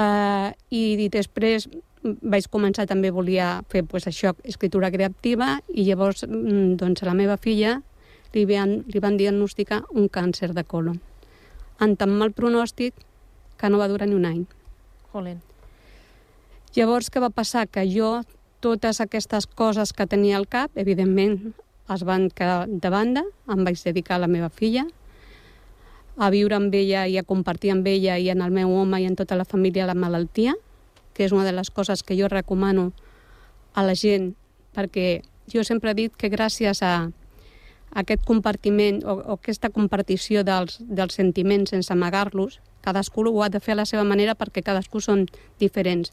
Uh, 0.00 0.56
I 0.72 1.10
després 1.12 1.68
vaig 2.02 2.46
començar 2.48 2.86
també, 2.88 3.10
volia 3.12 3.60
fer 3.68 3.84
pues, 3.84 4.06
això, 4.08 4.32
escriptura 4.48 4.90
creativa, 4.90 5.58
i 5.68 5.84
llavors 5.84 6.24
mm, 6.24 6.78
doncs, 6.80 7.04
a 7.04 7.10
la 7.10 7.16
meva 7.18 7.36
filla 7.36 7.80
li 8.32 8.46
van, 8.48 8.80
li 8.88 9.02
van 9.02 9.18
diagnosticar 9.20 9.82
un 9.92 10.08
càncer 10.08 10.54
de 10.56 10.64
colon. 10.64 11.00
En 11.80 11.96
tan 12.00 12.12
mal 12.16 12.32
pronòstic 12.32 12.94
que 13.60 13.68
no 13.68 13.80
va 13.80 13.88
durar 13.88 14.08
ni 14.08 14.16
un 14.16 14.26
any. 14.28 14.44
Jolín. 15.12 15.40
Llavors, 16.76 17.10
què 17.10 17.20
va 17.20 17.32
passar? 17.34 17.66
Que 17.66 17.84
jo, 17.90 18.20
totes 18.64 19.00
aquestes 19.02 19.46
coses 19.46 19.92
que 19.92 20.06
tenia 20.06 20.38
al 20.38 20.46
cap, 20.48 20.70
evidentment, 20.78 21.52
es 21.94 22.04
van 22.06 22.28
quedar 22.30 22.66
de 22.68 22.90
banda, 22.90 23.24
em 23.50 23.64
vaig 23.66 23.80
dedicar 23.82 24.16
a 24.16 24.24
la 24.24 24.30
meva 24.30 24.50
filla, 24.50 24.86
a 26.20 26.28
viure 26.30 26.56
amb 26.56 26.74
ella 26.74 27.06
i 27.08 27.16
a 27.18 27.24
compartir 27.24 27.72
amb 27.72 27.86
ella 27.88 28.18
i 28.18 28.28
en 28.30 28.42
el 28.44 28.52
meu 28.52 28.72
home 28.76 29.00
i 29.00 29.06
en 29.08 29.16
tota 29.16 29.38
la 29.38 29.46
família 29.48 29.88
la 29.88 29.96
malaltia, 29.96 30.54
que 31.14 31.24
és 31.24 31.32
una 31.32 31.44
de 31.44 31.54
les 31.56 31.70
coses 31.70 32.02
que 32.02 32.16
jo 32.18 32.28
recomano 32.28 32.90
a 33.74 33.84
la 33.86 33.94
gent, 33.94 34.34
perquè 34.76 35.22
jo 35.52 35.64
sempre 35.64 35.90
he 35.90 35.98
dit 35.98 36.16
que 36.16 36.30
gràcies 36.30 36.82
a 36.82 37.10
aquest 37.90 38.22
compartiment 38.26 39.02
o, 39.04 39.16
o 39.18 39.38
aquesta 39.38 39.70
compartició 39.74 40.44
dels, 40.46 40.78
dels 40.80 41.16
sentiments 41.18 41.72
sense 41.74 41.92
amagar-los, 41.92 42.60
cadascú 42.84 43.26
ho 43.28 43.42
ha 43.42 43.48
de 43.50 43.60
fer 43.60 43.74
a 43.74 43.82
la 43.82 43.86
seva 43.86 44.04
manera 44.04 44.36
perquè 44.38 44.62
cadascú 44.62 45.00
són 45.00 45.26
diferents. 45.58 46.12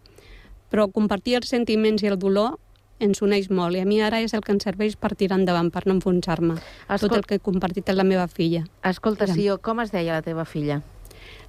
Però 0.71 0.87
compartir 0.91 1.37
els 1.37 1.49
sentiments 1.49 2.03
i 2.03 2.09
el 2.11 2.17
dolor 2.19 2.57
ens 2.99 3.21
uneix 3.21 3.49
molt 3.53 3.77
i 3.77 3.81
a 3.83 3.85
mi 3.85 3.99
ara 4.01 4.21
és 4.23 4.33
el 4.33 4.41
que 4.45 4.53
em 4.55 4.59
serveix 4.63 4.95
per 4.97 5.13
tirar 5.15 5.37
endavant, 5.39 5.69
per 5.73 5.85
no 5.85 5.97
enfonsar-me. 5.97 6.57
Tot 6.87 7.13
el 7.13 7.25
que 7.27 7.37
he 7.37 7.43
compartit 7.43 7.89
amb 7.89 8.01
la 8.01 8.07
meva 8.07 8.27
filla. 8.27 8.63
Escolta. 8.83 9.27
Sió, 9.29 9.59
com 9.61 9.81
es 9.83 9.93
deia 9.93 10.17
la 10.17 10.25
teva 10.25 10.45
filla? 10.45 10.81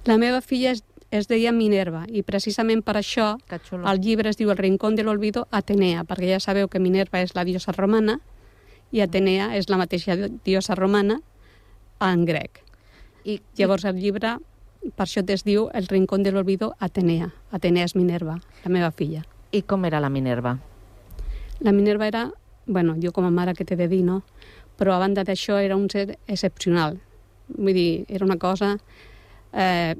La 0.05 0.17
meva 0.21 0.41
filla 0.41 0.71
es, 0.71 0.83
es 1.11 1.27
deia 1.27 1.51
Minerva 1.51 2.05
i 2.07 2.21
precisament 2.23 2.83
per 2.85 2.95
això 2.99 3.31
el 3.49 4.01
llibre 4.01 4.29
es 4.29 4.37
diu 4.37 4.51
El 4.51 4.59
rincón 4.61 4.95
de 4.95 5.03
l'olvido 5.03 5.47
Atenea, 5.51 6.05
perquè 6.05 6.35
ja 6.35 6.39
sabeu 6.43 6.69
que 6.69 6.79
Minerva 6.79 7.23
és 7.23 7.33
la 7.35 7.45
diosa 7.47 7.73
romana 7.75 8.19
i 8.91 9.01
Atenea 9.01 9.55
és 9.57 9.69
la 9.69 9.77
mateixa 9.77 10.15
diosa 10.45 10.75
romana, 10.77 11.19
en 11.99 12.25
grec. 12.25 12.63
I, 13.25 13.41
Llavors 13.57 13.85
el 13.85 13.99
llibre, 13.99 14.37
per 14.95 15.05
això 15.05 15.23
es 15.27 15.43
diu 15.43 15.67
El 15.73 15.87
rincón 15.87 16.23
del 16.23 16.37
olvido 16.37 16.73
Atenea. 16.79 17.33
Atenea 17.51 17.85
és 17.85 17.95
Minerva, 17.95 18.39
la 18.63 18.71
meva 18.71 18.91
filla. 18.91 19.25
I 19.51 19.61
com 19.61 19.85
era 19.85 19.99
la 19.99 20.09
Minerva? 20.09 20.57
La 21.59 21.71
Minerva 21.71 22.07
era, 22.07 22.31
bueno, 22.65 22.95
jo 23.01 23.11
com 23.11 23.25
a 23.25 23.31
mare 23.31 23.53
que 23.53 23.65
t'he 23.65 23.75
de 23.75 23.89
dir, 23.91 24.03
no? 24.07 24.21
Però 24.79 24.93
a 24.95 24.99
banda 25.01 25.25
d'això 25.27 25.57
era 25.59 25.75
un 25.75 25.89
ser 25.91 26.17
excepcional. 26.27 26.99
Vull 27.49 27.75
dir, 27.75 28.05
era 28.07 28.23
una 28.25 28.37
cosa 28.39 28.77
eh, 29.51 29.95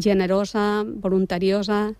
generosa, 0.00 0.84
voluntariosa, 0.86 1.92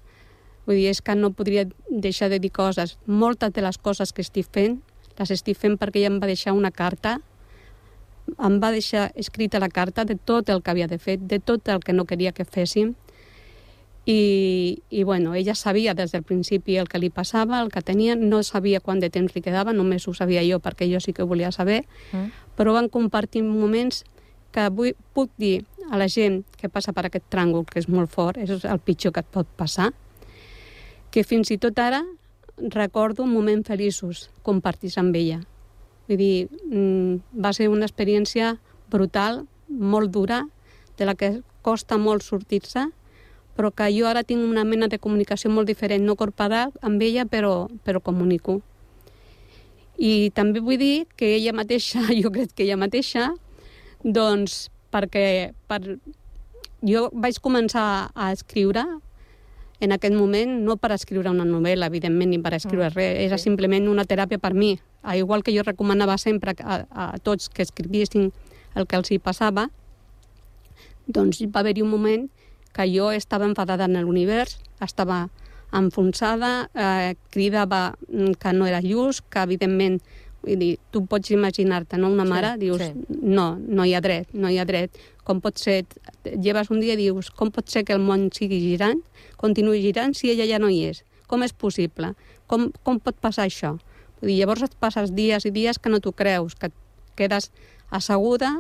vull 0.65 0.81
dir, 0.81 0.89
és 0.95 1.03
que 1.03 1.15
no 1.15 1.35
podria 1.37 1.67
deixar 1.91 2.31
de 2.33 2.41
dir 2.41 2.53
coses. 2.57 2.97
Moltes 3.07 3.53
de 3.53 3.65
les 3.67 3.79
coses 3.79 4.13
que 4.13 4.25
estic 4.25 4.49
fent, 4.53 4.81
les 5.19 5.33
estic 5.33 5.59
fent 5.59 5.77
perquè 5.81 6.01
ella 6.01 6.15
em 6.15 6.21
va 6.23 6.31
deixar 6.31 6.57
una 6.57 6.73
carta, 6.73 7.19
em 8.43 8.57
va 8.63 8.73
deixar 8.75 9.11
escrita 9.15 9.61
la 9.63 9.69
carta 9.69 10.05
de 10.05 10.17
tot 10.17 10.49
el 10.51 10.63
que 10.63 10.73
havia 10.73 10.89
de 10.89 10.99
fer, 10.99 11.19
de 11.21 11.39
tot 11.39 11.69
el 11.69 11.85
que 11.85 11.93
no 11.93 12.07
queria 12.09 12.33
que 12.33 12.45
féssim, 12.45 12.95
i, 14.07 14.83
i 14.89 15.03
bueno, 15.03 15.35
ella 15.35 15.55
sabia 15.55 15.93
des 15.95 16.13
del 16.13 16.23
principi 16.23 16.77
el 16.79 16.87
que 16.89 17.01
li 17.03 17.11
passava, 17.11 17.59
el 17.61 17.73
que 17.75 17.83
tenia, 17.83 18.15
no 18.15 18.43
sabia 18.47 18.79
quant 18.81 19.01
de 19.03 19.11
temps 19.11 19.35
li 19.35 19.43
quedava, 19.43 19.73
només 19.75 20.07
ho 20.07 20.15
sabia 20.15 20.45
jo 20.47 20.61
perquè 20.63 20.87
jo 20.87 21.01
sí 21.03 21.13
que 21.13 21.25
ho 21.25 21.27
volia 21.27 21.51
saber, 21.53 21.85
Mm. 22.13 22.31
però 22.57 22.73
van 22.73 22.89
compartir 22.89 23.43
moments 23.43 24.05
que 24.53 24.61
avui 24.61 24.95
puc 25.13 25.31
dir 25.37 25.65
a 25.91 25.99
la 25.99 26.07
gent 26.09 26.45
que 26.57 26.69
passa 26.69 26.93
per 26.93 27.07
aquest 27.07 27.27
tràngol, 27.29 27.67
que 27.67 27.81
és 27.81 27.89
molt 27.89 28.09
fort, 28.11 28.39
és 28.39 28.65
el 28.65 28.79
pitjor 28.79 29.13
que 29.13 29.21
et 29.21 29.27
pot 29.27 29.47
passar, 29.57 29.93
que 31.11 31.25
fins 31.25 31.51
i 31.51 31.59
tot 31.59 31.79
ara 31.79 32.05
recordo 32.59 33.27
moments 33.27 33.67
feliços 33.67 34.31
compartits 34.43 34.97
amb 34.99 35.15
ella. 35.17 35.41
Vull 36.09 36.17
dir, 36.17 36.49
mm, 36.71 37.43
va 37.43 37.53
ser 37.53 37.69
una 37.69 37.87
experiència 37.87 38.59
brutal, 38.89 39.47
molt 39.69 40.13
dura, 40.13 40.47
de 40.97 41.05
la 41.05 41.15
que 41.15 41.43
costa 41.63 41.99
molt 41.99 42.23
sortir-se, 42.23 42.87
però 43.57 43.73
que 43.73 43.89
jo 43.95 44.07
ara 44.07 44.23
tinc 44.23 44.45
una 44.45 44.65
mena 44.65 44.89
de 44.93 45.01
comunicació 45.01 45.51
molt 45.51 45.67
diferent, 45.67 46.05
no 46.05 46.17
corporal 46.17 46.75
amb 46.85 47.03
ella, 47.03 47.25
però, 47.25 47.69
però 47.85 48.03
comunico. 48.05 48.61
I 49.97 50.31
també 50.37 50.61
vull 50.61 50.77
dir 50.77 51.07
que 51.17 51.33
ella 51.39 51.57
mateixa, 51.57 52.05
jo 52.21 52.31
crec 52.31 52.53
que 52.53 52.67
ella 52.67 52.77
mateixa, 52.77 53.31
doncs 54.05 54.69
perquè 54.93 55.53
per... 55.69 55.81
jo 56.85 57.09
vaig 57.13 57.41
començar 57.43 58.13
a 58.15 58.31
escriure 58.37 58.85
en 59.81 59.93
aquest 59.93 60.15
moment, 60.17 60.53
no 60.65 60.77
per 60.81 60.93
escriure 60.95 61.33
una 61.33 61.45
novel·la, 61.45 61.89
evidentment, 61.91 62.31
ni 62.31 62.39
per 62.41 62.55
escriure 62.57 62.89
Mm, 62.89 62.95
res, 62.97 63.19
era 63.27 63.39
simplement 63.39 63.89
una 63.89 64.05
teràpia 64.05 64.39
per 64.39 64.55
mi. 64.55 64.79
Igual 65.15 65.43
que 65.43 65.53
jo 65.53 65.63
recomanava 65.63 66.17
sempre 66.19 66.55
a, 66.61 66.87
a 66.91 67.19
tots 67.19 67.49
que 67.49 67.63
escrivissin 67.63 68.33
el 68.75 68.87
que 68.87 68.97
els 68.97 69.11
hi 69.11 69.19
passava, 69.19 69.69
doncs 71.07 71.43
va 71.53 71.61
haver-hi 71.61 71.83
un 71.83 71.91
moment 71.91 72.25
que 72.77 72.85
jo 72.93 73.09
estava 73.17 73.49
enfadada 73.49 73.87
en 73.89 73.97
l'univers, 74.05 74.59
estava 74.85 75.25
enfonsada, 75.73 76.71
eh, 76.75 77.15
cridava 77.31 77.97
mm, 78.09 78.37
que 78.41 78.53
no 78.53 78.67
era 78.67 78.81
just, 78.85 79.25
que 79.33 79.43
evidentment, 79.43 79.99
vull 80.45 80.61
dir, 80.61 80.77
tu 80.95 81.05
pots 81.11 81.33
imaginar-te, 81.35 81.99
no? 81.99 82.11
Una 82.13 82.25
Sí, 82.25 82.31
mare, 82.31 82.53
dius, 82.61 82.83
sí. 82.85 82.93
no, 83.09 83.57
no 83.59 83.85
hi 83.85 83.95
ha 83.97 84.01
dret, 84.05 84.29
no 84.33 84.51
hi 84.53 84.59
ha 84.61 84.65
dret. 84.69 84.95
Com 85.27 85.41
pot 85.43 85.59
ser, 85.59 85.85
lleves 86.37 86.71
un 86.71 86.81
dia 86.81 86.95
i 86.95 87.01
dius, 87.01 87.33
com 87.35 87.51
pot 87.51 87.69
ser 87.73 87.83
que 87.85 87.97
el 87.97 88.05
món 88.05 88.29
sigui 88.33 88.61
girant, 88.63 89.01
continuï 89.41 89.81
girant 89.83 90.15
si 90.15 90.31
ella 90.31 90.47
ja 90.47 90.61
no 90.63 90.71
hi 90.71 90.85
és? 90.93 91.03
Com 91.27 91.43
és 91.43 91.53
possible? 91.53 92.13
Com, 92.47 92.69
com 92.87 93.01
pot 93.03 93.17
passar 93.19 93.49
això? 93.49 93.75
Vull 94.21 94.31
dir, 94.31 94.39
llavors 94.39 94.63
et 94.69 94.77
passes 94.79 95.11
dies 95.17 95.45
i 95.49 95.51
dies 95.51 95.81
que 95.83 95.91
no 95.91 95.99
t'ho 96.01 96.13
creus, 96.15 96.55
que 96.55 96.71
et 96.71 96.77
quedes 97.19 97.51
asseguda, 97.91 98.53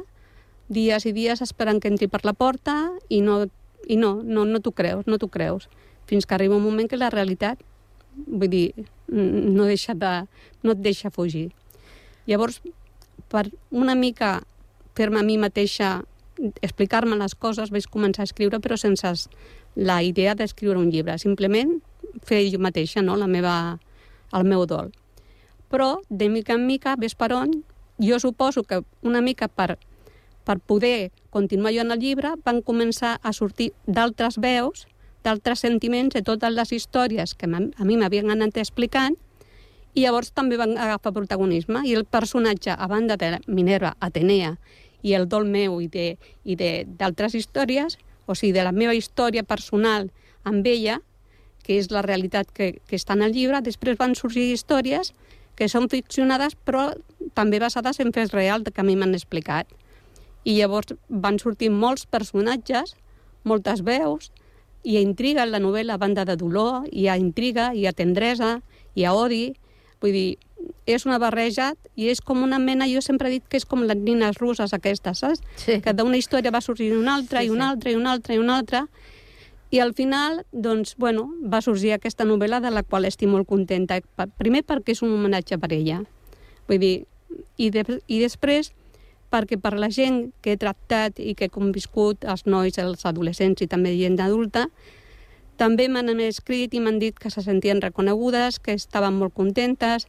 dies 0.68 1.06
i 1.06 1.12
dies 1.14 1.40
esperant 1.44 1.78
que 1.80 1.88
entri 1.92 2.08
per 2.10 2.24
la 2.26 2.34
porta 2.34 2.90
i 3.08 3.20
no, 3.22 3.44
i 3.86 3.96
no, 3.96 4.16
no, 4.22 4.44
no 4.44 4.60
t'ho 4.60 4.72
creus, 4.74 5.06
no 5.06 5.18
t'ho 5.18 5.28
creus. 5.32 5.68
Fins 6.06 6.26
que 6.26 6.34
arriba 6.34 6.56
un 6.56 6.64
moment 6.64 6.88
que 6.90 6.98
la 6.98 7.10
realitat, 7.10 7.62
vull 8.26 8.50
dir, 8.50 8.66
no, 9.08 9.66
deixa 9.66 9.94
de, 9.94 10.12
no 10.62 10.74
et 10.74 10.82
deixa 10.82 11.10
fugir. 11.14 11.48
Llavors, 12.26 12.60
per 13.30 13.46
una 13.70 13.94
mica 13.94 14.40
fer-me 14.96 15.20
a 15.20 15.26
mi 15.26 15.36
mateixa, 15.38 16.00
explicar-me 16.64 17.18
les 17.20 17.34
coses, 17.34 17.70
vaig 17.70 17.86
començar 17.92 18.24
a 18.24 18.30
escriure, 18.30 18.60
però 18.60 18.78
sense 18.80 19.12
la 19.76 20.00
idea 20.02 20.34
d'escriure 20.34 20.80
un 20.80 20.90
llibre. 20.90 21.18
Simplement 21.20 21.76
fer 22.24 22.42
jo 22.50 22.60
mateixa 22.62 23.02
no? 23.02 23.16
la 23.16 23.28
meva, 23.30 23.78
el 24.32 24.48
meu 24.48 24.66
dol. 24.66 24.90
Però, 25.70 25.96
de 26.08 26.30
mica 26.30 26.54
en 26.54 26.66
mica, 26.66 26.94
ves 26.96 27.14
per 27.18 27.32
on, 27.34 27.52
jo 28.02 28.18
suposo 28.22 28.62
que 28.62 28.82
una 29.02 29.20
mica 29.20 29.48
per, 29.48 29.76
per 30.46 30.60
poder 30.62 31.10
continuar 31.34 31.74
jo 31.74 31.82
en 31.82 31.90
el 31.90 32.00
llibre, 32.00 32.36
van 32.46 32.62
començar 32.62 33.16
a 33.22 33.32
sortir 33.34 33.72
d'altres 33.86 34.38
veus, 34.38 34.86
d'altres 35.26 35.64
sentiments, 35.66 36.14
de 36.14 36.22
totes 36.22 36.54
les 36.54 36.72
històries 36.72 37.34
que 37.34 37.50
a 37.50 37.84
mi 37.84 37.96
m'havien 37.98 38.30
anat 38.30 38.56
explicant, 38.62 39.18
i 39.96 40.04
llavors 40.04 40.30
també 40.36 40.58
van 40.60 40.76
agafar 40.76 41.14
protagonisme. 41.16 41.80
I 41.88 41.96
el 41.96 42.04
personatge, 42.04 42.70
a 42.70 42.86
banda 42.86 43.16
de 43.16 43.38
Minerva, 43.48 43.96
Atenea, 43.98 44.54
i 45.02 45.14
el 45.16 45.26
dol 45.28 45.48
meu 45.48 45.80
i 45.80 45.88
d'altres 46.58 47.34
històries, 47.34 47.98
o 48.26 48.34
sigui, 48.34 48.52
de 48.52 48.64
la 48.66 48.74
meva 48.76 48.94
història 48.94 49.42
personal 49.42 50.10
amb 50.44 50.66
ella, 50.66 51.00
que 51.64 51.80
és 51.80 51.90
la 51.90 52.02
realitat 52.06 52.52
que, 52.54 52.76
que 52.86 52.98
està 52.98 53.16
en 53.16 53.24
el 53.26 53.34
llibre, 53.34 53.62
després 53.64 53.98
van 53.98 54.14
sorgir 54.14 54.52
històries 54.52 55.12
que 55.56 55.66
són 55.72 55.88
ficcionades 55.88 56.54
però 56.68 56.92
també 57.34 57.58
basades 57.58 57.98
en 58.04 58.12
fets 58.14 58.34
reals 58.36 58.68
que 58.70 58.82
a 58.82 58.86
mi 58.86 58.94
m'han 58.94 59.16
explicat. 59.16 59.66
I 60.46 60.56
llavors 60.60 60.94
van 61.10 61.40
sortir 61.42 61.72
molts 61.74 62.06
personatges, 62.06 62.94
moltes 63.46 63.82
veus, 63.86 64.30
hi 64.86 64.96
ha 64.96 65.02
intriga 65.02 65.42
en 65.42 65.50
la 65.50 65.58
novel·la, 65.62 65.96
a 65.96 66.02
banda 66.02 66.24
de 66.24 66.36
dolor, 66.38 66.86
hi 66.92 67.08
ha 67.10 67.16
intriga, 67.18 67.72
hi 67.74 67.86
ha 67.86 67.94
tendresa, 67.96 68.60
hi 68.94 69.04
ha 69.04 69.14
odi, 69.18 69.56
vull 70.02 70.14
dir, 70.14 70.36
és 70.86 71.04
una 71.06 71.18
barreja 71.18 71.72
i 71.98 72.06
és 72.12 72.20
com 72.22 72.44
una 72.46 72.60
mena, 72.62 72.86
jo 72.86 73.02
sempre 73.02 73.28
he 73.28 73.36
dit 73.36 73.48
que 73.50 73.58
és 73.58 73.66
com 73.66 73.82
les 73.82 73.98
nines 73.98 74.38
russes 74.38 74.72
aquestes, 74.76 75.24
saps? 75.24 75.42
Sí. 75.58 75.80
Que 75.82 75.94
d'una 75.96 76.18
història 76.20 76.54
va 76.54 76.62
sorgir 76.62 76.92
una 76.94 77.16
altra, 77.18 77.42
Sí, 77.42 77.48
i 77.48 77.50
una 77.50 77.66
sí. 77.66 77.74
altra, 77.74 77.90
i 77.90 77.96
una 77.98 78.12
altra, 78.12 78.34
i 78.34 78.38
una 78.38 78.56
altra, 78.62 78.86
i 79.70 79.80
al 79.82 79.92
final, 79.94 80.44
doncs, 80.52 80.94
bueno, 80.96 81.26
va 81.42 81.60
sorgir 81.60 81.92
aquesta 81.92 82.24
novel·la 82.24 82.60
de 82.62 82.70
la 82.70 82.84
qual 82.86 83.04
estic 83.04 83.28
molt 83.28 83.48
contenta. 83.50 83.98
Primer 84.38 84.62
perquè 84.62 84.94
és 84.94 85.02
un 85.02 85.10
homenatge 85.16 85.58
per 85.58 85.72
ella. 85.74 86.04
Vull 86.68 86.78
dir, 86.78 86.94
i, 87.58 87.70
de, 87.74 87.82
i 88.06 88.20
després 88.22 88.70
perquè 89.30 89.58
per 89.60 89.74
la 89.78 89.90
gent 89.90 90.30
que 90.42 90.54
he 90.54 90.60
tractat 90.60 91.18
i 91.20 91.34
que 91.34 91.48
he 91.48 91.52
conviscut, 91.52 92.24
els 92.24 92.46
nois, 92.46 92.78
els 92.78 93.04
adolescents 93.08 93.62
i 93.62 93.68
també 93.70 93.96
gent 93.98 94.20
adulta, 94.22 94.66
també 95.56 95.88
m'han 95.88 96.20
escrit 96.20 96.74
i 96.74 96.82
m'han 96.84 97.00
dit 97.00 97.16
que 97.18 97.30
se 97.32 97.42
sentien 97.42 97.80
reconegudes, 97.80 98.60
que 98.60 98.76
estaven 98.76 99.16
molt 99.16 99.34
contentes, 99.34 100.06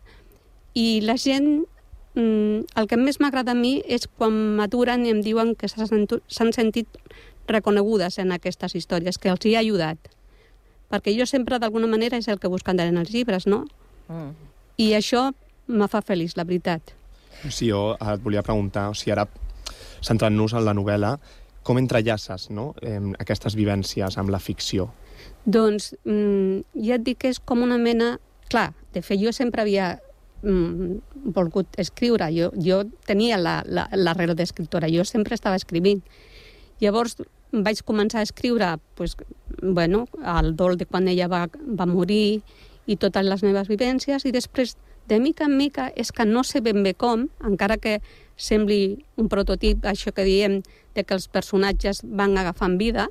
i 0.75 0.99
la 1.01 1.15
gent, 1.17 1.65
mm, 2.15 2.67
el 2.75 2.87
que 2.87 2.97
més 2.97 3.19
m'agrada 3.23 3.55
a 3.55 3.57
mi 3.57 3.81
és 3.87 4.07
quan 4.07 4.35
m'aturen 4.57 5.05
i 5.05 5.13
em 5.15 5.23
diuen 5.23 5.55
que 5.55 5.69
s'han 5.71 6.53
sentit 6.53 6.87
reconegudes 7.47 8.19
en 8.19 8.35
aquestes 8.35 8.75
històries, 8.75 9.17
que 9.17 9.29
els 9.29 9.45
hi 9.45 9.55
ha 9.55 9.63
ajudat. 9.63 9.97
Perquè 10.91 11.15
jo 11.17 11.25
sempre, 11.25 11.59
d'alguna 11.59 11.87
manera, 11.87 12.17
és 12.17 12.27
el 12.27 12.39
que 12.39 12.51
busquen 12.51 12.79
en 12.79 12.97
els 12.97 13.11
llibres, 13.11 13.47
no? 13.47 13.65
Mm. 14.07 14.35
I 14.77 14.93
això 14.93 15.31
me 15.67 15.87
fa 15.87 16.01
feliç, 16.01 16.35
la 16.37 16.43
veritat. 16.43 16.96
Sí, 17.49 17.69
jo 17.69 17.95
et 17.99 18.23
volia 18.23 18.41
preguntar, 18.43 18.87
o 18.89 18.95
sigui, 18.97 19.13
ara 19.13 19.27
centrant-nos 20.05 20.53
en 20.57 20.65
la 20.65 20.73
novel·la, 20.77 21.15
com 21.63 21.77
entrellaces 21.79 22.49
no? 22.49 22.71
eh, 22.81 22.99
aquestes 23.19 23.55
vivències 23.59 24.17
amb 24.17 24.31
la 24.31 24.39
ficció? 24.39 24.89
Doncs 25.45 25.93
mm, 26.05 26.61
ja 26.85 26.95
et 26.97 27.03
dic 27.05 27.19
que 27.23 27.33
és 27.33 27.39
com 27.43 27.63
una 27.65 27.77
mena... 27.77 28.17
Clar, 28.47 28.69
de 28.95 29.01
fet, 29.03 29.19
jo 29.19 29.33
sempre 29.35 29.59
havia 29.65 29.97
mm, 30.41 31.31
volgut 31.35 31.67
escriure. 31.83 32.29
Jo, 32.31 32.53
jo 32.55 32.77
tenia 33.05 33.35
la- 33.37 33.63
la- 33.67 33.89
l'arrel 33.91 34.31
d'escriptora, 34.39 34.87
jo 34.87 35.03
sempre 35.03 35.35
estava 35.35 35.59
escrivint. 35.59 35.99
Llavors 36.79 37.17
vaig 37.51 37.81
començar 37.83 38.21
a 38.21 38.27
escriure 38.27 38.69
pues, 38.95 39.17
bueno, 39.61 40.05
el 40.39 40.53
dol 40.55 40.77
de 40.77 40.85
quan 40.85 41.07
ella 41.11 41.27
va, 41.27 41.45
va 41.51 41.85
morir 41.89 42.41
i 42.87 42.95
totes 42.95 43.25
les 43.27 43.43
meves 43.43 43.67
vivències 43.67 44.23
i 44.23 44.31
després, 44.31 44.77
de 45.07 45.19
mica 45.19 45.45
en 45.47 45.57
mica, 45.57 45.89
és 45.95 46.11
que 46.11 46.25
no 46.25 46.43
sé 46.43 46.61
ben 46.61 46.83
bé 46.83 46.93
com, 46.93 47.27
encara 47.45 47.77
que 47.77 47.99
sembli 48.37 49.05
un 49.17 49.29
prototip, 49.31 49.85
això 49.87 50.13
que 50.13 50.25
diem, 50.27 50.61
de 50.95 51.03
que 51.03 51.15
els 51.15 51.27
personatges 51.31 52.03
van 52.03 52.37
agafant 52.37 52.77
vida, 52.77 53.07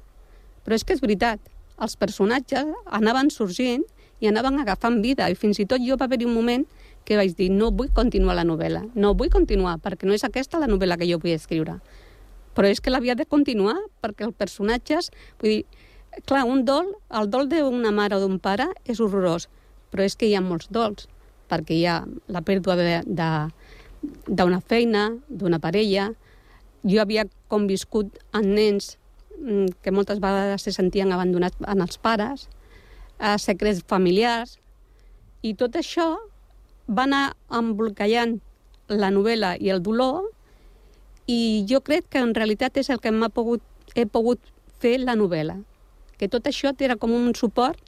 però 0.65 0.77
és 0.77 0.85
que 0.85 0.95
és 0.97 1.03
veritat, 1.03 1.41
els 1.83 1.97
personatges 1.97 2.69
anaven 2.87 3.31
sorgint 3.31 3.85
i 4.21 4.29
anaven 4.31 4.61
agafant 4.63 5.01
vida, 5.03 5.29
i 5.31 5.37
fins 5.37 5.61
i 5.61 5.67
tot 5.69 5.83
jo 5.85 5.97
va 5.99 6.09
haver-hi 6.09 6.29
un 6.29 6.37
moment 6.37 6.65
que 7.07 7.17
vaig 7.19 7.37
dir 7.39 7.51
no 7.55 7.71
vull 7.71 7.93
continuar 7.95 8.35
la 8.37 8.45
novel·la, 8.47 8.83
no 8.95 9.15
vull 9.15 9.31
continuar, 9.31 9.77
perquè 9.83 10.09
no 10.09 10.15
és 10.17 10.25
aquesta 10.27 10.59
la 10.59 10.69
novel·la 10.71 10.99
que 10.99 11.09
jo 11.09 11.21
vull 11.23 11.37
escriure. 11.37 11.79
Però 12.57 12.69
és 12.73 12.81
que 12.81 12.91
l'havia 12.91 13.15
de 13.15 13.27
continuar, 13.29 13.77
perquè 14.03 14.27
els 14.27 14.35
personatges... 14.35 15.13
Vull 15.43 15.53
dir, 15.53 15.85
clar, 16.25 16.47
un 16.49 16.65
dol, 16.65 16.95
el 17.13 17.29
dol 17.31 17.51
d'una 17.53 17.93
mare 17.93 18.17
o 18.17 18.23
d'un 18.25 18.41
pare 18.41 18.71
és 18.89 18.99
horrorós, 18.99 19.51
però 19.93 20.07
és 20.09 20.17
que 20.17 20.27
hi 20.27 20.35
ha 20.35 20.43
molts 20.43 20.71
dols, 20.73 21.07
perquè 21.51 21.77
hi 21.77 21.87
ha 21.87 22.01
la 22.33 22.43
pèrdua 22.43 22.77
d'una 24.27 24.61
feina, 24.61 25.09
d'una 25.29 25.61
parella, 25.63 26.11
jo 26.87 27.01
havia 27.03 27.27
conviscut 27.51 28.19
amb 28.33 28.53
nens 28.59 28.95
mm, 29.41 29.83
que 29.83 29.95
moltes 29.95 30.21
vegades 30.23 30.67
se 30.67 30.73
sentien 30.75 31.13
abandonats 31.13 31.59
en 31.67 31.83
els 31.83 31.99
pares, 31.99 32.49
a 33.19 33.37
secrets 33.41 33.83
familiars, 33.89 34.59
i 35.43 35.55
tot 35.55 35.77
això 35.79 36.15
va 36.87 37.07
anar 37.07 37.25
embolcallant 37.51 38.39
la 38.89 39.11
novel·la 39.11 39.57
i 39.59 39.73
el 39.75 39.83
dolor, 39.83 40.29
i 41.27 41.65
jo 41.69 41.81
crec 41.83 42.07
que 42.11 42.23
en 42.23 42.35
realitat 42.35 42.77
és 42.79 42.91
el 42.91 43.01
que 43.03 43.11
m'ha 43.11 43.31
pogut, 43.35 43.63
he 43.95 44.07
pogut 44.07 44.39
fer 44.79 44.99
la 45.03 45.17
novel·la. 45.19 45.57
Que 46.17 46.29
tot 46.31 46.47
això 46.47 46.71
era 46.79 46.97
com 46.97 47.13
un 47.13 47.35
suport 47.35 47.81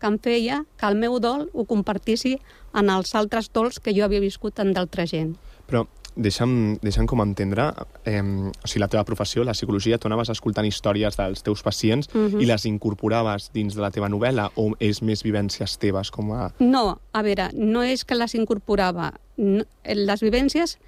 que 0.00 0.06
em 0.06 0.18
feia 0.18 0.64
que 0.76 0.86
el 0.86 0.96
meu 0.96 1.18
dol 1.20 1.48
ho 1.52 1.64
compartissi 1.64 2.38
en 2.74 2.90
els 2.90 3.14
altres 3.14 3.50
dols 3.52 3.80
que 3.80 3.94
jo 3.96 4.04
havia 4.04 4.20
viscut 4.20 4.58
amb 4.60 4.74
d'altra 4.76 5.06
gent. 5.06 5.36
Però 5.66 5.86
deixa'm, 6.16 6.78
deixa'm 6.80 7.06
com 7.06 7.20
entendre, 7.20 7.66
eh, 8.08 8.22
o 8.22 8.66
sigui, 8.68 8.80
la 8.80 8.88
teva 8.88 9.04
professió, 9.04 9.44
la 9.44 9.52
psicologia, 9.52 9.98
tu 9.98 10.08
anaves 10.08 10.30
escoltant 10.32 10.64
històries 10.66 11.16
dels 11.18 11.42
teus 11.42 11.62
pacients 11.62 12.08
Mhm. 12.14 12.40
i 12.40 12.46
les 12.46 12.64
incorporaves 12.64 13.50
dins 13.52 13.74
de 13.74 13.82
la 13.82 13.90
teva 13.90 14.08
novel·la 14.08 14.50
o 14.56 14.72
és 14.80 15.02
més 15.02 15.22
vivències 15.22 15.76
teves 15.78 16.10
com 16.10 16.32
a... 16.32 16.52
No, 16.58 17.00
a 17.12 17.22
veure, 17.22 17.50
no 17.54 17.82
és 17.82 18.04
que 18.04 18.14
les 18.14 18.34
incorporava. 18.34 19.12
No, 19.36 19.64
les 19.84 20.20
vivències, 20.22 20.78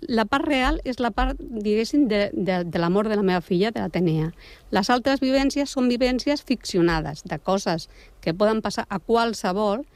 la 0.00 0.24
part 0.28 0.44
real 0.44 0.80
és 0.84 1.00
la 1.00 1.10
part, 1.10 1.38
diguéssim, 1.40 2.06
de, 2.08 2.30
de, 2.32 2.62
de 2.64 2.78
l'amor 2.78 3.08
de 3.08 3.16
la 3.16 3.24
meva 3.24 3.40
filla, 3.40 3.70
de 3.70 3.80
l'Atenea. 3.80 4.32
Les 4.70 4.90
altres 4.90 5.20
vivències 5.20 5.70
són 5.72 5.88
vivències 5.88 6.42
ficcionades, 6.42 7.22
de 7.24 7.38
coses 7.38 7.88
que 8.20 8.34
poden 8.34 8.62
passar 8.62 8.86
a 8.88 8.98
qualsevol, 8.98 9.86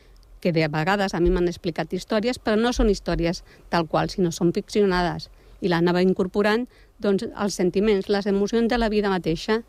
que 0.40 0.52
de 0.56 0.66
vegades 0.72 1.12
a 1.12 1.20
mi 1.20 1.28
m'han 1.30 1.50
explicat 1.50 1.92
històries, 1.92 2.38
però 2.40 2.56
no 2.56 2.72
són 2.72 2.88
històries 2.88 3.42
tal 3.68 3.86
qual, 3.86 4.08
sinó 4.08 4.32
són 4.32 4.54
ficcionades. 4.56 5.28
I 5.60 5.68
l'anava 5.68 6.00
incorporant 6.00 6.66
doncs, 6.98 7.26
els 7.36 7.54
sentiments, 7.54 8.08
les 8.08 8.26
emocions 8.26 8.68
de 8.68 8.78
la 8.80 8.88
vida 8.88 9.12
mateixa. 9.12 9.60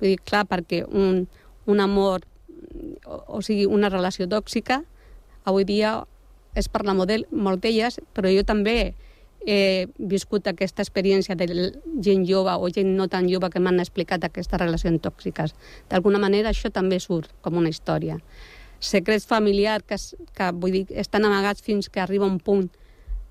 Vull 0.00 0.12
dir, 0.12 0.20
clar, 0.24 0.44
perquè 0.48 0.84
un, 0.84 1.26
un 1.66 1.80
amor, 1.80 2.26
o, 3.06 3.22
o 3.38 3.40
sigui, 3.40 3.64
una 3.64 3.88
relació 3.88 4.28
tòxica, 4.28 4.82
avui 5.48 5.64
dia 5.64 6.02
es 6.54 6.68
parla 6.68 6.92
molt 6.92 7.08
d'ell- 7.08 7.28
molt 7.32 7.62
d'elles, 7.64 8.00
però 8.12 8.28
jo 8.28 8.44
també 8.44 8.94
he 9.46 9.88
viscut 9.98 10.46
aquesta 10.46 10.82
experiència 10.84 11.36
de 11.36 11.46
gent 12.04 12.26
jove 12.28 12.52
o 12.52 12.68
gent 12.68 12.92
no 12.96 13.08
tan 13.08 13.28
jove 13.30 13.50
que 13.50 13.60
m'han 13.60 13.80
explicat 13.80 14.24
aquestes 14.24 14.60
relacions 14.60 15.00
tòxiques. 15.00 15.54
D'alguna 15.88 16.20
manera 16.20 16.50
això 16.50 16.70
també 16.70 17.00
surt 17.00 17.32
com 17.40 17.56
una 17.56 17.72
història. 17.72 18.18
Secrets 18.80 19.26
familiars 19.26 19.84
que, 19.86 19.96
que 20.36 20.52
vull 20.52 20.72
dir, 20.72 20.84
estan 20.90 21.24
amagats 21.24 21.62
fins 21.62 21.88
que 21.88 22.00
arriba 22.00 22.28
un 22.28 22.38
punt 22.40 22.70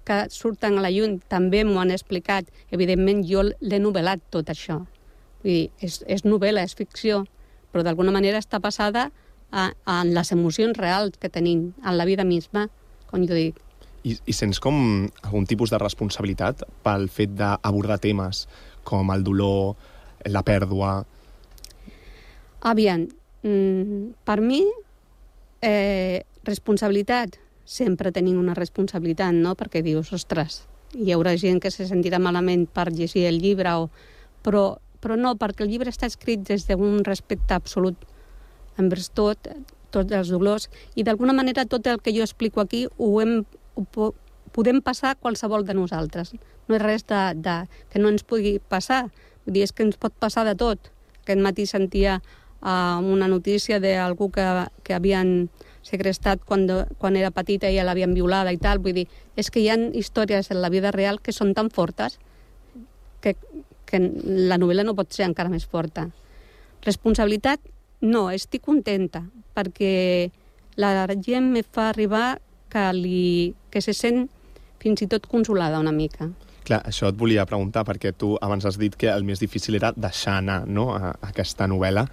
que 0.06 0.26
surten 0.34 0.78
a 0.78 0.82
la 0.82 0.90
llum, 0.90 1.20
també 1.30 1.64
m'ho 1.64 1.78
han 1.82 1.94
explicat. 1.94 2.50
Evidentment, 2.74 3.22
jo 3.30 3.44
l'he 3.46 3.80
novel·lat 3.82 4.24
tot 4.34 4.50
això. 4.50 4.82
Vull 5.44 5.54
dir, 5.54 5.70
és, 5.86 6.02
és 6.08 6.26
novel·la, 6.26 6.66
és 6.66 6.74
ficció, 6.78 7.24
però 7.70 7.86
d'alguna 7.86 8.14
manera 8.16 8.42
està 8.42 8.60
passada 8.60 9.12
a 9.52 10.04
les 10.06 10.32
emocions 10.32 10.78
reals 10.78 11.18
que 11.18 11.30
tenim, 11.30 11.74
en 11.86 11.98
la 11.98 12.06
vida 12.06 12.26
misma, 12.26 12.68
com 13.10 13.26
jo 13.26 13.38
dic. 13.38 13.58
I, 14.04 14.16
I 14.26 14.34
sents 14.36 14.62
com 14.64 15.10
algun 15.24 15.48
tipus 15.50 15.74
de 15.74 15.80
responsabilitat 15.82 16.64
pel 16.86 17.08
fet 17.12 17.34
d'abordar 17.40 18.00
temes 18.00 18.46
com 18.88 19.12
el 19.14 19.24
dolor, 19.24 19.76
la 20.28 20.44
pèrdua... 20.44 21.00
Aviam, 22.70 23.06
mm, 23.44 24.24
per 24.28 24.42
mi, 24.44 24.64
eh, 25.64 26.26
responsabilitat, 26.44 27.38
sempre 27.64 28.12
tenim 28.12 28.40
una 28.40 28.56
responsabilitat, 28.58 29.36
no? 29.36 29.54
Perquè 29.56 29.84
dius, 29.86 30.12
ostres, 30.16 30.64
hi 30.98 31.14
haurà 31.14 31.36
gent 31.38 31.62
que 31.62 31.72
se 31.72 31.88
sentirà 31.88 32.20
malament 32.20 32.66
per 32.68 32.90
llegir 32.92 33.28
el 33.30 33.40
llibre, 33.40 33.76
o... 33.78 33.90
però, 34.44 34.80
però 35.00 35.16
no, 35.20 35.36
perquè 35.40 35.64
el 35.64 35.72
llibre 35.72 35.94
està 35.94 36.10
escrit 36.10 36.44
des 36.48 36.66
d'un 36.68 37.04
respecte 37.06 37.54
absolut 37.54 38.08
envers 38.80 39.10
tot, 39.14 39.52
tots 39.94 40.16
els 40.16 40.32
dolors, 40.34 40.70
i 40.96 41.04
d'alguna 41.04 41.36
manera 41.36 41.66
tot 41.66 41.88
el 41.88 42.02
que 42.02 42.14
jo 42.16 42.24
explico 42.26 42.62
aquí 42.62 42.88
ho, 42.98 43.12
hem, 43.22 43.44
ho 43.80 43.86
po 43.88 44.12
podem 44.52 44.82
passar 44.82 45.16
qualsevol 45.16 45.64
de 45.66 45.76
nosaltres. 45.78 46.34
No 46.68 46.78
és 46.78 46.82
res 46.82 47.06
de, 47.08 47.22
de, 47.38 47.56
que 47.92 48.02
no 48.02 48.10
ens 48.10 48.26
pugui 48.26 48.58
passar. 48.60 49.04
Vull 49.46 49.56
dir, 49.56 49.66
és 49.68 49.74
que 49.74 49.86
ens 49.86 50.00
pot 50.02 50.14
passar 50.20 50.46
de 50.48 50.56
tot. 50.58 50.90
Aquest 51.22 51.42
matí 51.46 51.68
sentia 51.70 52.18
uh, 52.20 52.98
una 53.00 53.30
notícia 53.30 53.80
d'algú 53.80 54.32
que, 54.34 54.46
que 54.84 54.96
havien 54.98 55.50
segrestat 55.86 56.42
quan, 56.46 56.66
de, 56.68 56.82
quan 56.98 57.16
era 57.16 57.32
petita 57.32 57.70
i 57.70 57.78
ja 57.78 57.86
l'havien 57.86 58.16
violada 58.18 58.54
i 58.54 58.60
tal. 58.62 58.82
Vull 58.84 58.98
dir, 59.04 59.08
és 59.38 59.54
que 59.54 59.62
hi 59.62 59.70
ha 59.70 59.78
històries 59.94 60.52
en 60.52 60.62
la 60.64 60.74
vida 60.74 60.92
real 60.96 61.22
que 61.22 61.36
són 61.36 61.54
tan 61.54 61.70
fortes 61.70 62.20
que, 63.22 63.36
que 63.86 64.02
la 64.02 64.58
novel·la 64.58 64.86
no 64.88 64.98
pot 64.98 65.14
ser 65.14 65.28
encara 65.30 65.52
més 65.54 65.66
forta. 65.70 66.10
Responsabilitat, 66.86 67.62
no, 68.02 68.30
estic 68.32 68.64
contenta, 68.66 69.26
perquè 69.54 70.30
la 70.80 71.08
gent 71.20 71.52
me 71.52 71.64
fa 71.64 71.90
arribar 71.90 72.40
que, 72.70 72.86
li, 72.94 73.56
que 73.72 73.82
se 73.82 73.96
sent 73.98 74.28
fins 74.80 75.04
i 75.04 75.10
tot 75.12 75.28
consolada 75.28 75.82
una 75.82 75.94
mica. 75.96 76.30
Clar, 76.68 76.84
això 76.86 77.10
et 77.10 77.18
volia 77.18 77.48
preguntar, 77.50 77.84
perquè 77.88 78.12
tu 78.14 78.36
abans 78.46 78.66
has 78.66 78.78
dit 78.78 78.94
que 78.96 79.10
el 79.10 79.26
més 79.26 79.42
difícil 79.42 79.80
era 79.80 79.92
deixar 79.96 80.38
anar 80.44 80.62
no, 80.68 80.92
a, 80.94 81.16
a 81.16 81.32
aquesta 81.32 81.68
novel·la. 81.68 82.06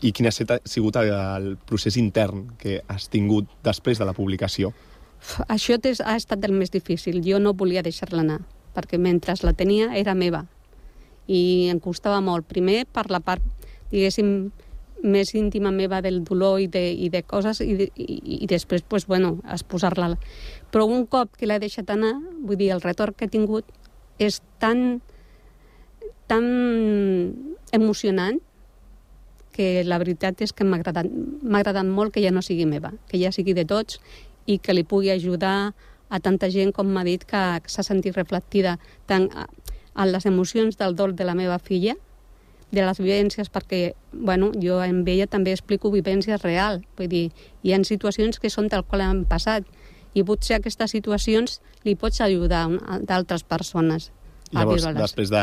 I 0.00 0.12
quin 0.14 0.28
ha 0.30 0.32
sigut 0.32 0.96
el, 1.00 1.56
procés 1.66 1.98
intern 1.98 2.46
que 2.58 2.78
has 2.88 3.08
tingut 3.10 3.50
després 3.66 3.98
de 3.98 4.06
la 4.06 4.14
publicació? 4.14 4.70
Això 5.50 5.74
ha 5.76 6.14
estat 6.14 6.44
el 6.46 6.54
més 6.54 6.70
difícil. 6.70 7.18
Jo 7.26 7.40
no 7.42 7.52
volia 7.58 7.82
deixar-la 7.82 8.22
anar, 8.22 8.38
perquè 8.76 8.98
mentre 9.02 9.34
la 9.42 9.52
tenia 9.52 9.90
era 9.98 10.14
meva. 10.14 10.44
I 11.26 11.68
em 11.72 11.80
costava 11.82 12.22
molt. 12.24 12.46
Primer 12.48 12.84
per 12.86 13.08
la 13.10 13.20
part, 13.20 13.42
diguéssim, 13.90 14.52
més 15.02 15.34
íntima 15.34 15.70
meva 15.70 16.00
del 16.02 16.22
dolor 16.24 16.58
i 16.60 16.66
de, 16.66 16.82
i 16.92 17.08
de 17.12 17.22
coses 17.22 17.60
i, 17.62 17.74
de, 17.78 17.88
i, 17.94 18.42
i 18.42 18.46
després, 18.50 18.82
pues, 18.82 19.06
bueno, 19.06 19.38
exposar-la. 19.46 20.14
Però 20.72 20.86
un 20.86 21.06
cop 21.06 21.36
que 21.38 21.46
l'he 21.46 21.58
deixat 21.62 21.90
anar, 21.94 22.16
vull 22.42 22.58
dir, 22.58 22.72
el 22.74 22.82
retorn 22.82 23.14
que 23.16 23.28
he 23.28 23.32
tingut 23.32 23.66
és 24.18 24.40
tan, 24.58 25.00
tan 26.26 26.46
emocionant 27.72 28.40
que 29.54 29.82
la 29.82 29.98
veritat 29.98 30.42
és 30.44 30.52
que 30.54 30.66
m'ha 30.66 30.78
agradat, 30.78 31.08
agradat 31.50 31.86
molt 31.86 32.14
que 32.14 32.22
ja 32.22 32.30
no 32.34 32.42
sigui 32.46 32.66
meva, 32.66 32.92
que 33.10 33.18
ja 33.18 33.32
sigui 33.34 33.56
de 33.58 33.66
tots 33.66 33.98
i 34.46 34.58
que 34.62 34.74
li 34.74 34.84
pugui 34.86 35.10
ajudar 35.10 35.72
a 36.08 36.20
tanta 36.24 36.48
gent 36.50 36.70
com 36.72 36.88
m'ha 36.94 37.04
dit 37.04 37.24
que 37.28 37.40
s'ha 37.66 37.84
sentit 37.84 38.16
reflectida 38.16 38.78
tant 39.10 39.28
en 39.34 40.12
les 40.12 40.26
emocions 40.30 40.78
del 40.78 40.94
dol 40.96 41.16
de 41.18 41.26
la 41.26 41.34
meva 41.34 41.58
filla, 41.58 41.96
de 42.72 42.82
les 42.84 42.98
vivències, 43.00 43.48
perquè 43.48 43.94
bueno, 44.12 44.50
jo 44.60 44.82
en 44.84 45.02
ella 45.08 45.26
també 45.26 45.52
explico 45.54 45.90
vivències 45.90 46.42
reals, 46.42 46.82
vull 46.98 47.08
dir, 47.08 47.30
hi 47.62 47.72
ha 47.72 47.78
situacions 47.84 48.38
que 48.38 48.50
són 48.50 48.68
tal 48.68 48.84
qual 48.84 49.00
han 49.06 49.24
passat 49.24 49.64
i 50.14 50.22
potser 50.24 50.56
aquestes 50.58 50.90
situacions 50.90 51.60
li 51.84 51.94
pots 51.96 52.20
ajudar 52.20 52.66
a 52.86 52.98
d'altres 53.00 53.42
persones 53.44 54.10
a 54.52 54.60
Llavors, 54.60 54.84
després 54.96 55.30
de 55.30 55.42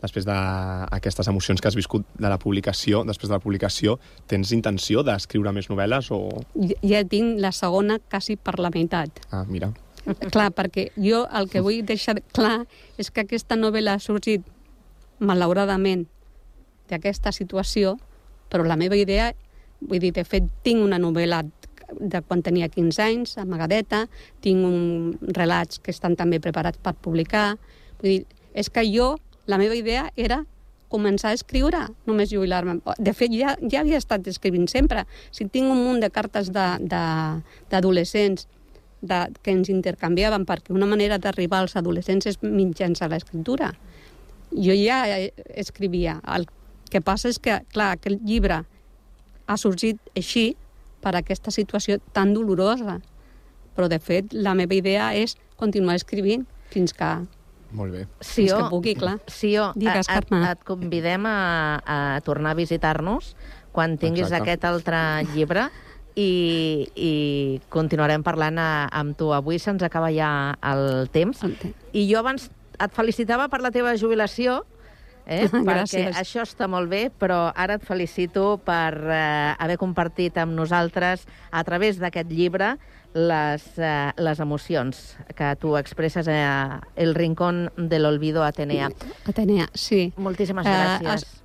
després 0.00 0.24
d'aquestes 0.24 1.28
emocions 1.28 1.60
que 1.60 1.68
has 1.68 1.74
viscut 1.76 2.06
de 2.16 2.28
la 2.28 2.38
publicació, 2.40 3.02
després 3.04 3.28
de 3.28 3.34
la 3.34 3.40
publicació, 3.42 3.98
tens 4.26 4.48
intenció 4.56 5.02
d'escriure 5.04 5.52
més 5.52 5.68
novel·les 5.68 6.08
o... 6.16 6.20
Ja- 6.56 6.78
Ja 6.88 7.02
tinc 7.04 7.36
la 7.38 7.50
segona 7.52 7.98
quasi 7.98 8.36
per 8.40 8.54
la 8.64 8.70
meitat. 8.72 9.10
Ah, 9.30 9.44
mira. 9.44 9.68
Clar, 10.32 10.54
perquè 10.56 10.86
jo 10.96 11.26
el 11.28 11.50
que 11.52 11.60
vull 11.60 11.82
deixar 11.84 12.16
clar 12.32 12.62
és 12.96 13.10
que 13.10 13.26
aquesta 13.26 13.56
novel·la 13.60 13.98
ha 13.98 14.00
sorgit, 14.00 14.40
malauradament, 15.20 16.06
d'aquesta 16.90 17.32
situació, 17.32 17.96
però 18.50 18.66
la 18.66 18.76
meva 18.76 18.98
idea, 18.98 19.30
vull 19.80 20.02
dir, 20.02 20.12
de 20.16 20.24
fet, 20.26 20.46
tinc 20.66 20.82
una 20.84 20.98
novel·la 20.98 21.44
de 21.98 22.20
quan 22.22 22.42
tenia 22.42 22.68
15 22.70 23.02
anys, 23.02 23.34
amagadeta, 23.42 24.04
tinc 24.44 24.64
un 24.66 25.16
relats 25.34 25.80
que 25.82 25.90
estan 25.94 26.16
també 26.18 26.40
preparats 26.42 26.78
per 26.82 26.94
publicar. 26.94 27.56
Vull 28.00 28.10
dir, 28.10 28.24
és 28.54 28.70
que 28.70 28.84
jo, 28.86 29.16
la 29.50 29.58
meva 29.58 29.74
idea 29.78 30.10
era 30.16 30.44
començar 30.90 31.30
a 31.30 31.38
escriure, 31.38 31.84
només 32.06 32.32
jubilar-me. 32.32 32.80
De 32.98 33.12
fet, 33.14 33.30
ja, 33.34 33.54
ja 33.62 33.82
havia 33.84 33.98
estat 34.02 34.26
escrivint 34.30 34.66
sempre. 34.70 35.04
Si 35.30 35.46
tinc 35.46 35.70
un 35.70 35.78
munt 35.84 36.02
de 36.02 36.10
cartes 36.10 36.50
d'adolescents 36.50 38.48
que 39.00 39.54
ens 39.54 39.70
intercanviàvem, 39.72 40.44
perquè 40.48 40.74
una 40.74 40.88
manera 40.90 41.18
d'arribar 41.22 41.62
als 41.62 41.76
adolescents 41.78 42.26
és 42.26 42.40
mitjançant 42.42 43.10
l'escriptura. 43.12 43.70
Jo 44.50 44.74
ja 44.74 45.04
eh, 45.08 45.30
escrivia. 45.62 46.18
El 46.26 46.48
que 46.90 47.00
passa 47.04 47.30
és 47.30 47.38
que, 47.42 47.60
clar, 47.72 47.94
aquest 47.96 48.22
llibre 48.26 48.62
ha 49.50 49.56
sorgit 49.58 49.98
així 50.16 50.52
per 51.00 51.14
aquesta 51.16 51.52
situació 51.54 51.98
tan 52.14 52.34
dolorosa. 52.36 52.98
Però, 53.76 53.88
de 53.88 54.00
fet, 54.02 54.34
la 54.34 54.54
meva 54.58 54.76
idea 54.76 55.12
és 55.16 55.36
continuar 55.60 55.96
escrivint 55.98 56.44
fins 56.70 56.92
que, 56.96 57.10
Molt 57.76 57.94
bé. 57.94 58.06
fins 58.20 58.52
que 58.52 58.64
pugui, 58.70 58.96
clar. 58.98 59.18
Sí, 59.30 59.54
jo, 59.56 59.70
Digues, 59.78 60.10
et, 60.10 60.34
et 60.50 60.64
convidem 60.66 61.26
a, 61.26 61.38
a 61.84 61.98
tornar 62.26 62.54
a 62.54 62.58
visitar-nos 62.58 63.34
quan 63.72 63.96
tinguis 63.98 64.26
Exacte. 64.26 64.42
aquest 64.42 64.66
altre 64.66 65.00
llibre 65.34 65.68
i, 66.18 66.90
i 66.94 67.12
continuarem 67.70 68.24
parlant 68.26 68.58
a, 68.58 68.70
amb 68.92 69.16
tu. 69.18 69.30
Avui 69.34 69.60
se'ns 69.62 69.82
acaba 69.86 70.10
ja 70.14 70.56
el 70.72 71.08
temps. 71.14 71.44
El 71.46 71.54
temps. 71.60 71.86
I 71.94 72.06
jo 72.10 72.18
abans 72.20 72.50
et 72.80 72.94
felicitava 72.96 73.48
per 73.52 73.60
la 73.62 73.70
teva 73.74 73.94
jubilació 74.00 74.64
eh? 75.30 75.46
perquè 75.50 75.62
Gràcies. 76.10 76.16
això 76.18 76.42
està 76.44 76.66
molt 76.68 76.90
bé, 76.90 77.06
però 77.14 77.52
ara 77.54 77.78
et 77.78 77.84
felicito 77.86 78.58
per 78.66 78.92
eh, 79.06 79.54
haver 79.56 79.78
compartit 79.80 80.36
amb 80.42 80.52
nosaltres, 80.58 81.24
a 81.54 81.62
través 81.64 82.00
d'aquest 82.02 82.28
llibre, 82.34 82.74
les, 83.14 83.64
eh, 83.78 84.12
les 84.22 84.38
emocions 84.42 84.98
que 85.34 85.54
tu 85.58 85.76
expresses 85.78 86.28
a 86.30 86.80
El 86.94 87.14
Rincón 87.14 87.70
de 87.76 87.98
l'Olvido 87.98 88.44
Atenea. 88.46 88.90
Atenea, 89.26 89.66
sí. 89.74 90.12
Moltíssimes 90.16 90.66
Eh, 90.66 90.70
gràcies. 90.70 91.14
es- 91.22 91.36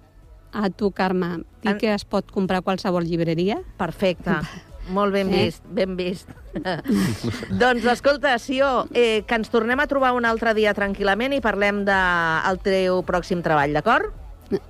A 0.55 0.69
tu, 0.69 0.91
Carme, 0.91 1.43
dir 1.61 1.71
En- 1.73 1.77
que 1.77 1.93
es 1.93 2.05
pot 2.05 2.29
comprar 2.31 2.59
a 2.59 2.61
qualsevol 2.61 3.03
llibreria. 3.03 3.57
Perfecte. 3.77 4.31
Molt 4.89 5.13
ben 5.13 5.31
Eh? 5.33 5.45
vist, 5.45 5.63
ben 5.65 5.95
vist. 5.97 6.29
doncs, 7.61 7.85
escolta, 7.85 8.37
Sió, 8.39 8.85
eh, 8.93 9.23
que 9.27 9.35
ens 9.35 9.49
tornem 9.49 9.79
a 9.79 9.87
trobar 9.87 10.13
un 10.15 10.25
altre 10.25 10.53
dia 10.53 10.73
tranquil·lament 10.77 11.33
i 11.35 11.41
parlem 11.41 11.83
del 11.87 12.61
teu 12.63 13.01
pròxim 13.07 13.41
treball, 13.45 13.73
d'acord? 13.75 14.13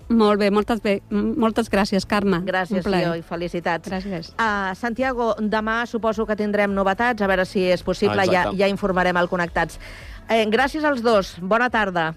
Molt 0.07 0.39
bé, 0.39 0.47
moltes, 0.55 0.79
bé, 0.79 1.01
moltes 1.11 1.67
gràcies, 1.69 2.05
Carme. 2.07 2.39
Gràcies. 2.47 2.85
Sió, 2.85 3.15
i 3.19 3.21
felicitats. 3.21 3.89
Gràcies. 3.91 4.31
Uh, 4.39 4.71
Santiago, 4.79 5.33
demà 5.39 5.81
suposo 5.85 6.25
que 6.25 6.37
tindrem 6.39 6.71
novetats, 6.73 7.21
a 7.21 7.27
veure 7.27 7.45
si 7.45 7.65
és 7.67 7.83
possible, 7.83 8.23
ja, 8.23 8.45
Exacte. 8.45 8.57
ja 8.61 8.69
informarem 8.71 9.17
al 9.19 9.27
Connectats. 9.27 9.79
Eh, 10.29 10.45
gràcies 10.49 10.83
als 10.87 11.03
dos, 11.03 11.35
bona 11.41 11.69
tarda. 11.69 12.13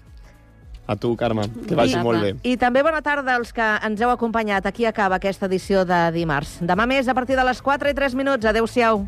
A 0.89 0.95
tu, 0.95 1.15
Carme, 1.15 1.43
que 1.67 1.75
vagi 1.77 1.93
I, 1.93 2.01
molt 2.01 2.23
bé. 2.23 2.31
I 2.49 2.55
també 2.57 2.81
bona 2.81 3.03
tarda 3.05 3.35
als 3.37 3.53
que 3.53 3.65
ens 3.85 4.01
heu 4.01 4.09
acompanyat. 4.09 4.65
Aquí 4.65 4.87
acaba 4.89 5.19
aquesta 5.21 5.45
edició 5.45 5.83
de 5.85 6.07
dimarts. 6.15 6.57
Demà 6.65 6.89
més, 6.89 7.05
a 7.05 7.13
partir 7.13 7.37
de 7.37 7.45
les 7.45 7.61
4 7.61 7.93
i 7.93 7.93
3 7.93 8.17
minuts. 8.17 8.49
Adéu-siau. 8.49 9.05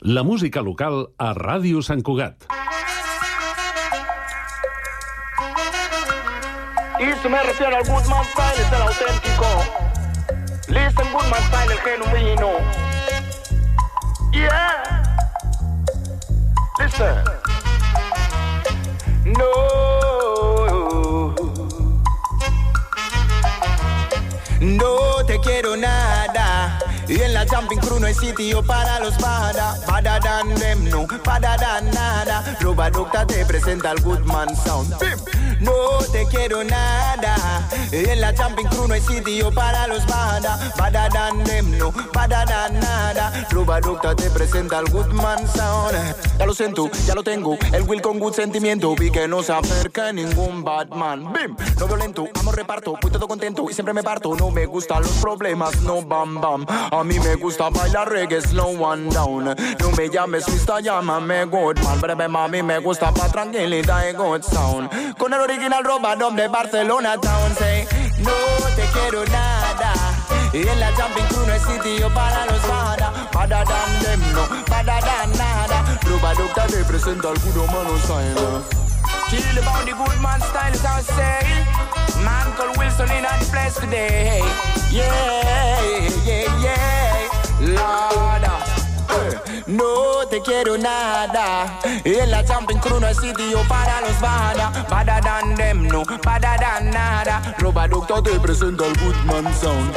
La 0.00 0.22
música 0.24 0.62
local 0.64 1.10
a 1.18 1.34
Ràdio 1.34 1.84
Sant 1.84 2.00
Cugat. 2.00 2.55
Si 6.98 7.28
me 7.28 7.42
refiero 7.42 7.76
al 7.76 7.84
Goodman 7.84 8.24
Style, 8.24 8.62
es 8.62 8.72
el 8.72 8.80
auténtico. 8.80 9.46
Listen, 10.68 11.12
Goodman 11.12 11.42
Style, 11.42 11.72
el 11.72 11.78
genuino. 11.80 12.50
Yeah. 14.32 15.02
Listen. 16.78 17.22
No. 19.36 21.34
No 24.60 25.24
te 25.26 25.38
quiero 25.40 25.76
nada. 25.76 26.78
Y 27.08 27.20
en 27.22 27.34
la 27.34 27.46
Jumping 27.46 27.78
Crew 27.78 28.00
no 28.00 28.06
hay 28.06 28.14
sitio 28.14 28.62
para 28.64 28.98
los 28.98 29.16
bada. 29.18 29.76
Bada 29.86 30.18
dan 30.18 30.54
them, 30.56 30.88
no, 30.88 31.06
bada 31.24 31.56
dan 31.56 31.88
nada. 31.92 32.56
Robaducta 32.60 33.26
te 33.26 33.44
presenta 33.46 33.92
el 33.92 34.00
Goodman 34.02 34.56
Sound. 34.56 34.98
Bim. 34.98 35.18
No 35.60 35.72
te 36.12 36.26
quiero 36.26 36.64
nada. 36.64 37.68
Y 37.92 38.08
en 38.10 38.20
la 38.20 38.34
Jumping 38.36 38.66
Crew 38.66 38.88
no 38.88 38.94
hay 38.94 39.00
sitio 39.00 39.52
para 39.52 39.86
los 39.86 40.04
bada. 40.06 40.58
Bada 40.76 41.08
dan 41.08 41.44
them, 41.44 41.78
no, 41.78 41.92
bada 42.12 42.44
dan 42.44 42.78
nada. 42.80 43.46
Robaducta 43.50 44.14
te 44.16 44.28
presenta 44.30 44.80
el 44.80 44.90
Goodman 44.90 45.46
Sound. 45.48 46.16
Ya 46.38 46.44
lo 46.44 46.54
siento, 46.54 46.90
ya 47.06 47.14
lo 47.14 47.22
tengo. 47.22 47.56
El 47.72 47.82
Will 47.82 48.02
con 48.02 48.18
good 48.18 48.34
sentimiento. 48.34 48.94
Vi 48.96 49.10
que 49.10 49.28
no 49.28 49.42
se 49.42 49.52
acerca 49.52 50.12
ningún 50.12 50.64
Batman. 50.64 51.32
Bim, 51.32 51.56
no 51.78 51.86
violento, 51.86 52.26
amo 52.38 52.52
reparto. 52.52 52.98
Voy 53.00 53.10
todo 53.10 53.28
contento 53.28 53.70
y 53.70 53.74
siempre 53.74 53.94
me 53.94 54.02
parto. 54.02 54.34
No 54.34 54.50
me 54.50 54.66
gustan 54.66 55.02
los 55.02 55.12
problemas, 55.12 55.80
no 55.82 56.02
bam 56.02 56.40
bam. 56.40 56.66
A 56.98 57.04
mí 57.04 57.20
me 57.20 57.34
gusta 57.34 57.68
bailar 57.68 58.08
reggae, 58.08 58.40
slow 58.40 58.74
one 58.82 59.10
down. 59.10 59.54
No 59.80 59.90
me 59.98 60.08
llames 60.08 60.48
Mr. 60.48 60.80
llámame 60.82 61.44
Goodman. 61.44 62.00
Breve 62.00 62.26
mami, 62.26 62.62
me 62.62 62.78
gusta 62.78 63.12
pa' 63.12 63.28
tranquilidad 63.28 64.08
y 64.08 64.14
good 64.14 64.42
sound. 64.42 64.88
Con 65.18 65.34
el 65.34 65.40
original 65.40 65.84
robador 65.84 66.34
de 66.34 66.48
Barcelona 66.48 67.20
Town. 67.20 67.54
Say, 67.58 67.86
no 68.20 68.32
te 68.74 68.82
quiero 68.94 69.26
nada. 69.26 69.92
Y 70.54 70.66
en 70.66 70.80
la 70.80 70.90
Jumping 70.92 71.26
Crew 71.26 71.46
no 71.46 71.52
hay 71.52 71.60
sitio 71.60 72.14
para 72.14 72.46
los 72.46 72.66
bada. 72.66 73.28
Bada 73.30 73.62
dan 73.64 74.02
them, 74.02 74.20
no, 74.32 74.64
bada 74.70 74.98
dan 75.00 75.32
nada. 75.36 75.98
Robaducta 76.08 76.66
te 76.66 76.82
presenta 76.84 77.28
el 77.30 77.40
puro 77.40 77.66
mano 77.66 77.94
sign. 78.06 78.95
Chill 79.28 79.58
about 79.58 79.84
the 79.84 79.92
good 79.92 80.20
man 80.22 80.40
style 80.40 80.72
is 80.72 80.84
our 80.84 81.02
say. 81.02 81.42
Man 82.22 82.52
called 82.56 82.76
Wilson 82.78 83.10
in 83.10 83.22
the 83.24 83.48
place 83.50 83.74
today. 83.74 84.40
Yeah, 84.90 85.82
yeah, 86.24 86.62
yeah. 86.62 87.28
Lord. 87.74 88.36
No 89.66 90.24
te 90.30 90.40
quiero 90.42 90.78
nada. 90.78 91.80
En 92.04 92.30
la 92.30 92.44
Jumping 92.44 92.78
Crew 92.78 93.00
no 93.00 93.06
hay 93.08 93.14
sitio 93.16 93.62
para 93.68 94.00
los 94.00 94.20
bada. 94.20 94.70
Bada 94.88 95.20
dan 95.20 95.56
them, 95.56 95.88
no, 95.88 96.04
bada 96.22 96.56
dan 96.56 96.90
nada. 96.90 97.54
Robaducto 97.58 98.22
te 98.22 98.38
presenta 98.38 98.86
el 98.86 98.96
Goodman 98.96 99.52
Sound. 99.54 99.92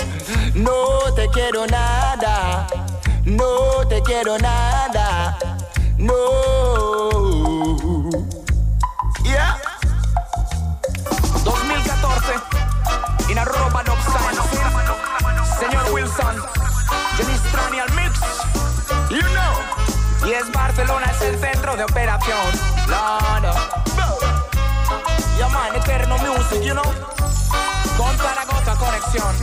No 0.56 1.14
te 1.16 1.28
quiero 1.30 1.68
nada. 1.68 2.66
No 3.26 3.88
te 3.88 4.02
quiero 4.02 4.40
nada. 4.40 5.38
No. 6.00 7.29
In 13.30 13.38
a 13.38 13.46
roba 13.46 13.84
dub. 13.84 13.98
Señor 15.60 15.92
Wilson. 15.92 16.36
Jenny 17.16 17.38
Strani 17.38 17.80
al 17.80 17.92
mix. 17.94 18.20
You 19.10 19.22
know. 19.22 20.28
Y 20.28 20.34
es 20.34 20.52
Barcelona 20.52 21.06
es 21.12 21.22
el 21.22 21.40
centro 21.40 21.76
de 21.78 21.84
operación. 21.84 22.38
Lord. 22.88 23.56
Llaman 25.38 25.76
Eterno 25.76 26.18
Music, 26.18 26.62
you 26.64 26.74
know. 26.74 26.92
Con 27.98 28.18
Zaragoza 28.18 28.76
conexión. 28.76 29.36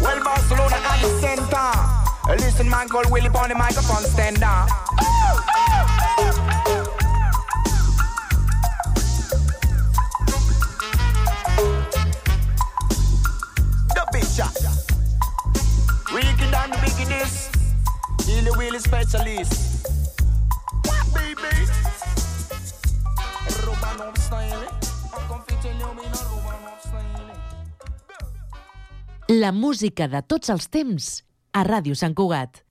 Well, 0.00 0.22
Barcelona 0.24 0.76
at 0.76 1.00
the 1.00 1.20
center. 1.20 2.00
Listen, 2.36 2.68
man, 2.68 2.88
called 2.88 3.10
Willie 3.10 3.28
on 3.28 3.48
the 3.48 3.54
microphone 3.54 4.04
stand 4.04 4.42
up. 4.42 4.68
Wickedest. 17.10 17.56
Really, 18.26 18.50
really 18.58 18.78
specialist. 18.78 19.86
What, 20.86 21.06
baby? 21.14 21.66
Romanov 23.66 24.16
style. 24.18 24.68
I'm 25.14 25.28
confident 25.28 25.80
you 25.80 25.94
mean 25.94 26.12
a 26.12 26.24
Romanov 26.30 26.80
style. 26.80 27.34
La 29.28 29.52
música 29.52 30.08
de 30.08 30.22
tots 30.22 30.50
els 30.50 30.68
temps 30.68 31.22
a 31.52 31.64
Ràdio 31.64 31.94
Sant 31.94 32.14
Cugat. 32.14 32.64